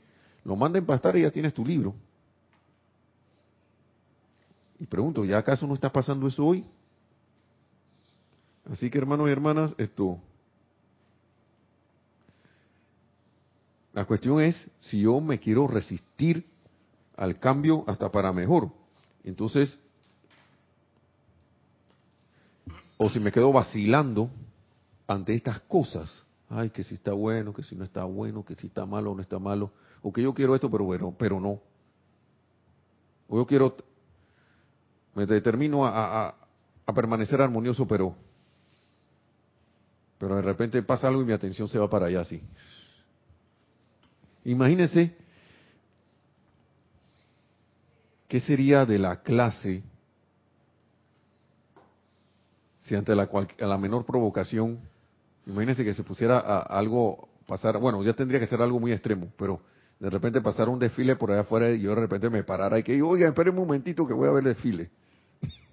lo 0.45 0.57
manda 0.57 0.79
a 0.79 0.81
empastar 0.81 1.17
y 1.17 1.23
ya 1.23 1.31
tienes 1.31 1.55
tu 1.55 1.65
libro. 1.65 1.95
Y 4.79 4.87
pregunto, 4.87 5.25
¿ya 5.25 5.39
acaso 5.39 5.67
no 5.67 5.75
está 5.75 5.91
pasando 5.91 6.27
eso 6.27 6.45
hoy? 6.45 6.65
Así 8.71 8.91
que 8.91 8.99
hermanos 8.99 9.29
y 9.29 9.33
hermanas, 9.33 9.75
esto, 9.79 10.19
la 13.93 14.05
cuestión 14.05 14.41
es 14.41 14.71
si 14.81 15.01
yo 15.01 15.21
me 15.21 15.39
quiero 15.39 15.67
resistir 15.67 16.47
al 17.17 17.39
cambio 17.39 17.85
hasta 17.87 18.11
para 18.11 18.33
mejor. 18.33 18.71
Entonces, 19.23 19.79
o 22.97 23.09
si 23.09 23.21
me 23.21 23.33
quedo 23.33 23.53
vacilando 23.53 24.31
ante 25.07 25.35
estas 25.35 25.61
cosas, 25.61 26.25
ay, 26.51 26.71
que 26.71 26.85
si 26.85 26.95
está 26.95 27.13
bueno, 27.13 27.53
que 27.53 27.63
si 27.63 27.75
no 27.75 27.85
está 27.85 28.05
bueno, 28.05 28.45
que 28.45 28.55
si 28.57 28.67
está 28.67 28.87
malo 28.87 29.13
o 29.13 29.15
no 29.15 29.23
está 29.23 29.39
malo, 29.39 29.73
o 30.03 30.13
que 30.13 30.23
yo 30.23 30.35
quiero 30.35 30.55
esto, 30.55 30.71
pero 30.71 30.85
bueno, 30.85 31.15
pero 31.19 31.41
no. 31.41 31.61
O 33.29 33.39
yo 33.39 33.47
quiero 33.47 33.75
me 35.15 35.27
determino 35.27 35.87
a, 35.87 36.35
permanecer 36.95 37.41
armonioso, 37.41 37.87
pero, 37.87 38.15
pero 40.19 40.37
de 40.37 40.43
repente 40.43 40.83
pasa 40.83 41.09
algo 41.09 41.23
y 41.23 41.25
mi 41.25 41.33
atención 41.33 41.69
se 41.69 41.79
va 41.79 41.89
para 41.89 42.07
allá 42.07 42.21
así. 42.21 42.43
Imagínense 44.45 45.17
qué 48.29 48.41
sería 48.41 48.85
de 48.85 48.99
la 48.99 49.23
clase 49.23 49.83
si 52.81 52.95
ante 52.95 53.15
la, 53.15 53.31
la 53.59 53.79
menor 53.79 54.05
provocación, 54.05 54.79
imagínense 55.47 55.85
que 55.85 55.95
se 55.95 56.03
pusiera 56.03 56.39
a, 56.39 56.61
algo 56.61 57.29
pasar, 57.47 57.79
bueno, 57.79 58.03
ya 58.03 58.13
tendría 58.15 58.41
que 58.41 58.47
ser 58.47 58.61
algo 58.63 58.81
muy 58.81 58.93
extremo, 58.93 59.29
pero 59.37 59.61
de 59.99 60.11
repente 60.11 60.41
pasar 60.41 60.69
un 60.69 60.79
desfile 60.79 61.17
por 61.17 61.31
allá 61.31 61.43
afuera 61.43 61.71
y 61.71 61.81
yo 61.81 61.91
de 61.95 62.01
repente 62.01 62.31
me 62.31 62.43
parara 62.43 62.79
y 62.79 62.83
que, 62.83 63.01
oiga, 63.03 63.29
espere 63.29 63.51
un 63.51 63.57
momentito 63.57 64.07
que 64.07 64.15
voy 64.15 64.29
a 64.29 64.33
ver 64.33 64.45
desfile. 64.45 64.91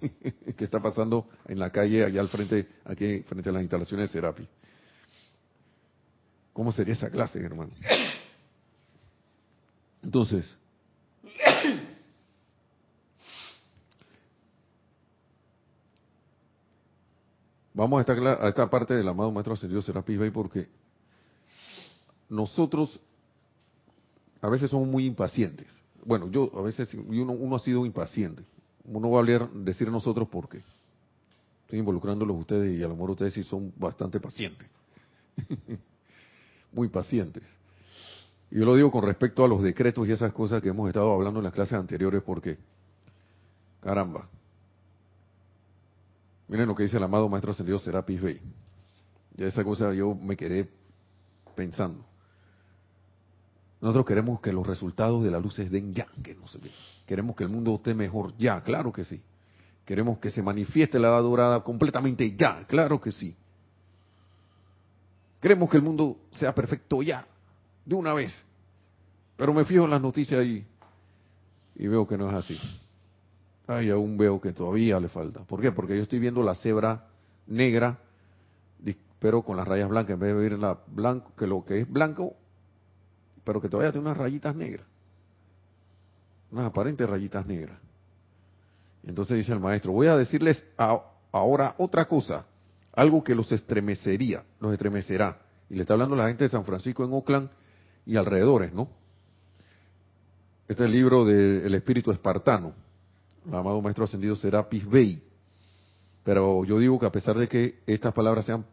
que 0.56 0.64
está 0.64 0.80
pasando 0.80 1.28
en 1.46 1.58
la 1.58 1.70
calle 1.70 2.04
allá 2.04 2.20
al 2.20 2.28
frente, 2.28 2.68
aquí 2.84 3.20
frente 3.20 3.48
a 3.48 3.52
las 3.52 3.62
instalaciones 3.62 4.10
de 4.10 4.12
Serapi. 4.12 4.48
¿Cómo 6.52 6.72
sería 6.72 6.92
esa 6.92 7.10
clase, 7.10 7.40
hermano? 7.40 7.72
Entonces, 10.02 10.44
vamos 17.74 17.98
a 17.98 18.00
esta, 18.00 18.44
a 18.44 18.48
esta 18.48 18.70
parte 18.70 18.94
del 18.94 19.08
amado 19.08 19.30
Maestro 19.32 19.54
Ascendido 19.54 19.82
Serapis 19.82 20.18
Bey 20.18 20.30
porque 20.30 20.68
nosotros 22.28 23.00
a 24.40 24.48
veces 24.48 24.70
somos 24.70 24.88
muy 24.88 25.06
impacientes. 25.06 25.68
Bueno, 26.04 26.28
yo 26.28 26.50
a 26.56 26.62
veces 26.62 26.92
uno, 26.94 27.32
uno 27.32 27.56
ha 27.56 27.60
sido 27.60 27.86
impaciente 27.86 28.42
uno 28.84 29.10
va 29.10 29.18
a 29.18 29.20
hablar, 29.20 29.50
decir 29.50 29.90
nosotros 29.90 30.28
porque 30.30 30.62
estoy 31.62 31.78
involucrándolos 31.78 32.36
ustedes 32.38 32.78
y 32.78 32.82
a 32.82 32.88
lo 32.88 32.94
mejor 32.94 33.12
ustedes 33.12 33.34
sí 33.34 33.42
son 33.42 33.72
bastante 33.76 34.20
pacientes. 34.20 34.68
Muy 36.72 36.88
pacientes. 36.88 37.42
Y 38.50 38.58
yo 38.58 38.64
lo 38.64 38.74
digo 38.74 38.90
con 38.90 39.04
respecto 39.04 39.44
a 39.44 39.48
los 39.48 39.62
decretos 39.62 40.06
y 40.08 40.12
esas 40.12 40.32
cosas 40.32 40.62
que 40.62 40.68
hemos 40.68 40.88
estado 40.88 41.12
hablando 41.12 41.40
en 41.40 41.44
las 41.44 41.52
clases 41.52 41.74
anteriores 41.74 42.22
porque, 42.22 42.58
caramba, 43.80 44.28
miren 46.48 46.68
lo 46.68 46.74
que 46.74 46.84
dice 46.84 46.96
el 46.96 47.02
amado 47.02 47.28
Maestro 47.28 47.52
Ascendido 47.52 47.78
Serapis 47.78 48.20
Bey. 48.20 48.40
Ya 49.34 49.46
esa 49.46 49.64
cosa 49.64 49.92
yo 49.92 50.14
me 50.14 50.36
quedé 50.36 50.68
pensando. 51.54 52.04
Nosotros 53.80 54.06
queremos 54.06 54.40
que 54.40 54.52
los 54.52 54.66
resultados 54.66 55.24
de 55.24 55.30
la 55.30 55.40
luz 55.40 55.54
se 55.54 55.68
den 55.68 55.92
ya, 55.92 56.06
que 56.22 56.34
no 56.34 56.46
se 56.46 56.58
vean. 56.58 56.74
Queremos 57.04 57.34
que 57.34 57.42
el 57.44 57.50
mundo 57.50 57.74
esté 57.74 57.94
mejor 57.94 58.32
ya, 58.38 58.62
claro 58.62 58.92
que 58.92 59.04
sí. 59.04 59.20
Queremos 59.84 60.18
que 60.18 60.30
se 60.30 60.42
manifieste 60.42 61.00
la 61.00 61.08
edad 61.08 61.22
dorada 61.22 61.64
completamente 61.64 62.36
ya, 62.36 62.64
claro 62.68 63.00
que 63.00 63.10
sí. 63.10 63.34
Queremos 65.40 65.68
que 65.68 65.78
el 65.78 65.82
mundo 65.82 66.16
sea 66.30 66.54
perfecto 66.54 67.02
ya, 67.02 67.26
de 67.84 67.94
una 67.96 68.14
vez. 68.14 68.32
Pero 69.36 69.52
me 69.52 69.64
fijo 69.64 69.84
en 69.84 69.90
las 69.90 70.00
noticias 70.00 70.44
y, 70.44 70.64
y 71.74 71.88
veo 71.88 72.06
que 72.06 72.16
no 72.16 72.30
es 72.30 72.36
así. 72.36 72.60
Ay, 73.66 73.90
aún 73.90 74.16
veo 74.16 74.40
que 74.40 74.52
todavía 74.52 74.98
le 74.98 75.08
falta. 75.08 75.40
¿Por 75.40 75.60
qué? 75.60 75.72
Porque 75.72 75.96
yo 75.96 76.02
estoy 76.02 76.18
viendo 76.18 76.42
la 76.42 76.54
cebra 76.54 77.06
negra, 77.46 77.98
pero 79.18 79.42
con 79.42 79.56
las 79.56 79.68
rayas 79.68 79.88
blancas, 79.88 80.14
en 80.14 80.20
vez 80.20 80.34
de 80.34 80.40
ver 80.40 80.58
la 80.58 80.78
blanco, 80.88 81.32
que 81.36 81.46
lo 81.46 81.64
que 81.64 81.80
es 81.80 81.88
blanco, 81.88 82.34
pero 83.44 83.60
que 83.60 83.68
todavía 83.68 83.92
tiene 83.92 84.08
unas 84.08 84.18
rayitas 84.18 84.54
negras. 84.56 84.84
Unas 86.50 86.66
aparentes 86.66 87.08
rayitas 87.08 87.46
negras. 87.46 87.78
Entonces 89.04 89.36
dice 89.36 89.52
el 89.52 89.60
maestro, 89.60 89.92
voy 89.92 90.08
a 90.08 90.16
decirles 90.16 90.64
ahora 91.30 91.76
otra 91.78 92.06
cosa, 92.06 92.46
algo 92.92 93.22
que 93.22 93.34
los 93.34 93.50
estremecería, 93.52 94.42
los 94.60 94.72
estremecerá. 94.72 95.38
Y 95.70 95.76
le 95.76 95.82
está 95.82 95.94
hablando 95.94 96.16
a 96.16 96.18
la 96.18 96.28
gente 96.28 96.44
de 96.44 96.50
San 96.50 96.64
Francisco 96.64 97.04
en 97.04 97.12
Oakland 97.12 97.48
y 98.04 98.16
alrededores, 98.16 98.72
¿no? 98.72 98.88
Este 100.68 100.82
es 100.82 100.86
el 100.88 100.92
libro 100.92 101.24
del 101.24 101.74
espíritu 101.74 102.10
espartano. 102.10 102.74
El 103.46 103.54
amado 103.54 103.82
maestro 103.82 104.04
ascendido 104.04 104.36
Serapis 104.36 104.88
Bey. 104.88 105.22
Pero 106.24 106.64
yo 106.64 106.78
digo 106.78 106.98
que 106.98 107.06
a 107.06 107.12
pesar 107.12 107.36
de 107.36 107.48
que 107.48 107.80
estas 107.86 108.14
palabras 108.14 108.46
sean, 108.46 108.64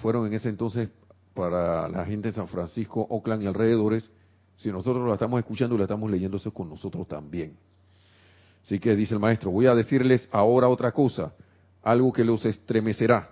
fueron 0.00 0.26
en 0.26 0.34
ese 0.34 0.48
entonces 0.48 0.88
para 1.34 1.88
la 1.88 2.04
gente 2.06 2.28
de 2.28 2.34
San 2.34 2.48
Francisco, 2.48 3.06
Oakland 3.08 3.42
y 3.42 3.46
alrededores, 3.46 4.10
si 4.56 4.70
nosotros 4.70 5.06
la 5.06 5.14
estamos 5.14 5.38
escuchando 5.38 5.74
y 5.74 5.78
la 5.78 5.84
estamos 5.84 6.10
leyendo, 6.10 6.36
eso 6.36 6.52
con 6.52 6.68
nosotros 6.68 7.08
también. 7.08 7.56
Así 8.64 8.78
que 8.78 8.94
dice 8.96 9.14
el 9.14 9.20
maestro, 9.20 9.50
voy 9.50 9.66
a 9.66 9.74
decirles 9.74 10.28
ahora 10.32 10.68
otra 10.68 10.92
cosa, 10.92 11.32
algo 11.82 12.12
que 12.12 12.24
los 12.24 12.44
estremecerá. 12.44 13.30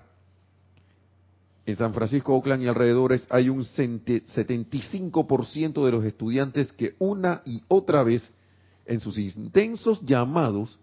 En 1.66 1.76
San 1.76 1.92
Francisco, 1.92 2.34
Oakland 2.34 2.62
y 2.62 2.68
alrededores 2.68 3.26
hay 3.28 3.50
un 3.50 3.62
75% 3.62 5.84
de 5.84 5.92
los 5.92 6.02
estudiantes 6.04 6.72
que 6.72 6.94
una 6.98 7.42
y 7.44 7.62
otra 7.68 8.02
vez 8.02 8.32
en 8.88 9.00
sus 9.00 9.18
intensos 9.18 10.00
llamados 10.02 10.78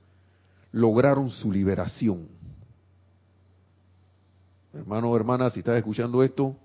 lograron 0.71 1.29
su 1.29 1.51
liberación. 1.51 2.27
Hermano 4.73 5.11
o 5.11 5.15
hermana, 5.15 5.49
si 5.49 5.59
estás 5.59 5.77
escuchando 5.77 6.23
esto, 6.23 6.55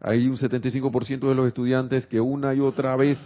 hay 0.00 0.26
un 0.26 0.36
75% 0.36 1.28
de 1.28 1.34
los 1.34 1.46
estudiantes 1.46 2.06
que 2.06 2.20
una 2.20 2.54
y 2.54 2.60
otra 2.60 2.96
vez 2.96 3.18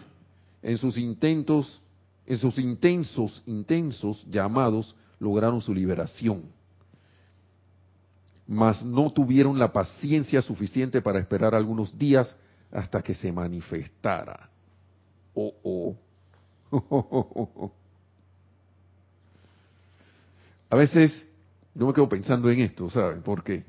en 0.62 0.78
sus 0.78 0.96
intentos, 0.96 1.82
en 2.26 2.38
sus 2.38 2.58
intensos, 2.58 3.42
intensos 3.46 4.26
llamados, 4.30 4.96
lograron 5.18 5.60
su 5.60 5.74
liberación 5.74 6.42
mas 8.46 8.84
no 8.84 9.10
tuvieron 9.10 9.58
la 9.58 9.72
paciencia 9.72 10.42
suficiente 10.42 11.00
para 11.00 11.18
esperar 11.18 11.54
algunos 11.54 11.96
días 11.96 12.36
hasta 12.70 13.02
que 13.02 13.14
se 13.14 13.32
manifestara. 13.32 14.50
Oh, 15.34 15.54
oh. 15.62 15.96
A 20.70 20.76
veces 20.76 21.26
yo 21.74 21.86
me 21.86 21.92
quedo 21.92 22.08
pensando 22.08 22.50
en 22.50 22.60
esto, 22.60 22.90
¿saben? 22.90 23.22
Porque 23.22 23.64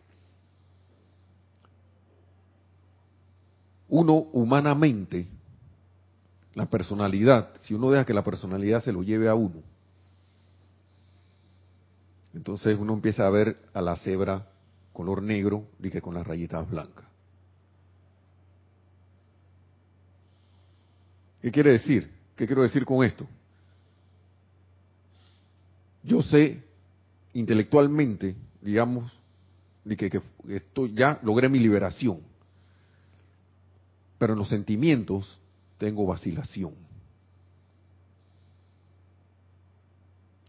uno 3.89 4.14
humanamente, 4.34 5.28
la 6.56 6.66
personalidad, 6.66 7.49
si 7.62 7.74
uno 7.74 7.91
deja 7.91 8.06
que 8.06 8.14
la 8.14 8.24
personalidad 8.24 8.82
se 8.82 8.91
lo 8.91 9.03
lleve 9.03 9.30
a 9.30 9.36
uno, 9.36 9.62
entonces 12.34 12.78
uno 12.78 12.93
empieza 12.93 13.28
a 13.28 13.30
ver 13.30 13.58
a 13.74 13.82
la 13.82 13.95
cebra 13.97 14.47
color 14.91 15.22
negro 15.22 15.68
y 15.80 15.89
que 15.89 16.01
con 16.01 16.16
las 16.16 16.26
rayitas 16.26 16.70
blancas. 16.70 17.06
¿Qué 21.41 21.51
quiere 21.51 21.74
decir? 21.74 22.14
¿Qué 22.36 22.45
quiero 22.45 22.63
decir 22.63 22.86
con 22.86 23.03
esto? 23.05 23.25
Yo 26.03 26.21
sé 26.21 26.61
intelectualmente, 27.33 28.36
digamos, 28.61 29.11
de 29.83 29.95
que, 29.95 30.09
que 30.09 30.21
esto 30.49 30.88
ya 30.88 31.19
logré 31.23 31.49
mi 31.49 31.59
liberación, 31.59 32.19
pero 34.17 34.33
en 34.33 34.39
los 34.39 34.49
sentimientos 34.49 35.39
tengo 35.77 36.05
vacilación. 36.05 36.73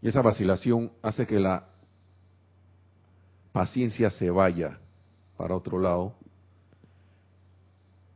Y 0.01 0.07
esa 0.07 0.21
vacilación 0.21 0.91
hace 1.01 1.25
que 1.25 1.39
la 1.39 1.67
paciencia 3.51 4.09
se 4.09 4.29
vaya 4.29 4.77
para 5.37 5.55
otro 5.55 5.79
lado. 5.79 6.13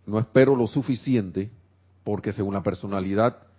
No 0.06 0.20
espero 0.20 0.56
lo 0.56 0.68
suficiente 0.68 1.50
porque 2.04 2.34
según 2.34 2.54
la 2.54 2.64
personalidad 2.64 3.51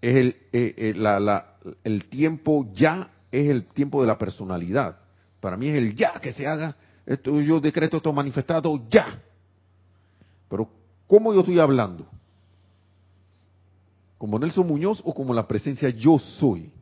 es 0.00 0.16
el, 0.16 0.36
eh, 0.52 0.74
eh, 0.76 0.94
la, 0.96 1.56
el 1.84 2.04
tiempo 2.06 2.70
ya 2.74 3.10
es 3.30 3.48
el 3.48 3.64
tiempo 3.66 4.00
de 4.00 4.06
la 4.06 4.18
personalidad. 4.18 4.98
Para 5.40 5.56
mí 5.56 5.68
es 5.68 5.76
el 5.76 5.94
ya 5.94 6.14
que 6.20 6.32
se 6.32 6.46
haga. 6.46 6.76
Esto, 7.04 7.40
yo 7.40 7.60
decreto 7.60 7.98
esto 7.98 8.12
manifestado 8.12 8.82
ya. 8.88 9.22
Pero 10.48 10.68
¿cómo 11.06 11.32
yo 11.32 11.40
estoy 11.40 11.58
hablando? 11.58 12.06
¿Como 14.18 14.38
Nelson 14.38 14.66
Muñoz 14.66 15.02
o 15.04 15.14
como 15.14 15.34
la 15.34 15.46
presencia 15.46 15.88
yo 15.90 16.18
soy? 16.18 16.72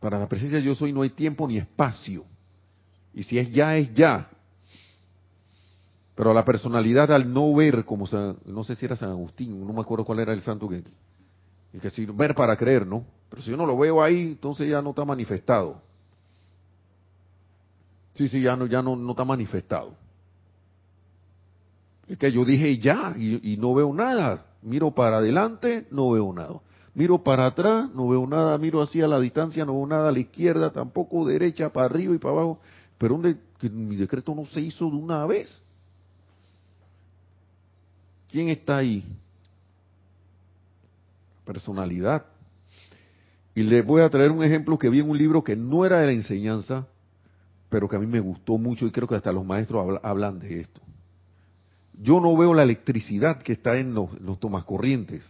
Para 0.00 0.18
la 0.18 0.28
presencia 0.28 0.58
yo 0.60 0.74
soy 0.74 0.92
no 0.92 1.02
hay 1.02 1.10
tiempo 1.10 1.48
ni 1.48 1.58
espacio. 1.58 2.24
Y 3.14 3.24
si 3.24 3.38
es 3.38 3.50
ya, 3.50 3.76
es 3.76 3.92
ya. 3.94 4.28
Pero 6.18 6.34
la 6.34 6.44
personalidad 6.44 7.12
al 7.12 7.32
no 7.32 7.54
ver, 7.54 7.84
como 7.84 8.04
no 8.44 8.64
sé 8.64 8.74
si 8.74 8.84
era 8.84 8.96
San 8.96 9.10
Agustín, 9.10 9.64
no 9.64 9.72
me 9.72 9.80
acuerdo 9.80 10.04
cuál 10.04 10.18
era 10.18 10.32
el 10.32 10.40
santo 10.40 10.68
que, 10.68 10.82
que 11.80 11.90
si 11.90 12.06
ver 12.06 12.34
para 12.34 12.56
creer, 12.56 12.84
¿no? 12.84 13.04
Pero 13.30 13.40
si 13.40 13.52
yo 13.52 13.56
no 13.56 13.64
lo 13.64 13.78
veo 13.78 14.02
ahí, 14.02 14.30
entonces 14.32 14.68
ya 14.68 14.82
no 14.82 14.90
está 14.90 15.04
manifestado. 15.04 15.80
Sí, 18.14 18.28
sí, 18.28 18.42
ya 18.42 18.56
no, 18.56 18.66
ya 18.66 18.82
no, 18.82 18.96
no 18.96 19.12
está 19.12 19.24
manifestado. 19.24 19.94
Es 22.08 22.18
que 22.18 22.32
yo 22.32 22.44
dije 22.44 22.78
ya 22.78 23.14
y 23.16 23.56
no 23.60 23.72
veo 23.76 23.94
nada. 23.94 24.44
Miro 24.60 24.90
para 24.90 25.18
adelante, 25.18 25.86
no 25.92 26.10
veo 26.10 26.32
nada. 26.32 26.60
Miro 26.94 27.22
para 27.22 27.46
atrás, 27.46 27.94
no 27.94 28.08
veo 28.08 28.26
nada, 28.26 28.58
miro 28.58 28.82
así 28.82 29.00
a 29.00 29.06
la 29.06 29.20
distancia, 29.20 29.64
no 29.64 29.74
veo 29.74 29.86
nada 29.86 30.08
a 30.08 30.12
la 30.12 30.18
izquierda, 30.18 30.72
tampoco 30.72 31.24
derecha, 31.24 31.72
para 31.72 31.86
arriba 31.86 32.16
y 32.16 32.18
para 32.18 32.32
abajo. 32.32 32.58
Pero 32.98 33.14
donde 33.14 33.36
mi 33.70 33.94
decreto 33.94 34.34
no 34.34 34.46
se 34.46 34.60
hizo 34.60 34.90
de 34.90 34.96
una 34.96 35.24
vez. 35.24 35.62
¿Quién 38.30 38.48
está 38.48 38.76
ahí? 38.76 39.04
Personalidad. 41.44 42.26
Y 43.54 43.62
les 43.62 43.84
voy 43.84 44.02
a 44.02 44.10
traer 44.10 44.30
un 44.30 44.44
ejemplo 44.44 44.78
que 44.78 44.88
vi 44.88 45.00
en 45.00 45.10
un 45.10 45.18
libro 45.18 45.42
que 45.42 45.56
no 45.56 45.84
era 45.84 46.00
de 46.00 46.06
la 46.06 46.12
enseñanza, 46.12 46.86
pero 47.68 47.88
que 47.88 47.96
a 47.96 47.98
mí 47.98 48.06
me 48.06 48.20
gustó 48.20 48.58
mucho 48.58 48.86
y 48.86 48.90
creo 48.90 49.08
que 49.08 49.16
hasta 49.16 49.32
los 49.32 49.44
maestros 49.44 49.98
hablan 50.02 50.38
de 50.38 50.60
esto. 50.60 50.80
Yo 52.00 52.20
no 52.20 52.36
veo 52.36 52.54
la 52.54 52.62
electricidad 52.62 53.42
que 53.42 53.52
está 53.52 53.78
en 53.78 53.94
los, 53.94 54.20
los 54.20 54.38
tomas 54.38 54.64
corrientes 54.64 55.24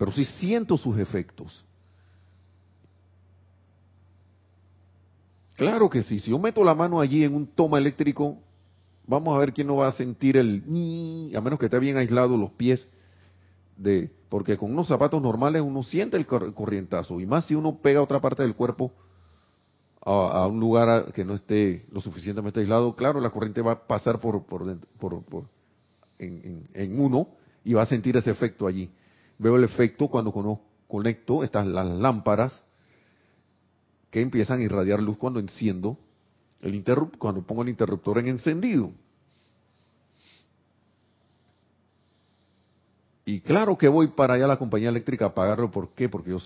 pero 0.00 0.12
sí 0.12 0.24
siento 0.24 0.78
sus 0.78 0.96
efectos. 0.98 1.62
Claro 5.56 5.90
que 5.90 6.02
sí, 6.02 6.20
si 6.20 6.30
yo 6.30 6.38
meto 6.38 6.64
la 6.64 6.74
mano 6.74 7.02
allí 7.02 7.22
en 7.22 7.34
un 7.34 7.46
toma 7.46 7.76
eléctrico, 7.76 8.38
vamos 9.10 9.34
a 9.34 9.38
ver 9.38 9.52
quién 9.52 9.66
no 9.66 9.76
va 9.76 9.88
a 9.88 9.92
sentir 9.92 10.36
el 10.36 10.62
a 11.34 11.40
menos 11.40 11.58
que 11.58 11.66
esté 11.66 11.78
bien 11.80 11.96
aislado 11.96 12.36
los 12.36 12.52
pies 12.52 12.88
de, 13.76 14.08
porque 14.28 14.56
con 14.56 14.70
unos 14.70 14.86
zapatos 14.86 15.20
normales 15.20 15.62
uno 15.62 15.82
siente 15.82 16.16
el 16.16 16.26
corrientazo, 16.26 17.20
y 17.20 17.26
más 17.26 17.46
si 17.46 17.54
uno 17.54 17.78
pega 17.82 18.02
otra 18.02 18.20
parte 18.20 18.42
del 18.42 18.54
cuerpo 18.54 18.92
a, 20.02 20.46
un 20.46 20.60
lugar 20.60 21.12
que 21.12 21.24
no 21.24 21.34
esté 21.34 21.84
lo 21.90 22.00
suficientemente 22.00 22.60
aislado, 22.60 22.94
claro, 22.94 23.20
la 23.20 23.30
corriente 23.30 23.60
va 23.60 23.72
a 23.72 23.86
pasar 23.86 24.20
por, 24.20 24.44
por, 24.44 24.64
por, 24.98 25.44
en 26.18 27.00
uno 27.00 27.28
y 27.64 27.74
va 27.74 27.82
a 27.82 27.86
sentir 27.86 28.16
ese 28.16 28.30
efecto 28.30 28.66
allí. 28.66 28.90
Veo 29.38 29.56
el 29.56 29.64
efecto 29.64 30.08
cuando 30.08 30.32
conecto 30.86 31.42
estas 31.42 31.66
las 31.66 31.86
lámparas 31.86 32.62
que 34.10 34.20
empiezan 34.20 34.60
a 34.60 34.62
irradiar 34.62 35.02
luz 35.02 35.18
cuando 35.18 35.40
enciendo 35.40 35.98
el 36.62 36.84
cuando 37.18 37.42
pongo 37.42 37.62
el 37.62 37.70
interruptor 37.70 38.18
en 38.18 38.28
encendido. 38.28 38.92
Y 43.24 43.40
claro 43.40 43.78
que 43.78 43.88
voy 43.88 44.08
para 44.08 44.34
allá 44.34 44.44
a 44.44 44.48
la 44.48 44.58
compañía 44.58 44.88
eléctrica 44.88 45.26
a 45.26 45.34
pagarlo. 45.34 45.70
¿Por 45.70 45.90
qué? 45.94 46.08
Porque 46.08 46.30
yo 46.30 46.38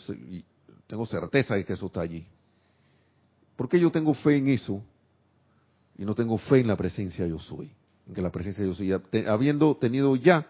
tengo 0.87 1.07
certeza 1.07 1.55
de 1.55 1.65
que 1.65 1.73
eso 1.73 1.87
está 1.87 2.01
allí. 2.01 2.27
¿Por 3.57 3.69
qué 3.69 3.81
yo 3.81 3.91
tengo 3.91 4.13
fe 4.15 4.37
en 4.37 4.49
eso 4.49 4.83
y 5.97 6.05
no 6.05 6.15
tengo 6.15 6.37
fe 6.37 6.61
en 6.61 6.67
la 6.67 6.77
presencia 6.77 7.27
yo 7.27 7.39
soy? 7.39 7.71
En 8.07 8.15
que 8.15 8.21
la 8.21 8.31
presencia 8.31 8.65
yo 8.65 8.75
soy, 8.75 8.93
habiendo 9.27 9.77
tenido 9.77 10.15
ya 10.17 10.47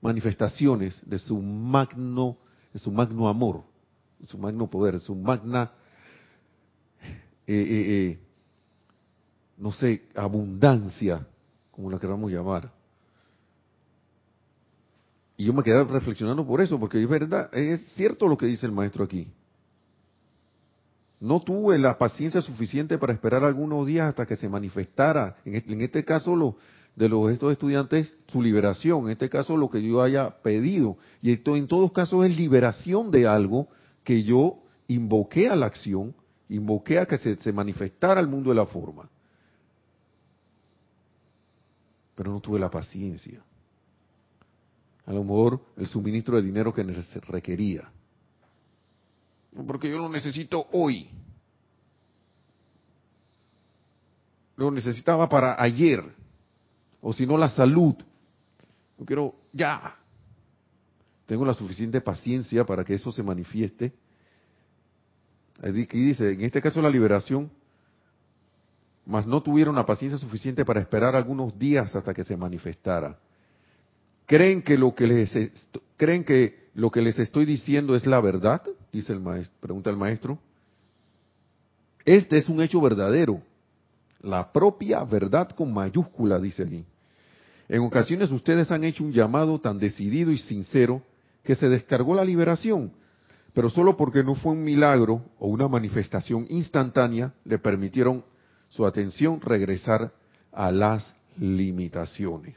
manifestaciones 0.00 1.00
de 1.04 1.18
su 1.18 1.40
magno, 1.40 2.36
de 2.72 2.78
su 2.78 2.92
magno 2.92 3.26
amor, 3.26 3.64
de 4.18 4.28
su 4.28 4.38
magno 4.38 4.68
poder, 4.68 4.94
de 4.94 5.00
su 5.00 5.14
magna, 5.14 5.72
eh, 7.00 7.08
eh, 7.46 8.08
eh, 8.10 8.18
no 9.56 9.72
sé, 9.72 10.02
abundancia, 10.14 11.26
como 11.70 11.90
la 11.90 11.98
queramos 11.98 12.30
llamar. 12.30 12.70
Y 15.36 15.46
yo 15.46 15.52
me 15.52 15.62
quedé 15.62 15.82
reflexionando 15.84 16.46
por 16.46 16.60
eso, 16.60 16.78
porque 16.78 17.02
es 17.02 17.08
verdad, 17.08 17.52
es 17.54 17.80
cierto 17.94 18.28
lo 18.28 18.38
que 18.38 18.46
dice 18.46 18.66
el 18.66 18.72
maestro 18.72 19.04
aquí. 19.04 19.28
No 21.20 21.40
tuve 21.40 21.78
la 21.78 21.98
paciencia 21.98 22.40
suficiente 22.42 22.98
para 22.98 23.12
esperar 23.12 23.42
algunos 23.44 23.86
días 23.86 24.08
hasta 24.08 24.26
que 24.26 24.36
se 24.36 24.48
manifestara, 24.48 25.36
en 25.44 25.80
este, 25.80 26.04
caso 26.04 26.36
lo, 26.36 26.56
de 26.94 27.08
los 27.08 27.30
estos 27.32 27.50
estudiantes, 27.52 28.14
su 28.28 28.42
liberación, 28.42 29.06
en 29.06 29.12
este 29.12 29.28
caso 29.28 29.56
lo 29.56 29.70
que 29.70 29.82
yo 29.82 30.02
haya 30.02 30.30
pedido. 30.42 30.98
Y 31.22 31.32
esto 31.32 31.56
en 31.56 31.66
todos 31.66 31.92
casos 31.92 32.26
es 32.26 32.36
liberación 32.36 33.10
de 33.10 33.26
algo 33.26 33.68
que 34.04 34.22
yo 34.22 34.58
invoqué 34.86 35.48
a 35.48 35.56
la 35.56 35.66
acción, 35.66 36.14
invoqué 36.48 36.98
a 36.98 37.06
que 37.06 37.16
se, 37.16 37.36
se 37.36 37.52
manifestara 37.52 38.20
el 38.20 38.28
mundo 38.28 38.50
de 38.50 38.56
la 38.56 38.66
forma. 38.66 39.08
Pero 42.14 42.32
no 42.32 42.40
tuve 42.40 42.58
la 42.58 42.70
paciencia 42.70 43.42
a 45.06 45.12
lo 45.12 45.22
mejor 45.22 45.60
el 45.76 45.86
suministro 45.86 46.36
de 46.36 46.42
dinero 46.42 46.72
que 46.72 46.82
requería. 47.28 47.90
Porque 49.66 49.90
yo 49.90 49.98
lo 49.98 50.08
necesito 50.08 50.66
hoy. 50.72 51.08
Lo 54.56 54.70
necesitaba 54.70 55.28
para 55.28 55.60
ayer. 55.62 56.02
O 57.00 57.12
si 57.12 57.26
no, 57.26 57.36
la 57.36 57.50
salud. 57.50 57.94
Yo 58.98 59.04
quiero 59.04 59.34
ya. 59.52 59.96
Tengo 61.26 61.44
la 61.44 61.54
suficiente 61.54 62.00
paciencia 62.00 62.64
para 62.64 62.84
que 62.84 62.94
eso 62.94 63.12
se 63.12 63.22
manifieste. 63.22 63.92
Aquí 65.62 65.98
dice, 65.98 66.32
en 66.32 66.40
este 66.40 66.60
caso 66.60 66.80
la 66.82 66.90
liberación, 66.90 67.50
mas 69.06 69.26
no 69.26 69.42
tuvieron 69.42 69.74
la 69.74 69.86
paciencia 69.86 70.18
suficiente 70.18 70.64
para 70.64 70.80
esperar 70.80 71.14
algunos 71.14 71.58
días 71.58 71.94
hasta 71.94 72.14
que 72.14 72.24
se 72.24 72.36
manifestara 72.36 73.18
creen 74.26 74.62
que 74.62 74.76
lo 74.78 74.94
que 74.94 75.06
les 75.06 75.32
creen 75.96 76.24
que 76.24 76.64
lo 76.74 76.90
que 76.90 77.02
les 77.02 77.18
estoy 77.18 77.44
diciendo 77.44 77.94
es 77.94 78.06
la 78.06 78.20
verdad, 78.20 78.62
dice 78.92 79.12
el 79.12 79.20
maestro, 79.20 79.54
pregunta 79.60 79.90
el 79.90 79.96
maestro. 79.96 80.38
Este 82.04 82.36
es 82.36 82.48
un 82.48 82.60
hecho 82.60 82.80
verdadero, 82.80 83.40
la 84.20 84.52
propia 84.52 85.04
verdad 85.04 85.50
con 85.50 85.72
mayúscula, 85.72 86.38
dice 86.40 86.64
aquí. 86.64 86.84
En 87.68 87.80
ocasiones 87.82 88.30
ustedes 88.30 88.70
han 88.70 88.84
hecho 88.84 89.04
un 89.04 89.12
llamado 89.12 89.58
tan 89.60 89.78
decidido 89.78 90.32
y 90.32 90.38
sincero 90.38 91.02
que 91.44 91.54
se 91.54 91.68
descargó 91.68 92.14
la 92.14 92.24
liberación, 92.24 92.92
pero 93.52 93.70
solo 93.70 93.96
porque 93.96 94.24
no 94.24 94.34
fue 94.34 94.52
un 94.52 94.64
milagro 94.64 95.22
o 95.38 95.48
una 95.48 95.68
manifestación 95.68 96.46
instantánea 96.50 97.32
le 97.44 97.58
permitieron 97.58 98.24
su 98.74 98.84
atención 98.84 99.40
regresar 99.40 100.12
a 100.50 100.72
las 100.72 101.14
limitaciones. 101.38 102.56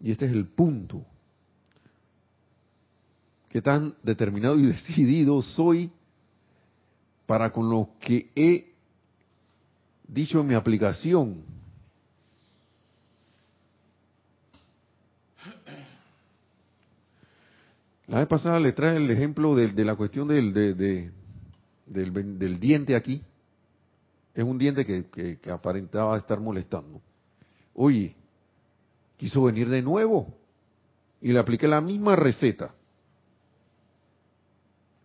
Y 0.00 0.10
este 0.10 0.26
es 0.26 0.32
el 0.32 0.46
punto. 0.46 1.04
Qué 3.48 3.62
tan 3.62 3.94
determinado 4.02 4.58
y 4.58 4.66
decidido 4.66 5.40
soy 5.42 5.92
para 7.24 7.52
con 7.52 7.70
lo 7.70 7.90
que 8.00 8.30
he 8.34 8.72
dicho 10.08 10.40
en 10.40 10.48
mi 10.48 10.54
aplicación. 10.54 11.44
La 18.08 18.18
vez 18.18 18.26
pasada 18.26 18.58
le 18.58 18.72
trae 18.72 18.96
el 18.96 19.08
ejemplo 19.08 19.54
de, 19.54 19.84
la 19.84 19.94
cuestión 19.94 20.26
del, 20.26 20.52
del, 21.86 22.60
diente 22.60 22.96
aquí. 22.96 23.22
Es 24.34 24.44
un 24.44 24.58
diente 24.58 24.84
que 24.84 25.50
aparentaba 25.50 26.16
estar 26.16 26.40
molestando. 26.40 27.00
Oye, 27.74 28.14
quiso 29.16 29.44
venir 29.44 29.68
de 29.68 29.82
nuevo 29.82 30.34
y 31.20 31.32
le 31.32 31.38
apliqué 31.38 31.68
la 31.68 31.80
misma 31.80 32.16
receta. 32.16 32.74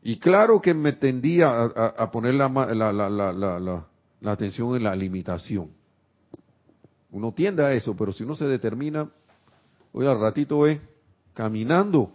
Y 0.02 0.18
claro 0.20 0.62
que 0.62 0.74
me 0.74 0.94
tendía 0.94 1.64
a, 1.64 2.12
poner 2.12 2.34
la, 2.34 2.48
la, 2.50 4.32
atención 4.32 4.76
en 4.76 4.84
la 4.84 4.96
limitación. 4.96 5.70
Uno 7.12 7.34
tiende 7.34 7.64
a 7.66 7.74
eso, 7.74 7.96
pero 7.96 8.14
si 8.14 8.24
uno 8.24 8.34
se 8.36 8.46
determina, 8.46 9.10
hoy 9.92 10.06
al 10.06 10.20
ratito 10.20 10.66
es 10.66 10.80
caminando. 11.34 12.14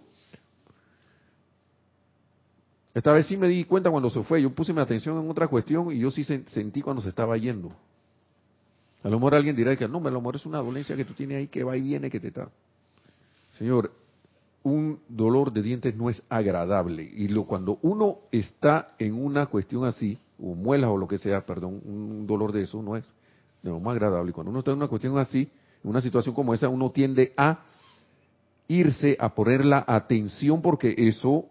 Esta 2.94 3.12
vez 3.12 3.26
sí 3.26 3.36
me 3.36 3.48
di 3.48 3.64
cuenta 3.64 3.90
cuando 3.90 4.10
se 4.10 4.22
fue, 4.22 4.42
yo 4.42 4.50
puse 4.50 4.72
mi 4.72 4.80
atención 4.80 5.18
en 5.22 5.30
otra 5.30 5.48
cuestión 5.48 5.90
y 5.92 5.98
yo 5.98 6.10
sí 6.10 6.24
sentí 6.24 6.82
cuando 6.82 7.00
se 7.00 7.08
estaba 7.08 7.36
yendo. 7.38 7.72
A 9.02 9.08
lo 9.08 9.18
mejor 9.18 9.34
alguien 9.34 9.56
dirá 9.56 9.74
que 9.76 9.88
no, 9.88 9.98
a 9.98 10.10
lo 10.10 10.20
mejor 10.20 10.36
es 10.36 10.46
una 10.46 10.58
dolencia 10.58 10.94
que 10.94 11.04
tú 11.04 11.14
tienes 11.14 11.38
ahí 11.38 11.48
que 11.48 11.64
va 11.64 11.76
y 11.76 11.80
viene, 11.80 12.10
que 12.10 12.20
te 12.20 12.28
está. 12.28 12.48
Señor, 13.58 13.92
un 14.62 15.00
dolor 15.08 15.52
de 15.52 15.62
dientes 15.62 15.96
no 15.96 16.08
es 16.08 16.22
agradable. 16.28 17.02
Y 17.02 17.28
lo, 17.28 17.44
cuando 17.44 17.78
uno 17.82 18.18
está 18.30 18.94
en 18.98 19.14
una 19.14 19.46
cuestión 19.46 19.84
así, 19.84 20.18
o 20.38 20.54
muelas 20.54 20.90
o 20.90 20.96
lo 20.96 21.08
que 21.08 21.18
sea, 21.18 21.44
perdón, 21.44 21.80
un 21.84 22.26
dolor 22.26 22.52
de 22.52 22.62
eso 22.62 22.82
no 22.82 22.96
es 22.96 23.04
de 23.62 23.70
lo 23.70 23.80
más 23.80 23.92
agradable. 23.92 24.30
Y 24.30 24.32
cuando 24.32 24.50
uno 24.50 24.60
está 24.60 24.70
en 24.70 24.78
una 24.78 24.88
cuestión 24.88 25.18
así, 25.18 25.50
en 25.82 25.90
una 25.90 26.00
situación 26.00 26.34
como 26.34 26.54
esa, 26.54 26.68
uno 26.68 26.90
tiende 26.90 27.32
a 27.36 27.64
irse 28.68 29.16
a 29.18 29.34
poner 29.34 29.64
la 29.64 29.84
atención 29.86 30.62
porque 30.62 30.94
eso 30.96 31.46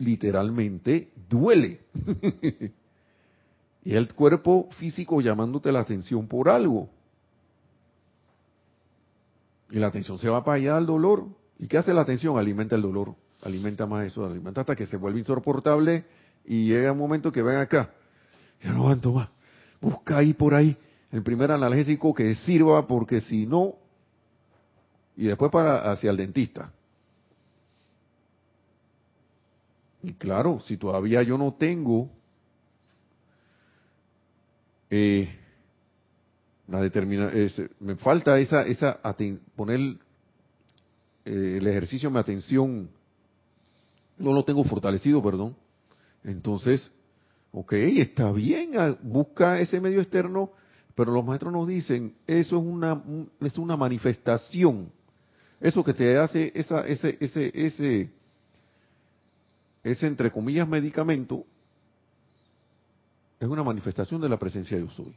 literalmente 0.00 1.12
duele. 1.28 1.80
Y 3.82 3.94
el 3.94 4.12
cuerpo 4.12 4.68
físico 4.72 5.22
llamándote 5.22 5.72
la 5.72 5.80
atención 5.80 6.28
por 6.28 6.50
algo. 6.50 6.90
Y 9.70 9.78
la 9.78 9.86
atención 9.86 10.18
se 10.18 10.28
va 10.28 10.44
para 10.44 10.56
allá 10.56 10.76
al 10.76 10.84
dolor. 10.84 11.26
¿Y 11.58 11.66
qué 11.66 11.78
hace 11.78 11.94
la 11.94 12.02
atención? 12.02 12.38
Alimenta 12.38 12.76
el 12.76 12.82
dolor. 12.82 13.14
Alimenta 13.42 13.86
más 13.86 14.04
eso, 14.04 14.26
alimenta 14.26 14.60
hasta 14.60 14.76
que 14.76 14.84
se 14.84 14.98
vuelve 14.98 15.20
insoportable 15.20 16.04
y 16.44 16.66
llega 16.66 16.92
un 16.92 16.98
momento 16.98 17.32
que 17.32 17.40
ven 17.40 17.56
acá. 17.56 17.90
Ya 18.62 18.70
no 18.70 18.80
aguanto 18.80 19.12
más. 19.12 19.30
Busca 19.80 20.18
ahí 20.18 20.34
por 20.34 20.52
ahí 20.54 20.76
el 21.10 21.22
primer 21.22 21.50
analgésico 21.50 22.12
que 22.12 22.34
sirva 22.34 22.86
porque 22.86 23.22
si 23.22 23.46
no, 23.46 23.76
y 25.16 25.26
después 25.26 25.50
para 25.50 25.90
hacia 25.90 26.10
el 26.10 26.18
dentista. 26.18 26.70
Y 30.02 30.14
claro, 30.14 30.60
si 30.60 30.76
todavía 30.76 31.22
yo 31.22 31.36
no 31.36 31.54
tengo 31.54 32.10
eh, 34.90 35.28
la 36.66 36.80
determina, 36.80 37.30
me 37.80 37.96
falta 37.96 38.38
esa, 38.38 38.62
esa 38.62 39.00
poner 39.56 39.80
eh, 41.24 41.56
el 41.58 41.66
ejercicio, 41.66 42.10
mi 42.10 42.18
atención, 42.18 42.88
no 44.18 44.32
lo 44.32 44.44
tengo 44.44 44.62
fortalecido, 44.64 45.22
perdón. 45.22 45.56
Entonces, 46.22 46.90
ok, 47.52 47.72
está 47.72 48.30
bien, 48.30 48.72
ah, 48.78 48.96
busca 49.02 49.58
ese 49.60 49.80
medio 49.80 50.00
externo, 50.00 50.52
pero 50.94 51.12
los 51.12 51.24
maestros 51.24 51.52
nos 51.52 51.66
dicen, 51.66 52.14
eso 52.26 52.58
es 52.58 52.62
una, 52.64 53.02
es 53.40 53.58
una 53.58 53.76
manifestación. 53.76 54.92
Eso 55.60 55.82
que 55.82 55.92
te 55.92 56.16
hace 56.18 56.52
esa, 56.54 56.86
ese, 56.86 57.18
ese, 57.20 57.50
ese, 57.54 58.10
ese 59.82 60.06
entre 60.06 60.30
comillas 60.30 60.68
medicamento, 60.68 61.44
es 63.38 63.48
una 63.48 63.64
manifestación 63.64 64.20
de 64.20 64.28
la 64.28 64.38
presencia 64.38 64.76
de 64.76 64.84
yo 64.84 64.90
soy. 64.90 65.14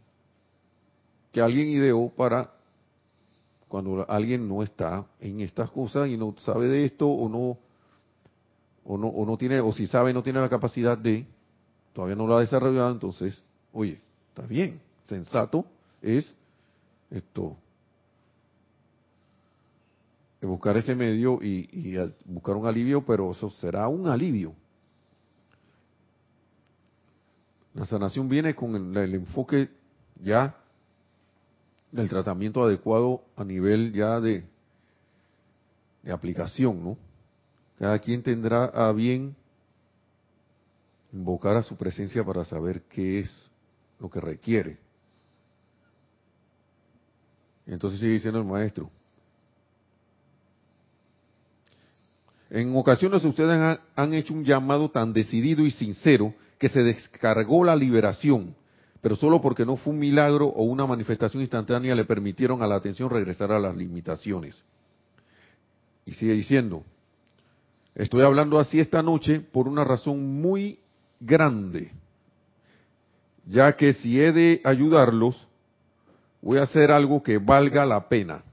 Que 1.32 1.42
alguien 1.42 1.68
ideó 1.68 2.10
para 2.10 2.52
cuando 3.68 4.06
alguien 4.10 4.48
no 4.48 4.62
está 4.62 5.06
en 5.20 5.42
estas 5.42 5.70
cosas 5.72 6.08
y 6.08 6.16
no 6.16 6.36
sabe 6.40 6.68
de 6.68 6.86
esto 6.86 7.08
o 7.08 7.28
no 7.28 7.58
o 8.86 8.98
no 8.98 9.08
o 9.08 9.26
no 9.26 9.38
tiene 9.38 9.60
o 9.60 9.74
si 9.74 9.88
sabe 9.88 10.14
no 10.14 10.22
tiene 10.22 10.40
la 10.40 10.50
capacidad 10.50 10.98
de 10.98 11.26
todavía 11.94 12.16
no 12.16 12.28
lo 12.28 12.38
ha 12.38 12.42
desarrollado, 12.42 12.92
entonces, 12.92 13.42
oye, 13.72 14.00
está 14.30 14.44
bien, 14.44 14.80
sensato 15.04 15.66
es 16.02 16.34
esto 17.10 17.58
buscar 20.46 20.78
ese 20.78 20.96
medio 20.96 21.40
y, 21.42 21.70
y 21.72 21.98
buscar 22.26 22.56
un 22.56 22.66
alivio, 22.66 23.06
pero 23.06 23.32
eso 23.32 23.50
será 23.50 23.88
un 23.88 24.08
alivio 24.08 24.54
La 27.74 27.86
sanación 27.86 28.30
viene 28.30 28.54
con 28.54 28.96
el, 28.96 29.16
enfoque 29.16 29.70
ya 30.22 30.56
del 31.92 32.08
tratamiento 32.08 32.64
adecuado 32.64 33.24
a 33.36 33.44
nivel 33.44 33.94
ya 33.94 34.20
de, 34.20 34.44
de 36.04 36.12
aplicación, 36.12 36.84
¿no? 36.84 36.98
Cada 37.80 37.98
quien 38.00 38.22
tendrá 38.22 38.66
a 38.66 38.92
bien 38.92 39.36
invocar 41.12 41.56
a 41.56 41.64
su 41.64 41.76
presencia 41.76 42.24
para 42.24 42.46
saber 42.46 42.84
qué 42.84 43.22
es 43.22 43.50
lo 44.00 44.10
que 44.10 44.22
requiere. 44.22 44.78
Entonces 47.66 48.00
sigue 48.00 48.14
diciendo 48.14 48.40
el 48.40 48.46
maestro. 48.46 48.90
En 52.54 52.76
ocasiones 52.76 53.26
ustedes 53.26 53.80
han 53.96 54.14
hecho 54.14 54.32
un 54.32 54.46
llamado 54.46 54.92
tan 54.92 55.12
decidido 55.12 55.66
y 55.66 55.72
sincero 55.72 56.36
que 56.60 56.70
se 56.70 56.84
descargó 56.84 57.64
la 57.64 57.76
liberación, 57.76 58.56
pero 59.02 59.16
solo 59.16 59.42
porque 59.42 59.66
no 59.66 59.76
fue 59.76 59.92
un 59.92 59.98
milagro 59.98 60.46
o 60.46 60.62
una 60.62 60.86
manifestación 60.86 61.42
instantánea 61.42 61.96
le 61.96 62.06
permitieron 62.06 62.62
a 62.62 62.68
la 62.68 62.76
atención 62.76 63.10
regresar 63.10 63.52
a 63.52 63.58
las 63.58 63.76
limitaciones. 63.76 64.64
Y 66.06 66.14
sigue 66.14 66.34
diciendo, 66.34 66.84
estoy 67.96 68.22
hablando 68.22 68.60
así 68.60 68.80
esta 68.80 69.02
noche 69.02 69.40
por 69.40 69.68
una 69.68 69.84
razón 69.84 70.40
muy 70.40 70.78
grande, 71.20 71.92
ya 73.48 73.76
que 73.76 73.94
si 73.94 74.22
he 74.22 74.32
de 74.32 74.62
ayudarlos, 74.64 75.48
voy 76.40 76.60
a 76.60 76.64
hacer 76.64 76.92
algo 76.92 77.24
que 77.24 77.40
valga 77.40 77.84
la 77.84 78.08
pena. 78.08 78.44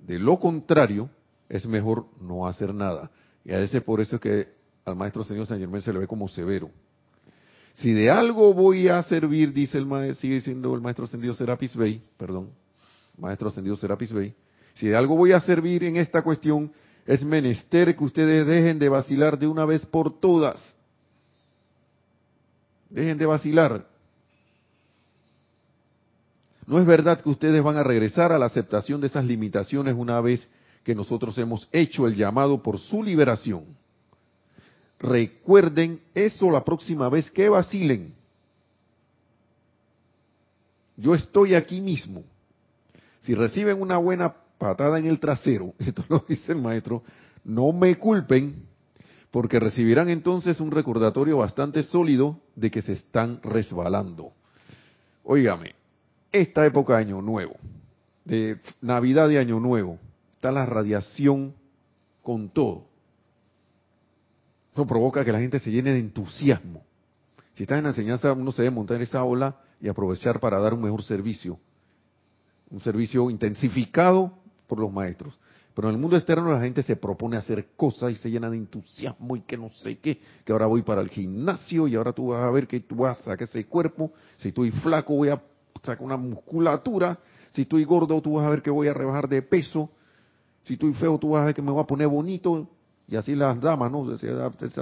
De 0.00 0.18
lo 0.18 0.38
contrario, 0.38 1.08
es 1.48 1.64
mejor 1.64 2.04
no 2.20 2.46
hacer 2.46 2.74
nada. 2.74 3.10
Y 3.48 3.54
a 3.54 3.56
veces 3.56 3.82
por 3.82 3.98
eso 4.02 4.16
es 4.16 4.20
que 4.20 4.48
al 4.84 4.94
maestro 4.94 5.24
señor 5.24 5.46
San 5.46 5.58
Germán 5.58 5.80
se 5.80 5.90
le 5.90 6.00
ve 6.00 6.06
como 6.06 6.28
severo. 6.28 6.70
Si 7.72 7.94
de 7.94 8.10
algo 8.10 8.52
voy 8.52 8.88
a 8.88 9.02
servir, 9.02 9.54
dice 9.54 9.78
el 9.78 9.86
maestro, 9.86 10.20
sigue 10.20 10.34
diciendo 10.34 10.74
el 10.74 10.82
maestro 10.82 11.06
ascendido 11.06 11.32
Serapis 11.32 11.74
Bey, 11.74 12.02
perdón, 12.18 12.50
maestro 13.16 13.48
ascendido 13.48 13.74
Serapis 13.76 14.12
Bey, 14.12 14.34
si 14.74 14.88
de 14.88 14.96
algo 14.96 15.16
voy 15.16 15.32
a 15.32 15.40
servir 15.40 15.82
en 15.84 15.96
esta 15.96 16.20
cuestión, 16.20 16.70
es 17.06 17.24
menester 17.24 17.96
que 17.96 18.04
ustedes 18.04 18.46
dejen 18.46 18.78
de 18.78 18.90
vacilar 18.90 19.38
de 19.38 19.46
una 19.46 19.64
vez 19.64 19.86
por 19.86 20.20
todas. 20.20 20.60
Dejen 22.90 23.16
de 23.16 23.24
vacilar. 23.24 23.88
No 26.66 26.78
es 26.78 26.84
verdad 26.84 27.18
que 27.22 27.30
ustedes 27.30 27.62
van 27.62 27.78
a 27.78 27.82
regresar 27.82 28.30
a 28.30 28.38
la 28.38 28.44
aceptación 28.44 29.00
de 29.00 29.06
esas 29.06 29.24
limitaciones 29.24 29.94
una 29.96 30.20
vez 30.20 30.46
que 30.88 30.94
nosotros 30.94 31.36
hemos 31.36 31.68
hecho 31.70 32.06
el 32.06 32.16
llamado 32.16 32.62
por 32.62 32.78
su 32.78 33.02
liberación. 33.02 33.66
Recuerden 34.98 36.00
eso 36.14 36.50
la 36.50 36.64
próxima 36.64 37.10
vez 37.10 37.30
que 37.30 37.46
vacilen. 37.50 38.14
Yo 40.96 41.14
estoy 41.14 41.54
aquí 41.54 41.82
mismo. 41.82 42.22
Si 43.20 43.34
reciben 43.34 43.82
una 43.82 43.98
buena 43.98 44.34
patada 44.56 44.98
en 44.98 45.04
el 45.04 45.20
trasero, 45.20 45.74
esto 45.78 46.02
lo 46.08 46.24
dice 46.26 46.52
el 46.52 46.62
maestro, 46.62 47.02
no 47.44 47.70
me 47.70 47.96
culpen, 47.96 48.54
porque 49.30 49.60
recibirán 49.60 50.08
entonces 50.08 50.58
un 50.58 50.70
recordatorio 50.70 51.36
bastante 51.36 51.82
sólido 51.82 52.40
de 52.56 52.70
que 52.70 52.80
se 52.80 52.94
están 52.94 53.42
resbalando. 53.42 54.32
Óigame, 55.22 55.74
esta 56.32 56.64
época 56.64 56.94
de 56.94 57.02
Año 57.02 57.20
Nuevo, 57.20 57.56
de 58.24 58.56
Navidad 58.80 59.28
de 59.28 59.38
Año 59.38 59.60
Nuevo, 59.60 59.98
está 60.38 60.52
la 60.52 60.64
radiación 60.64 61.52
con 62.22 62.48
todo. 62.48 62.84
Eso 64.72 64.86
provoca 64.86 65.24
que 65.24 65.32
la 65.32 65.40
gente 65.40 65.58
se 65.58 65.72
llene 65.72 65.92
de 65.92 65.98
entusiasmo. 65.98 66.84
Si 67.54 67.64
estás 67.64 67.78
en 67.78 67.84
la 67.84 67.90
enseñanza, 67.90 68.32
uno 68.32 68.52
se 68.52 68.62
debe 68.62 68.76
montar 68.76 69.02
esa 69.02 69.24
ola 69.24 69.56
y 69.80 69.88
aprovechar 69.88 70.38
para 70.38 70.60
dar 70.60 70.74
un 70.74 70.82
mejor 70.82 71.02
servicio. 71.02 71.58
Un 72.70 72.80
servicio 72.80 73.28
intensificado 73.30 74.32
por 74.68 74.78
los 74.78 74.92
maestros. 74.92 75.36
Pero 75.74 75.88
en 75.88 75.96
el 75.96 76.00
mundo 76.00 76.16
externo 76.16 76.52
la 76.52 76.60
gente 76.60 76.84
se 76.84 76.94
propone 76.94 77.36
hacer 77.36 77.70
cosas 77.74 78.12
y 78.12 78.14
se 78.14 78.30
llena 78.30 78.48
de 78.48 78.58
entusiasmo 78.58 79.34
y 79.34 79.40
que 79.40 79.56
no 79.56 79.72
sé 79.74 79.98
qué, 79.98 80.20
que 80.44 80.52
ahora 80.52 80.66
voy 80.66 80.82
para 80.82 81.00
el 81.00 81.08
gimnasio 81.08 81.88
y 81.88 81.96
ahora 81.96 82.12
tú 82.12 82.28
vas 82.28 82.44
a 82.44 82.50
ver 82.50 82.68
que 82.68 82.78
tú 82.78 82.96
vas 82.96 83.18
a 83.18 83.24
sacar 83.24 83.48
ese 83.48 83.64
cuerpo, 83.66 84.12
si 84.36 84.48
estoy 84.48 84.70
flaco 84.70 85.16
voy 85.16 85.30
a 85.30 85.42
sacar 85.82 86.04
una 86.04 86.16
musculatura, 86.16 87.18
si 87.52 87.62
estoy 87.62 87.82
gordo 87.84 88.20
tú 88.20 88.34
vas 88.34 88.46
a 88.46 88.50
ver 88.50 88.62
que 88.62 88.70
voy 88.70 88.86
a 88.86 88.94
rebajar 88.94 89.28
de 89.28 89.42
peso, 89.42 89.90
si 90.68 90.74
estoy 90.74 90.92
feo 90.92 91.18
tú 91.18 91.30
vas 91.30 91.42
a 91.42 91.46
ver 91.46 91.54
que 91.54 91.62
me 91.62 91.70
voy 91.70 91.82
a 91.82 91.86
poner 91.86 92.06
bonito, 92.06 92.68
y 93.08 93.16
así 93.16 93.34
las 93.34 93.58
damas, 93.58 93.90
¿no? 93.90 94.18
Se, 94.18 94.28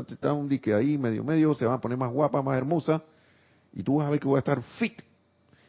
está 0.09 0.33
un 0.33 0.49
dique 0.49 0.75
ahí 0.75 0.99
medio 0.99 1.23
medio, 1.23 1.55
se 1.55 1.65
van 1.65 1.77
a 1.77 1.81
poner 1.81 1.97
más 1.97 2.13
guapa, 2.13 2.43
más 2.43 2.59
hermosa, 2.59 3.05
y 3.73 3.85
tú 3.85 3.99
vas 3.99 4.09
a 4.09 4.11
ver 4.11 4.19
que 4.19 4.27
voy 4.27 4.37
a 4.37 4.41
estar 4.41 4.61
fit. 4.79 5.01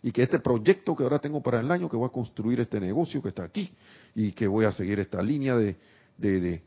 Y 0.01 0.11
que 0.11 0.23
este 0.23 0.39
proyecto 0.39 0.95
que 0.95 1.03
ahora 1.03 1.19
tengo 1.19 1.41
para 1.41 1.59
el 1.59 1.69
año, 1.69 1.87
que 1.87 1.95
voy 1.95 2.07
a 2.07 2.11
construir 2.11 2.59
este 2.59 2.79
negocio 2.79 3.21
que 3.21 3.27
está 3.27 3.43
aquí, 3.43 3.71
y 4.15 4.31
que 4.31 4.47
voy 4.47 4.65
a 4.65 4.71
seguir 4.71 4.99
esta 4.99 5.21
línea 5.21 5.55
de, 5.55 5.75
de, 6.17 6.39
de, 6.39 6.63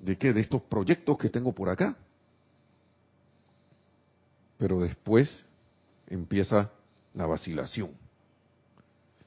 de, 0.00 0.16
¿qué? 0.16 0.32
de 0.32 0.40
estos 0.42 0.62
proyectos 0.62 1.18
que 1.18 1.28
tengo 1.28 1.52
por 1.52 1.68
acá. 1.68 1.96
Pero 4.58 4.80
después 4.80 5.44
empieza 6.06 6.70
la 7.14 7.26
vacilación. 7.26 7.90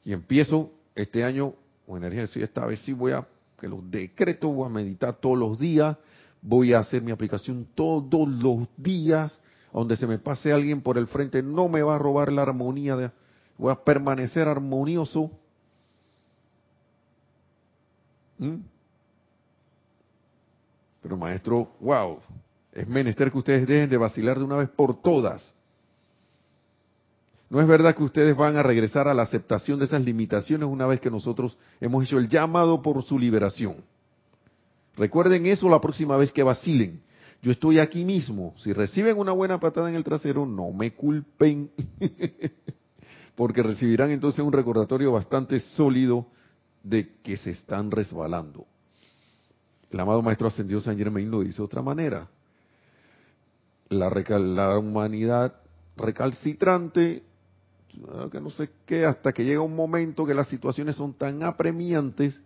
Y 0.05 0.13
empiezo 0.13 0.71
este 0.95 1.25
año, 1.25 1.55
o 1.85 1.97
energía, 1.97 2.23
esta 2.23 2.65
vez 2.65 2.79
sí 2.83 2.93
voy 2.93 3.11
a 3.11 3.27
que 3.59 3.67
los 3.67 3.89
decretos, 3.89 4.53
voy 4.53 4.65
a 4.65 4.69
meditar 4.69 5.17
todos 5.17 5.37
los 5.37 5.59
días, 5.59 5.97
voy 6.41 6.73
a 6.73 6.79
hacer 6.79 7.01
mi 7.01 7.11
aplicación 7.11 7.67
todos 7.75 8.27
los 8.27 8.67
días, 8.77 9.39
donde 9.73 9.97
se 9.97 10.07
me 10.07 10.17
pase 10.17 10.51
alguien 10.51 10.81
por 10.81 10.97
el 10.97 11.07
frente, 11.07 11.43
no 11.43 11.69
me 11.69 11.81
va 11.81 11.95
a 11.95 11.99
robar 11.99 12.31
la 12.31 12.41
armonía, 12.41 12.95
de, 12.95 13.11
voy 13.57 13.71
a 13.71 13.75
permanecer 13.75 14.47
armonioso. 14.47 15.31
¿Mm? 18.37 18.55
Pero 21.01 21.17
maestro, 21.17 21.71
wow, 21.79 22.19
es 22.71 22.87
menester 22.87 23.31
que 23.31 23.37
ustedes 23.37 23.67
dejen 23.67 23.89
de 23.89 23.97
vacilar 23.97 24.37
de 24.37 24.43
una 24.43 24.57
vez 24.57 24.69
por 24.69 25.01
todas. 25.01 25.53
No 27.49 27.59
es 27.59 27.67
verdad 27.67 27.95
que 27.95 28.03
ustedes 28.03 28.35
van 28.35 28.57
a 28.57 28.63
regresar 28.63 29.07
a 29.07 29.13
la 29.13 29.23
aceptación 29.23 29.79
de 29.79 29.85
esas 29.85 30.03
limitaciones 30.03 30.69
una 30.69 30.85
vez 30.85 30.99
que 30.99 31.09
nosotros 31.09 31.57
hemos 31.81 32.03
hecho 32.03 32.19
el 32.19 32.29
llamado 32.29 32.81
por 32.81 33.01
su 33.03 33.17
liberación. 33.17 33.77
Recuerden 34.95 35.47
eso 35.47 35.67
la 35.67 35.81
próxima 35.81 36.15
vez 36.15 36.31
que 36.31 36.43
vacilen. 36.43 37.01
Yo 37.41 37.51
estoy 37.51 37.79
aquí 37.79 38.05
mismo. 38.05 38.53
Si 38.57 38.71
reciben 38.71 39.17
una 39.17 39.31
buena 39.31 39.59
patada 39.59 39.89
en 39.89 39.95
el 39.95 40.03
trasero, 40.03 40.45
no 40.45 40.71
me 40.71 40.93
culpen. 40.93 41.71
Porque 43.35 43.63
recibirán 43.63 44.11
entonces 44.11 44.43
un 44.43 44.53
recordatorio 44.53 45.13
bastante 45.13 45.59
sólido 45.59 46.27
de 46.83 47.15
que 47.23 47.37
se 47.37 47.51
están 47.51 47.89
resbalando. 47.89 48.67
El 49.89 49.99
amado 49.99 50.21
Maestro 50.21 50.49
Ascendido 50.49 50.81
San 50.81 50.97
Germain 50.97 51.31
lo 51.31 51.41
dice 51.41 51.57
de 51.57 51.63
otra 51.63 51.81
manera. 51.81 52.27
La, 53.87 54.09
la 54.37 54.77
humanidad 54.77 55.55
recalcitrante 55.95 57.23
que 58.31 58.39
no 58.39 58.49
sé 58.49 58.69
qué, 58.85 59.05
hasta 59.05 59.33
que 59.33 59.43
llega 59.43 59.61
un 59.61 59.75
momento 59.75 60.25
que 60.25 60.33
las 60.33 60.47
situaciones 60.47 60.95
son 60.95 61.13
tan 61.13 61.43
apremiantes 61.43 62.41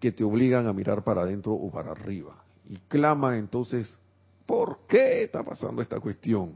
que 0.00 0.12
te 0.12 0.24
obligan 0.24 0.66
a 0.66 0.72
mirar 0.72 1.04
para 1.04 1.22
adentro 1.22 1.52
o 1.52 1.70
para 1.70 1.92
arriba. 1.92 2.42
Y 2.68 2.76
clama 2.88 3.36
entonces, 3.36 3.96
¿por 4.46 4.80
qué 4.88 5.24
está 5.24 5.42
pasando 5.42 5.82
esta 5.82 6.00
cuestión? 6.00 6.54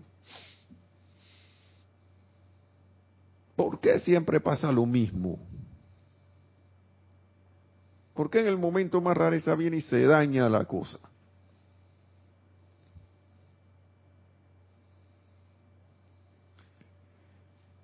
¿Por 3.55 3.81
qué 3.81 3.99
siempre 4.01 4.41
pasa 4.41 4.71
lo 4.73 4.85
mismo? 4.85 5.39
¿Por 8.15 8.31
qué 8.31 8.41
en 8.41 8.49
el 8.49 8.59
momento 8.59 9.01
más 9.01 9.17
rareza 9.17 9.55
viene 9.55 9.79
y 9.79 9.83
se 9.83 10.03
daña 10.03 10.49
la 10.49 10.65
cosa? 10.65 10.99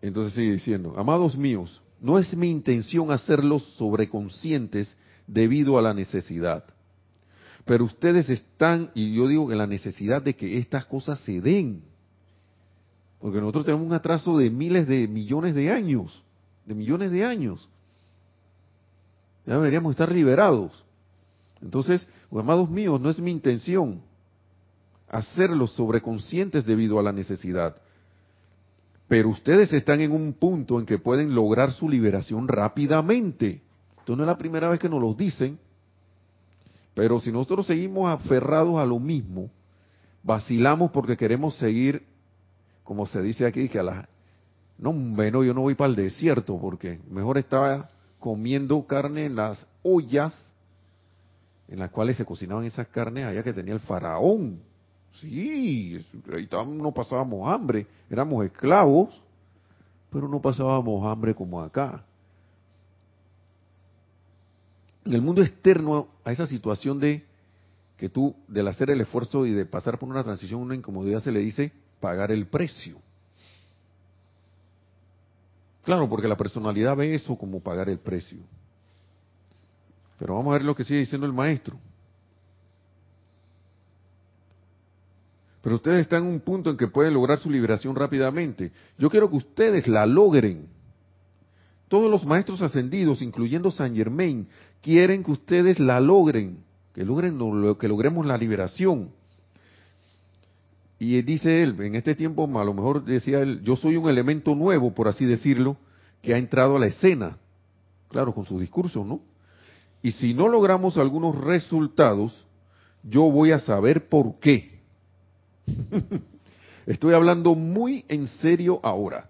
Entonces 0.02 0.34
sigue 0.34 0.52
diciendo, 0.52 0.94
amados 0.98 1.36
míos, 1.36 1.80
no 2.00 2.18
es 2.18 2.36
mi 2.36 2.50
intención 2.50 3.12
hacerlos 3.12 3.62
sobreconscientes 3.76 4.94
debido 5.28 5.78
a 5.78 5.82
la 5.82 5.94
necesidad. 5.94 6.64
Pero 7.64 7.84
ustedes 7.84 8.28
están, 8.28 8.90
y 8.94 9.14
yo 9.14 9.28
digo 9.28 9.48
que 9.48 9.54
la 9.54 9.68
necesidad 9.68 10.20
de 10.20 10.34
que 10.34 10.58
estas 10.58 10.84
cosas 10.84 11.20
se 11.20 11.40
den. 11.40 11.84
Porque 13.20 13.38
nosotros 13.38 13.64
tenemos 13.64 13.86
un 13.86 13.92
atraso 13.92 14.36
de 14.36 14.50
miles 14.50 14.88
de 14.88 15.06
millones 15.06 15.54
de 15.54 15.70
años, 15.70 16.24
de 16.66 16.74
millones 16.74 17.12
de 17.12 17.24
años. 17.24 17.68
Ya 19.46 19.54
deberíamos 19.54 19.92
estar 19.92 20.10
liberados. 20.10 20.84
Entonces, 21.60 22.08
amados 22.32 22.68
míos, 22.68 23.00
no 23.00 23.08
es 23.08 23.20
mi 23.20 23.30
intención 23.30 24.02
hacerlos 25.08 25.72
sobreconscientes 25.74 26.64
debido 26.64 26.98
a 26.98 27.02
la 27.02 27.12
necesidad. 27.12 27.76
Pero 29.12 29.28
ustedes 29.28 29.70
están 29.74 30.00
en 30.00 30.10
un 30.10 30.32
punto 30.32 30.80
en 30.80 30.86
que 30.86 30.96
pueden 30.96 31.34
lograr 31.34 31.70
su 31.72 31.86
liberación 31.86 32.48
rápidamente. 32.48 33.60
Esto 33.98 34.16
no 34.16 34.22
es 34.22 34.26
la 34.26 34.38
primera 34.38 34.70
vez 34.70 34.80
que 34.80 34.88
nos 34.88 35.02
lo 35.02 35.12
dicen. 35.12 35.58
Pero 36.94 37.20
si 37.20 37.30
nosotros 37.30 37.66
seguimos 37.66 38.10
aferrados 38.10 38.78
a 38.78 38.86
lo 38.86 38.98
mismo, 38.98 39.50
vacilamos 40.22 40.92
porque 40.92 41.18
queremos 41.18 41.58
seguir, 41.58 42.06
como 42.84 43.04
se 43.04 43.20
dice 43.20 43.44
aquí, 43.44 43.68
que 43.68 43.80
a 43.80 43.82
la... 43.82 44.08
No, 44.78 44.94
bueno, 44.94 45.44
yo 45.44 45.52
no 45.52 45.60
voy 45.60 45.74
para 45.74 45.90
el 45.90 45.96
desierto 45.96 46.58
porque 46.58 46.98
mejor 47.10 47.36
estaba 47.36 47.90
comiendo 48.18 48.86
carne 48.86 49.26
en 49.26 49.36
las 49.36 49.66
ollas 49.82 50.34
en 51.68 51.80
las 51.80 51.90
cuales 51.90 52.16
se 52.16 52.24
cocinaban 52.24 52.64
esas 52.64 52.88
carnes 52.88 53.26
allá 53.26 53.42
que 53.42 53.52
tenía 53.52 53.74
el 53.74 53.80
faraón. 53.80 54.71
Sí, 55.20 55.98
ahí 56.32 56.48
no 56.66 56.92
pasábamos 56.92 57.48
hambre, 57.48 57.86
éramos 58.10 58.44
esclavos, 58.44 59.20
pero 60.10 60.26
no 60.28 60.40
pasábamos 60.40 61.06
hambre 61.06 61.34
como 61.34 61.60
acá. 61.60 62.02
En 65.04 65.12
el 65.12 65.22
mundo 65.22 65.42
externo, 65.42 66.08
a 66.24 66.32
esa 66.32 66.46
situación 66.46 66.98
de 66.98 67.24
que 67.96 68.08
tú, 68.08 68.34
del 68.48 68.68
hacer 68.68 68.90
el 68.90 69.00
esfuerzo 69.00 69.46
y 69.46 69.52
de 69.52 69.66
pasar 69.66 69.98
por 69.98 70.08
una 70.08 70.24
transición, 70.24 70.60
una 70.60 70.74
incomodidad, 70.74 71.20
se 71.20 71.32
le 71.32 71.40
dice 71.40 71.72
pagar 72.00 72.32
el 72.32 72.46
precio. 72.46 72.98
Claro, 75.84 76.08
porque 76.08 76.28
la 76.28 76.36
personalidad 76.36 76.96
ve 76.96 77.14
eso 77.14 77.36
como 77.36 77.60
pagar 77.60 77.88
el 77.88 77.98
precio. 77.98 78.38
Pero 80.18 80.34
vamos 80.34 80.52
a 80.52 80.58
ver 80.58 80.64
lo 80.64 80.74
que 80.74 80.84
sigue 80.84 81.00
diciendo 81.00 81.26
el 81.26 81.32
maestro. 81.32 81.76
Pero 85.62 85.76
ustedes 85.76 86.00
están 86.00 86.24
en 86.24 86.30
un 86.30 86.40
punto 86.40 86.70
en 86.70 86.76
que 86.76 86.88
pueden 86.88 87.14
lograr 87.14 87.38
su 87.38 87.48
liberación 87.48 87.94
rápidamente. 87.94 88.72
Yo 88.98 89.08
quiero 89.08 89.30
que 89.30 89.36
ustedes 89.36 89.86
la 89.86 90.04
logren. 90.06 90.66
Todos 91.88 92.10
los 92.10 92.26
maestros 92.26 92.60
ascendidos, 92.62 93.22
incluyendo 93.22 93.70
San 93.70 93.94
Germain, 93.94 94.48
quieren 94.80 95.22
que 95.22 95.30
ustedes 95.30 95.78
la 95.78 96.00
logren, 96.00 96.58
que 96.92 97.04
logren 97.04 97.38
que 97.78 97.88
logremos 97.88 98.26
la 98.26 98.36
liberación. 98.36 99.10
Y 100.98 101.20
dice 101.22 101.62
él, 101.62 101.80
en 101.80 101.94
este 101.94 102.14
tiempo, 102.14 102.44
a 102.58 102.64
lo 102.64 102.74
mejor 102.74 103.04
decía 103.04 103.40
él, 103.40 103.60
yo 103.62 103.76
soy 103.76 103.96
un 103.96 104.08
elemento 104.08 104.54
nuevo, 104.54 104.94
por 104.94 105.06
así 105.06 105.24
decirlo, 105.24 105.76
que 106.22 106.34
ha 106.34 106.38
entrado 106.38 106.76
a 106.76 106.80
la 106.80 106.86
escena. 106.86 107.38
Claro, 108.08 108.34
con 108.34 108.46
su 108.46 108.58
discurso, 108.58 109.04
¿no? 109.04 109.20
Y 110.02 110.12
si 110.12 110.34
no 110.34 110.48
logramos 110.48 110.96
algunos 110.98 111.36
resultados, 111.36 112.46
yo 113.02 113.30
voy 113.30 113.52
a 113.52 113.58
saber 113.60 114.08
por 114.08 114.38
qué. 114.40 114.71
Estoy 116.86 117.14
hablando 117.14 117.54
muy 117.54 118.04
en 118.08 118.26
serio 118.26 118.80
ahora. 118.82 119.28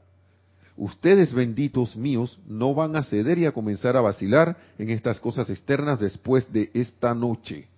Ustedes, 0.77 1.35
benditos 1.35 1.95
míos, 1.97 2.39
no 2.47 2.75
van 2.75 2.97
a 2.97 3.03
ceder 3.03 3.39
y 3.39 3.47
a 3.47 3.53
comenzar 3.53 3.97
a 3.97 4.01
vacilar 4.01 4.57
en 4.79 4.91
estas 4.91 5.21
cosas 5.21 5.51
externas 5.51 6.01
después 6.01 6.51
de 6.53 6.71
esta 6.73 7.15
noche. 7.15 7.69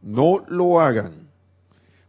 No 0.00 0.44
lo 0.48 0.80
hagan 0.80 1.32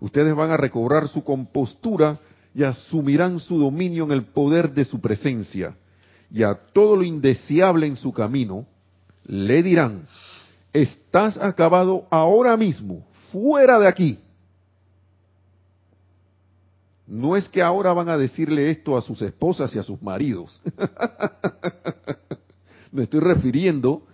ustedes 0.04 0.36
van 0.36 0.52
a 0.52 0.58
recobrar 0.58 1.08
su 1.08 1.24
compostura 1.24 2.20
y 2.54 2.64
asumirán 2.64 3.40
su 3.40 3.58
dominio 3.58 4.04
en 4.04 4.12
el 4.12 4.24
poder 4.24 4.74
de 4.74 4.84
su 4.84 5.00
presencia. 5.00 5.76
Y 6.30 6.44
a 6.44 6.56
todo 6.56 6.98
lo 6.98 7.04
indeseable 7.04 7.88
en 7.88 7.96
su 7.96 8.12
camino, 8.12 8.66
le 9.26 9.64
dirán, 9.64 10.06
estás 10.74 11.38
acabado 11.38 12.06
ahora 12.10 12.58
mismo, 12.58 13.08
fuera 13.32 13.80
de 13.80 13.88
aquí. 13.88 14.20
No 17.06 17.36
es 17.36 17.50
que 17.50 17.62
ahora 17.62 17.94
van 17.94 18.10
a 18.10 18.18
decirle 18.18 18.72
esto 18.72 18.98
a 18.98 19.02
sus 19.02 19.22
esposas 19.22 19.76
y 19.76 19.80
a 19.80 19.84
sus 19.84 20.02
maridos. 20.02 20.62
Me 22.92 23.04
estoy 23.04 23.20
refiriendo 23.20 24.06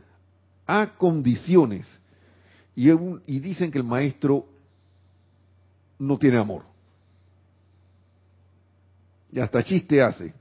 a 0.65 0.95
condiciones. 0.97 1.87
Y, 2.75 2.89
y 2.89 3.39
dicen 3.39 3.71
que 3.71 3.77
el 3.77 3.83
maestro 3.83 4.47
no 5.99 6.17
tiene 6.17 6.37
amor. 6.37 6.63
Y 9.31 9.39
hasta 9.39 9.63
chiste 9.63 10.01
hace. 10.01 10.33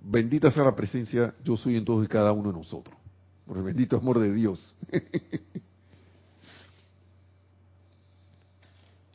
Bendita 0.00 0.50
sea 0.50 0.64
la 0.64 0.74
presencia, 0.74 1.34
yo 1.44 1.56
soy 1.56 1.76
en 1.76 1.84
todos 1.84 2.04
y 2.04 2.08
cada 2.08 2.32
uno 2.32 2.50
de 2.50 2.58
nosotros. 2.58 2.96
Por 3.44 3.58
el 3.58 3.62
bendito 3.62 3.96
amor 3.96 4.18
de 4.18 4.32
Dios. 4.32 4.74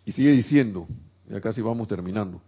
y 0.05 0.11
sigue 0.11 0.31
diciendo, 0.31 0.87
ya 1.29 1.39
casi 1.41 1.61
vamos 1.61 1.87
terminando. 1.87 2.41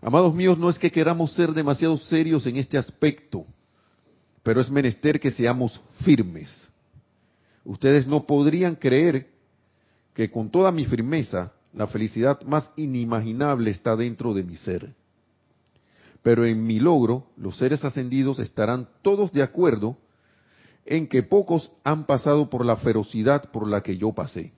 Amados 0.00 0.34
míos, 0.34 0.58
no 0.58 0.70
es 0.70 0.78
que 0.78 0.90
queramos 0.90 1.32
ser 1.32 1.52
demasiado 1.52 1.96
serios 1.96 2.46
en 2.46 2.56
este 2.56 2.78
aspecto, 2.78 3.44
pero 4.42 4.60
es 4.60 4.70
menester 4.70 5.18
que 5.18 5.30
seamos 5.30 5.80
firmes. 6.04 6.48
Ustedes 7.64 8.06
no 8.06 8.24
podrían 8.24 8.76
creer 8.76 9.28
que 10.14 10.30
con 10.30 10.50
toda 10.50 10.70
mi 10.72 10.84
firmeza 10.84 11.52
la 11.72 11.86
felicidad 11.86 12.40
más 12.42 12.70
inimaginable 12.76 13.70
está 13.70 13.96
dentro 13.96 14.34
de 14.34 14.42
mi 14.42 14.56
ser. 14.56 14.94
Pero 16.22 16.44
en 16.44 16.66
mi 16.66 16.80
logro, 16.80 17.26
los 17.36 17.56
seres 17.56 17.84
ascendidos 17.84 18.38
estarán 18.38 18.88
todos 19.02 19.32
de 19.32 19.42
acuerdo 19.42 19.96
en 20.86 21.06
que 21.06 21.22
pocos 21.22 21.70
han 21.84 22.06
pasado 22.06 22.48
por 22.48 22.64
la 22.64 22.76
ferocidad 22.76 23.50
por 23.50 23.68
la 23.68 23.82
que 23.82 23.96
yo 23.98 24.12
pasé. 24.12 24.52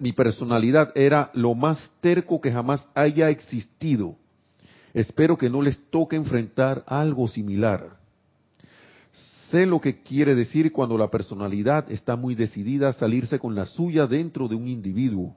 Mi, 0.00 0.12
personalidad 0.12 0.92
era 0.94 1.30
lo 1.34 1.54
más 1.54 1.90
terco 2.00 2.40
que 2.40 2.50
jamás 2.50 2.88
haya 2.94 3.28
existido. 3.28 4.16
Espero 4.94 5.36
que 5.36 5.50
no 5.50 5.60
les 5.60 5.78
toque 5.90 6.16
enfrentar 6.16 6.84
algo 6.86 7.28
similar. 7.28 7.98
Sé 9.50 9.66
lo 9.66 9.78
que 9.78 10.02
quiere 10.02 10.34
decir 10.34 10.72
cuando 10.72 10.96
la 10.96 11.10
personalidad 11.10 11.92
está 11.92 12.16
muy 12.16 12.34
decidida 12.34 12.88
a 12.88 12.92
salirse 12.94 13.38
con 13.38 13.54
la 13.54 13.66
suya 13.66 14.06
dentro 14.06 14.48
de 14.48 14.54
un 14.54 14.66
individuo. 14.66 15.36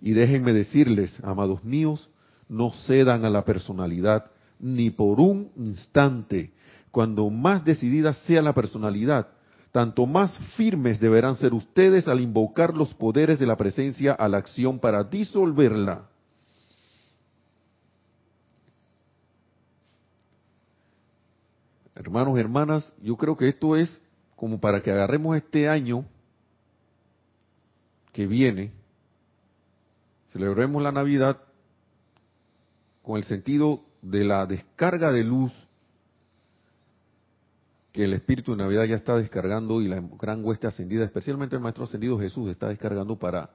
Y 0.00 0.12
déjenme 0.12 0.52
decirles, 0.52 1.18
amados 1.24 1.64
míos, 1.64 2.08
no 2.48 2.70
cedan 2.86 3.24
a 3.24 3.30
la 3.30 3.44
personalidad 3.44 4.26
ni 4.60 4.90
por 4.90 5.18
un 5.18 5.50
instante. 5.56 6.52
Cuando 6.92 7.28
más 7.28 7.64
decidida 7.64 8.12
sea 8.12 8.40
la 8.40 8.54
personalidad, 8.54 9.26
tanto 9.72 10.06
más 10.06 10.36
firmes 10.56 10.98
deberán 10.98 11.36
ser 11.36 11.54
ustedes 11.54 12.08
al 12.08 12.20
invocar 12.20 12.74
los 12.74 12.92
poderes 12.94 13.38
de 13.38 13.46
la 13.46 13.56
presencia 13.56 14.12
a 14.12 14.28
la 14.28 14.38
acción 14.38 14.78
para 14.78 15.04
disolverla. 15.04 16.08
Hermanos, 21.94 22.38
hermanas, 22.38 22.92
yo 23.02 23.16
creo 23.16 23.36
que 23.36 23.48
esto 23.48 23.76
es 23.76 24.00
como 24.34 24.58
para 24.58 24.82
que 24.82 24.90
agarremos 24.90 25.36
este 25.36 25.68
año 25.68 26.06
que 28.12 28.26
viene, 28.26 28.72
celebremos 30.32 30.82
la 30.82 30.92
Navidad 30.92 31.38
con 33.02 33.18
el 33.18 33.24
sentido 33.24 33.84
de 34.02 34.24
la 34.24 34.46
descarga 34.46 35.12
de 35.12 35.24
luz 35.24 35.52
que 37.92 38.04
el 38.04 38.12
Espíritu 38.12 38.52
de 38.52 38.58
Navidad 38.58 38.84
ya 38.84 38.96
está 38.96 39.16
descargando 39.16 39.80
y 39.80 39.88
la 39.88 40.00
gran 40.18 40.44
hueste 40.44 40.66
ascendida, 40.66 41.04
especialmente 41.04 41.56
el 41.56 41.62
Maestro 41.62 41.84
Ascendido 41.84 42.18
Jesús, 42.18 42.48
está 42.50 42.68
descargando 42.68 43.16
para, 43.16 43.50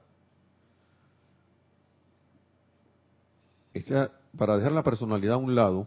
para 4.36 4.56
dejar 4.56 4.72
la 4.72 4.82
personalidad 4.82 5.34
a 5.34 5.38
un 5.38 5.54
lado 5.54 5.86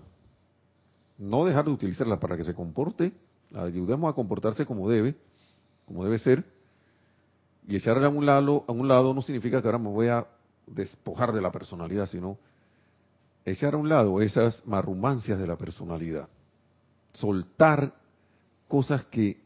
no 1.20 1.46
dejar 1.46 1.66
de 1.66 1.72
utilizarla 1.72 2.20
para 2.20 2.38
que 2.38 2.44
se 2.44 2.56
comporte, 2.56 3.12
la 3.52 3.64
ayudemos 3.64 4.10
a 4.10 4.16
comportarse 4.16 4.66
como 4.66 4.90
debe, 4.90 5.16
como 5.86 6.04
debe 6.06 6.18
ser, 6.18 6.46
y 7.68 7.76
echarla 7.76 8.08
a 8.08 8.10
un 8.10 8.26
lado, 8.26 8.64
a 8.68 8.72
un 8.72 8.88
lado 8.88 9.14
no 9.14 9.22
significa 9.22 9.62
que 9.62 9.68
ahora 9.68 9.78
me 9.78 9.90
voy 9.90 10.08
a 10.08 10.26
despojar 10.66 11.34
de 11.34 11.42
la 11.42 11.52
personalidad, 11.52 12.08
sino 12.08 12.38
echar 13.46 13.74
a 13.74 13.78
un 13.78 13.90
lado 13.90 14.22
esas 14.22 14.66
marrumancias 14.66 15.38
de 15.38 15.46
la 15.46 15.58
personalidad, 15.58 16.30
soltar 17.14 17.94
cosas 18.70 19.06
que 19.08 19.42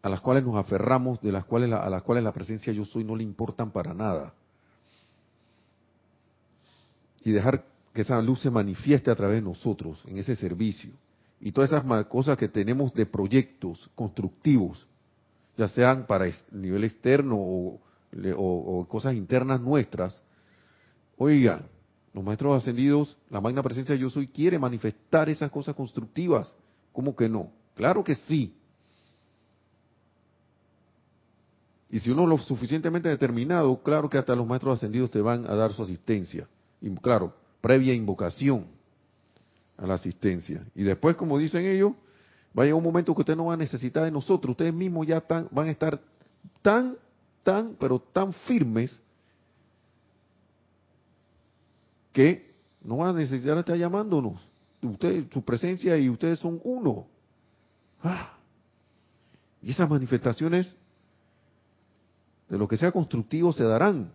a 0.00 0.08
las 0.08 0.20
cuales 0.20 0.44
nos 0.44 0.56
aferramos, 0.56 1.20
de 1.20 1.32
las 1.32 1.44
cuales 1.44 1.72
a 1.72 1.90
las 1.90 2.02
cuales 2.02 2.24
la 2.24 2.32
presencia 2.32 2.72
yo 2.72 2.84
soy 2.84 3.04
no 3.04 3.16
le 3.16 3.22
importan 3.22 3.70
para 3.70 3.92
nada. 3.92 4.32
Y 7.22 7.32
dejar 7.32 7.64
que 7.92 8.02
esa 8.02 8.20
luz 8.20 8.40
se 8.40 8.50
manifieste 8.50 9.10
a 9.10 9.14
través 9.14 9.36
de 9.36 9.42
nosotros 9.42 10.02
en 10.06 10.18
ese 10.18 10.36
servicio. 10.36 10.92
Y 11.40 11.52
todas 11.52 11.70
esas 11.70 12.06
cosas 12.06 12.36
que 12.36 12.48
tenemos 12.48 12.92
de 12.94 13.06
proyectos 13.06 13.90
constructivos, 13.94 14.86
ya 15.56 15.68
sean 15.68 16.06
para 16.06 16.26
nivel 16.52 16.84
externo 16.84 17.36
o, 17.38 17.80
cosas 18.88 19.14
internas 19.14 19.60
nuestras, 19.60 20.22
oiga, 21.16 21.62
los 22.12 22.22
maestros 22.22 22.62
ascendidos, 22.62 23.16
la 23.30 23.40
magna 23.40 23.62
presencia 23.62 23.94
de 23.94 24.00
yo 24.00 24.10
soy, 24.10 24.28
quiere 24.28 24.58
manifestar 24.58 25.28
esas 25.28 25.50
cosas 25.50 25.74
constructivas. 25.74 26.54
¿Cómo 26.92 27.16
que 27.16 27.28
no? 27.28 27.50
Claro 27.74 28.04
que 28.04 28.14
sí. 28.14 28.54
Y 31.90 32.00
si 32.00 32.10
uno 32.10 32.24
es 32.24 32.28
lo 32.28 32.38
suficientemente 32.38 33.08
determinado, 33.08 33.80
claro 33.82 34.10
que 34.10 34.18
hasta 34.18 34.34
los 34.34 34.46
maestros 34.46 34.78
ascendidos 34.78 35.10
te 35.10 35.20
van 35.20 35.46
a 35.46 35.54
dar 35.54 35.72
su 35.72 35.82
asistencia. 35.82 36.48
Y 36.80 36.90
claro, 36.96 37.34
previa 37.60 37.94
invocación 37.94 38.66
a 39.76 39.86
la 39.86 39.94
asistencia. 39.94 40.64
Y 40.74 40.82
después, 40.82 41.16
como 41.16 41.38
dicen 41.38 41.64
ellos, 41.64 41.92
va 42.56 42.62
a 42.62 42.66
llegar 42.66 42.78
un 42.78 42.84
momento 42.84 43.14
que 43.14 43.20
usted 43.20 43.36
no 43.36 43.46
va 43.46 43.54
a 43.54 43.56
necesitar 43.56 44.04
de 44.04 44.10
nosotros. 44.10 44.52
Ustedes 44.52 44.74
mismos 44.74 45.06
ya 45.06 45.22
van 45.28 45.68
a 45.68 45.70
estar 45.70 46.00
tan, 46.62 46.96
tan, 47.42 47.76
pero 47.78 48.00
tan 48.00 48.32
firmes 48.32 49.00
que 52.12 52.54
no 52.82 52.98
van 52.98 53.10
a 53.16 53.18
necesitar 53.20 53.56
estar 53.58 53.76
llamándonos. 53.76 54.40
Usted, 54.82 55.24
su 55.32 55.42
presencia 55.42 55.96
y 55.96 56.08
ustedes 56.08 56.38
son 56.38 56.60
uno. 56.64 57.06
Ah. 58.04 58.34
Y 59.62 59.70
esas 59.70 59.88
manifestaciones 59.88 60.76
de 62.48 62.58
lo 62.58 62.68
que 62.68 62.76
sea 62.76 62.92
constructivo 62.92 63.52
se 63.52 63.64
darán. 63.64 64.12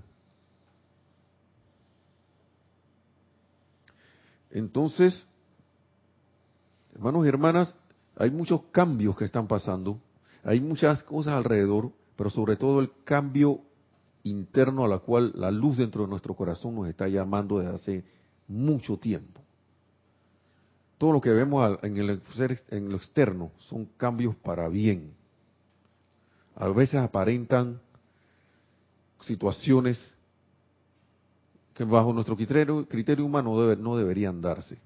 Entonces, 4.52 5.26
hermanos 6.94 7.26
y 7.26 7.30
hermanas, 7.30 7.76
hay 8.16 8.30
muchos 8.30 8.62
cambios 8.72 9.18
que 9.18 9.26
están 9.26 9.48
pasando, 9.48 10.00
hay 10.44 10.60
muchas 10.60 11.04
cosas 11.04 11.34
alrededor, 11.34 11.92
pero 12.16 12.30
sobre 12.30 12.56
todo 12.56 12.80
el 12.82 12.92
cambio 13.04 13.62
interno 14.24 14.86
a 14.86 14.88
la 14.88 15.00
cual 15.00 15.32
la 15.36 15.50
luz 15.50 15.78
dentro 15.78 16.04
de 16.04 16.10
nuestro 16.10 16.36
corazón 16.36 16.76
nos 16.76 16.88
está 16.88 17.08
llamando 17.08 17.60
desde 17.60 17.74
hace 17.74 18.06
mucho 18.48 18.98
tiempo. 18.98 19.42
Todo 21.00 21.14
lo 21.14 21.22
que 21.22 21.30
vemos 21.30 21.80
en, 21.82 21.96
el, 21.96 22.22
en 22.70 22.90
lo 22.90 22.98
externo 22.98 23.52
son 23.58 23.86
cambios 23.96 24.36
para 24.36 24.68
bien. 24.68 25.14
A 26.58 26.68
veces 26.68 26.96
aparentan 26.96 27.80
situaciones 29.22 30.14
que 31.74 31.86
bajo 31.86 32.12
nuestro 32.12 32.36
criterio, 32.36 32.86
humano 33.24 33.76
no 33.78 33.96
deberían 33.96 34.42
darse. 34.42 34.78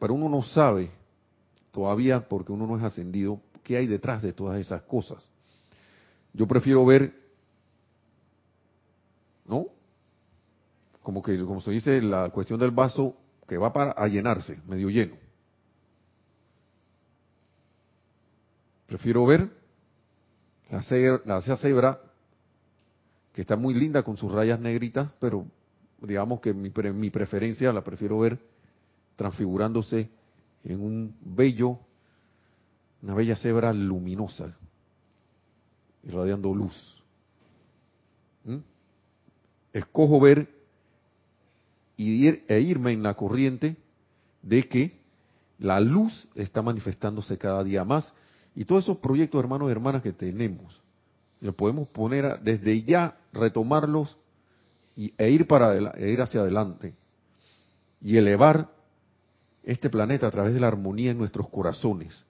pero 0.00 0.14
uno 0.14 0.28
no 0.28 0.42
sabe 0.42 0.90
todavía, 1.70 2.28
porque 2.28 2.50
uno 2.50 2.66
no 2.66 2.76
es 2.76 2.82
ascendido, 2.82 3.40
qué 3.62 3.76
hay 3.76 3.86
detrás 3.86 4.20
de 4.20 4.32
todas 4.32 4.58
esas 4.58 4.82
cosas. 4.82 5.28
Yo 6.32 6.48
prefiero 6.48 6.84
ver, 6.84 7.14
¿no? 9.46 9.66
Como 11.04 11.22
que, 11.22 11.38
como 11.44 11.60
se 11.60 11.70
dice, 11.70 12.02
la 12.02 12.30
cuestión 12.30 12.58
del 12.58 12.72
vaso 12.72 13.16
que 13.46 13.58
va 13.58 13.72
para 13.72 13.92
a 13.92 14.06
llenarse, 14.08 14.58
medio 14.66 14.88
lleno. 14.88 15.16
Prefiero 18.86 19.26
ver 19.26 19.50
la, 20.70 20.82
la 21.24 21.40
cebra 21.56 22.00
que 23.32 23.40
está 23.40 23.56
muy 23.56 23.74
linda 23.74 24.02
con 24.02 24.16
sus 24.16 24.30
rayas 24.30 24.60
negritas, 24.60 25.10
pero 25.18 25.46
digamos 26.00 26.40
que 26.40 26.54
mi, 26.54 26.70
mi 26.92 27.10
preferencia 27.10 27.72
la 27.72 27.82
prefiero 27.82 28.18
ver 28.20 28.38
transfigurándose 29.16 30.08
en 30.62 30.80
un 30.80 31.16
bello, 31.20 31.78
una 33.02 33.14
bella 33.14 33.36
cebra 33.36 33.72
luminosa, 33.72 34.56
irradiando 36.04 36.54
luz. 36.54 37.02
¿Mm? 38.44 38.58
Escojo 39.72 40.20
ver 40.20 40.53
y 41.96 42.26
e 42.26 42.60
irme 42.60 42.92
en 42.92 43.02
la 43.02 43.14
corriente 43.14 43.76
de 44.42 44.68
que 44.68 45.00
la 45.58 45.80
luz 45.80 46.28
está 46.34 46.62
manifestándose 46.62 47.38
cada 47.38 47.62
día 47.62 47.84
más 47.84 48.12
y 48.54 48.64
todos 48.64 48.84
esos 48.84 48.98
proyectos, 48.98 49.40
hermanos 49.40 49.68
y 49.68 49.72
hermanas, 49.72 50.02
que 50.02 50.12
tenemos, 50.12 50.80
los 51.40 51.54
podemos 51.54 51.88
poner 51.88 52.40
desde 52.40 52.82
ya, 52.82 53.18
retomarlos 53.32 54.16
y, 54.96 55.12
e, 55.18 55.30
ir 55.30 55.46
para, 55.46 55.76
e 55.94 56.10
ir 56.10 56.20
hacia 56.20 56.40
adelante 56.40 56.94
y 58.00 58.16
elevar 58.16 58.70
este 59.64 59.90
planeta 59.90 60.26
a 60.26 60.30
través 60.30 60.54
de 60.54 60.60
la 60.60 60.68
armonía 60.68 61.10
en 61.10 61.18
nuestros 61.18 61.48
corazones. 61.48 62.24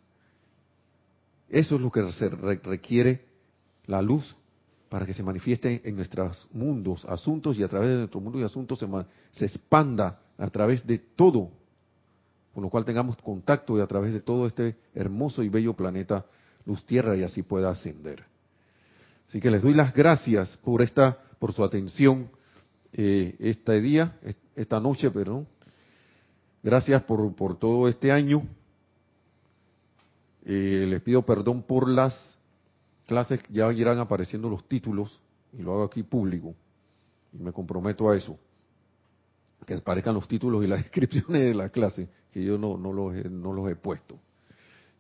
Eso 1.49 1.75
es 1.75 1.81
lo 1.81 1.91
que 1.91 2.11
se 2.13 2.29
requiere 2.29 3.27
la 3.87 4.01
luz 4.01 4.37
para 4.95 5.07
que 5.07 5.13
se 5.13 5.25
manifieste 5.25 5.83
en 5.83 5.97
nuestros 5.97 6.47
mundos, 6.53 7.05
asuntos 7.07 7.59
y 7.59 7.65
a 7.65 7.69
través 7.69 7.91
de 7.91 7.97
nuestro 7.97 8.21
mundo 8.21 8.39
y 8.39 8.45
asuntos 8.45 8.79
se, 8.79 8.87
se 9.33 9.47
expanda 9.47 10.21
a 10.39 10.49
través 10.51 10.87
de 10.87 10.99
todo 10.99 11.51
con 12.55 12.63
lo 12.63 12.71
cual 12.71 12.85
tengamos 12.85 13.17
contacto 13.17 13.77
y 13.77 13.81
a 13.81 13.89
través 13.89 14.13
de 14.13 14.21
todo 14.21 14.47
este 14.47 14.77
hermoso 14.95 15.43
y 15.43 15.49
bello 15.49 15.75
planeta 15.75 16.25
luz 16.65 16.85
tierra 16.85 17.17
y 17.17 17.25
así 17.25 17.43
pueda 17.43 17.71
ascender. 17.71 18.23
Así 19.29 19.41
que 19.41 19.51
les 19.51 19.63
doy 19.63 19.75
las 19.75 19.93
gracias 19.93 20.57
por 20.59 20.81
esta, 20.81 21.19
por 21.41 21.53
su 21.53 21.65
atención 21.65 22.31
eh, 22.93 23.35
este 23.41 23.81
día, 23.81 24.17
esta 24.55 24.79
noche, 24.79 25.11
perdón. 25.11 25.49
Gracias 26.63 27.03
por, 27.03 27.35
por 27.35 27.59
todo 27.59 27.89
este 27.89 28.13
año. 28.13 28.47
Eh, 30.45 30.87
les 30.89 31.03
pido 31.03 31.23
perdón 31.23 31.65
por 31.65 31.89
las 31.89 32.34
clases, 33.07 33.41
ya 33.51 33.73
irán 33.73 33.99
apareciendo 33.99 34.49
los 34.49 34.67
títulos 34.69 35.21
y 35.53 35.63
lo 35.63 35.73
hago 35.73 35.85
aquí 35.85 36.03
público 36.03 36.55
y 37.33 37.43
me 37.43 37.53
comprometo 37.53 38.09
a 38.09 38.17
eso 38.17 38.39
que 39.65 39.75
aparezcan 39.75 40.15
los 40.15 40.29
títulos 40.29 40.65
y 40.65 40.67
las 40.67 40.83
descripciones 40.83 41.43
de 41.43 41.55
la 41.55 41.69
clase, 41.69 42.09
que 42.33 42.45
yo 42.45 42.59
no, 42.59 42.77
no, 42.77 42.93
los, 42.93 43.15
no 43.31 43.53
los 43.53 43.71
he 43.71 43.77
puesto. 43.77 44.19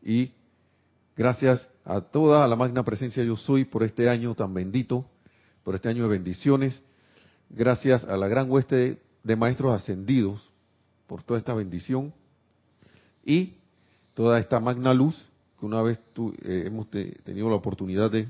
Y 0.03 0.33
gracias 1.17 1.69
a 1.85 2.01
toda 2.01 2.47
la 2.49 2.57
magna 2.57 2.85
presencia 2.85 3.23
yo 3.25 3.37
soy 3.37 3.65
por 3.65 3.83
este 3.83 4.09
año 4.09 4.35
tan 4.35 4.53
bendito, 4.53 5.07
por 5.63 5.75
este 5.75 5.89
año 5.89 6.05
de 6.05 6.11
bendiciones. 6.11 6.83
Gracias 7.51 8.05
a 8.05 8.17
la 8.17 8.29
gran 8.29 8.51
hueste 8.51 9.01
de 9.23 9.37
maestros 9.37 9.75
ascendidos 9.75 10.51
por 11.07 11.23
toda 11.23 11.39
esta 11.39 11.55
bendición 11.55 12.13
y 13.25 13.55
toda 14.15 14.39
esta 14.39 14.61
magna 14.61 14.93
luz 14.95 15.29
una 15.65 15.83
vez 15.83 15.99
eh, 16.19 16.65
hemos 16.67 16.89
tenido 16.91 17.49
la 17.49 17.57
oportunidad 17.57 18.11
de, 18.11 18.29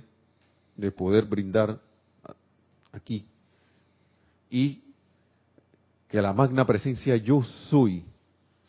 de 0.76 0.90
poder 0.90 1.24
brindar 1.24 1.80
aquí. 2.92 3.26
Y 4.50 4.82
que 6.08 6.22
la 6.22 6.32
magna 6.32 6.64
presencia 6.64 7.16
yo 7.16 7.42
soy 7.42 8.04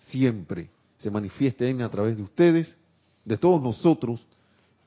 siempre 0.07 0.69
se 0.97 1.11
manifieste 1.11 1.69
en 1.69 1.81
a 1.81 1.89
través 1.89 2.17
de 2.17 2.23
ustedes, 2.23 2.75
de 3.23 3.37
todos 3.37 3.61
nosotros, 3.61 4.25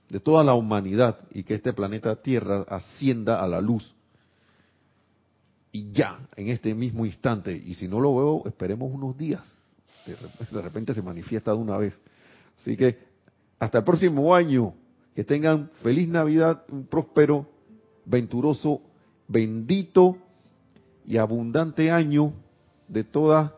de 0.08 0.18
toda 0.20 0.42
la 0.42 0.54
humanidad 0.54 1.20
y 1.30 1.44
que 1.44 1.54
este 1.54 1.72
planeta 1.72 2.16
Tierra 2.16 2.64
ascienda 2.68 3.40
a 3.40 3.46
la 3.46 3.60
luz. 3.60 3.94
Y 5.70 5.92
ya, 5.92 6.18
en 6.34 6.48
este 6.48 6.74
mismo 6.74 7.04
instante, 7.04 7.52
y 7.52 7.74
si 7.74 7.86
no 7.86 8.00
lo 8.00 8.16
veo, 8.16 8.42
esperemos 8.46 8.90
unos 8.92 9.16
días. 9.16 9.46
De 10.50 10.62
repente 10.62 10.94
se 10.94 11.02
manifiesta 11.02 11.52
de 11.52 11.58
una 11.58 11.76
vez. 11.76 12.00
Así 12.56 12.76
que 12.76 12.98
hasta 13.58 13.78
el 13.78 13.84
próximo 13.84 14.34
año, 14.34 14.74
que 15.14 15.24
tengan 15.24 15.70
feliz 15.82 16.08
Navidad, 16.08 16.62
un 16.70 16.86
próspero, 16.86 17.46
venturoso, 18.04 18.80
bendito 19.26 20.16
y 21.04 21.16
abundante 21.16 21.90
año 21.90 22.32
de 22.86 23.04
toda 23.04 23.54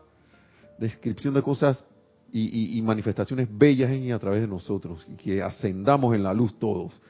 descripción 0.77 1.33
de 1.33 1.41
cosas 1.41 1.85
y, 2.33 2.81
manifestaciones 2.81 3.47
bellas 3.51 3.91
en 3.91 4.03
y 4.03 4.11
a 4.11 4.19
través 4.19 4.41
de 4.41 4.47
nosotros 4.47 5.05
y 5.07 5.15
que 5.15 5.43
ascendamos 5.43 6.15
en 6.15 6.23
la 6.23 6.33
luz 6.33 6.57
todos. 6.57 7.01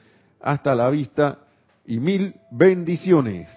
Hasta 0.42 0.76
la 0.76 0.90
vista 0.90 1.40
y 1.86 2.00
mil 2.00 2.34
bendiciones. 2.52 3.50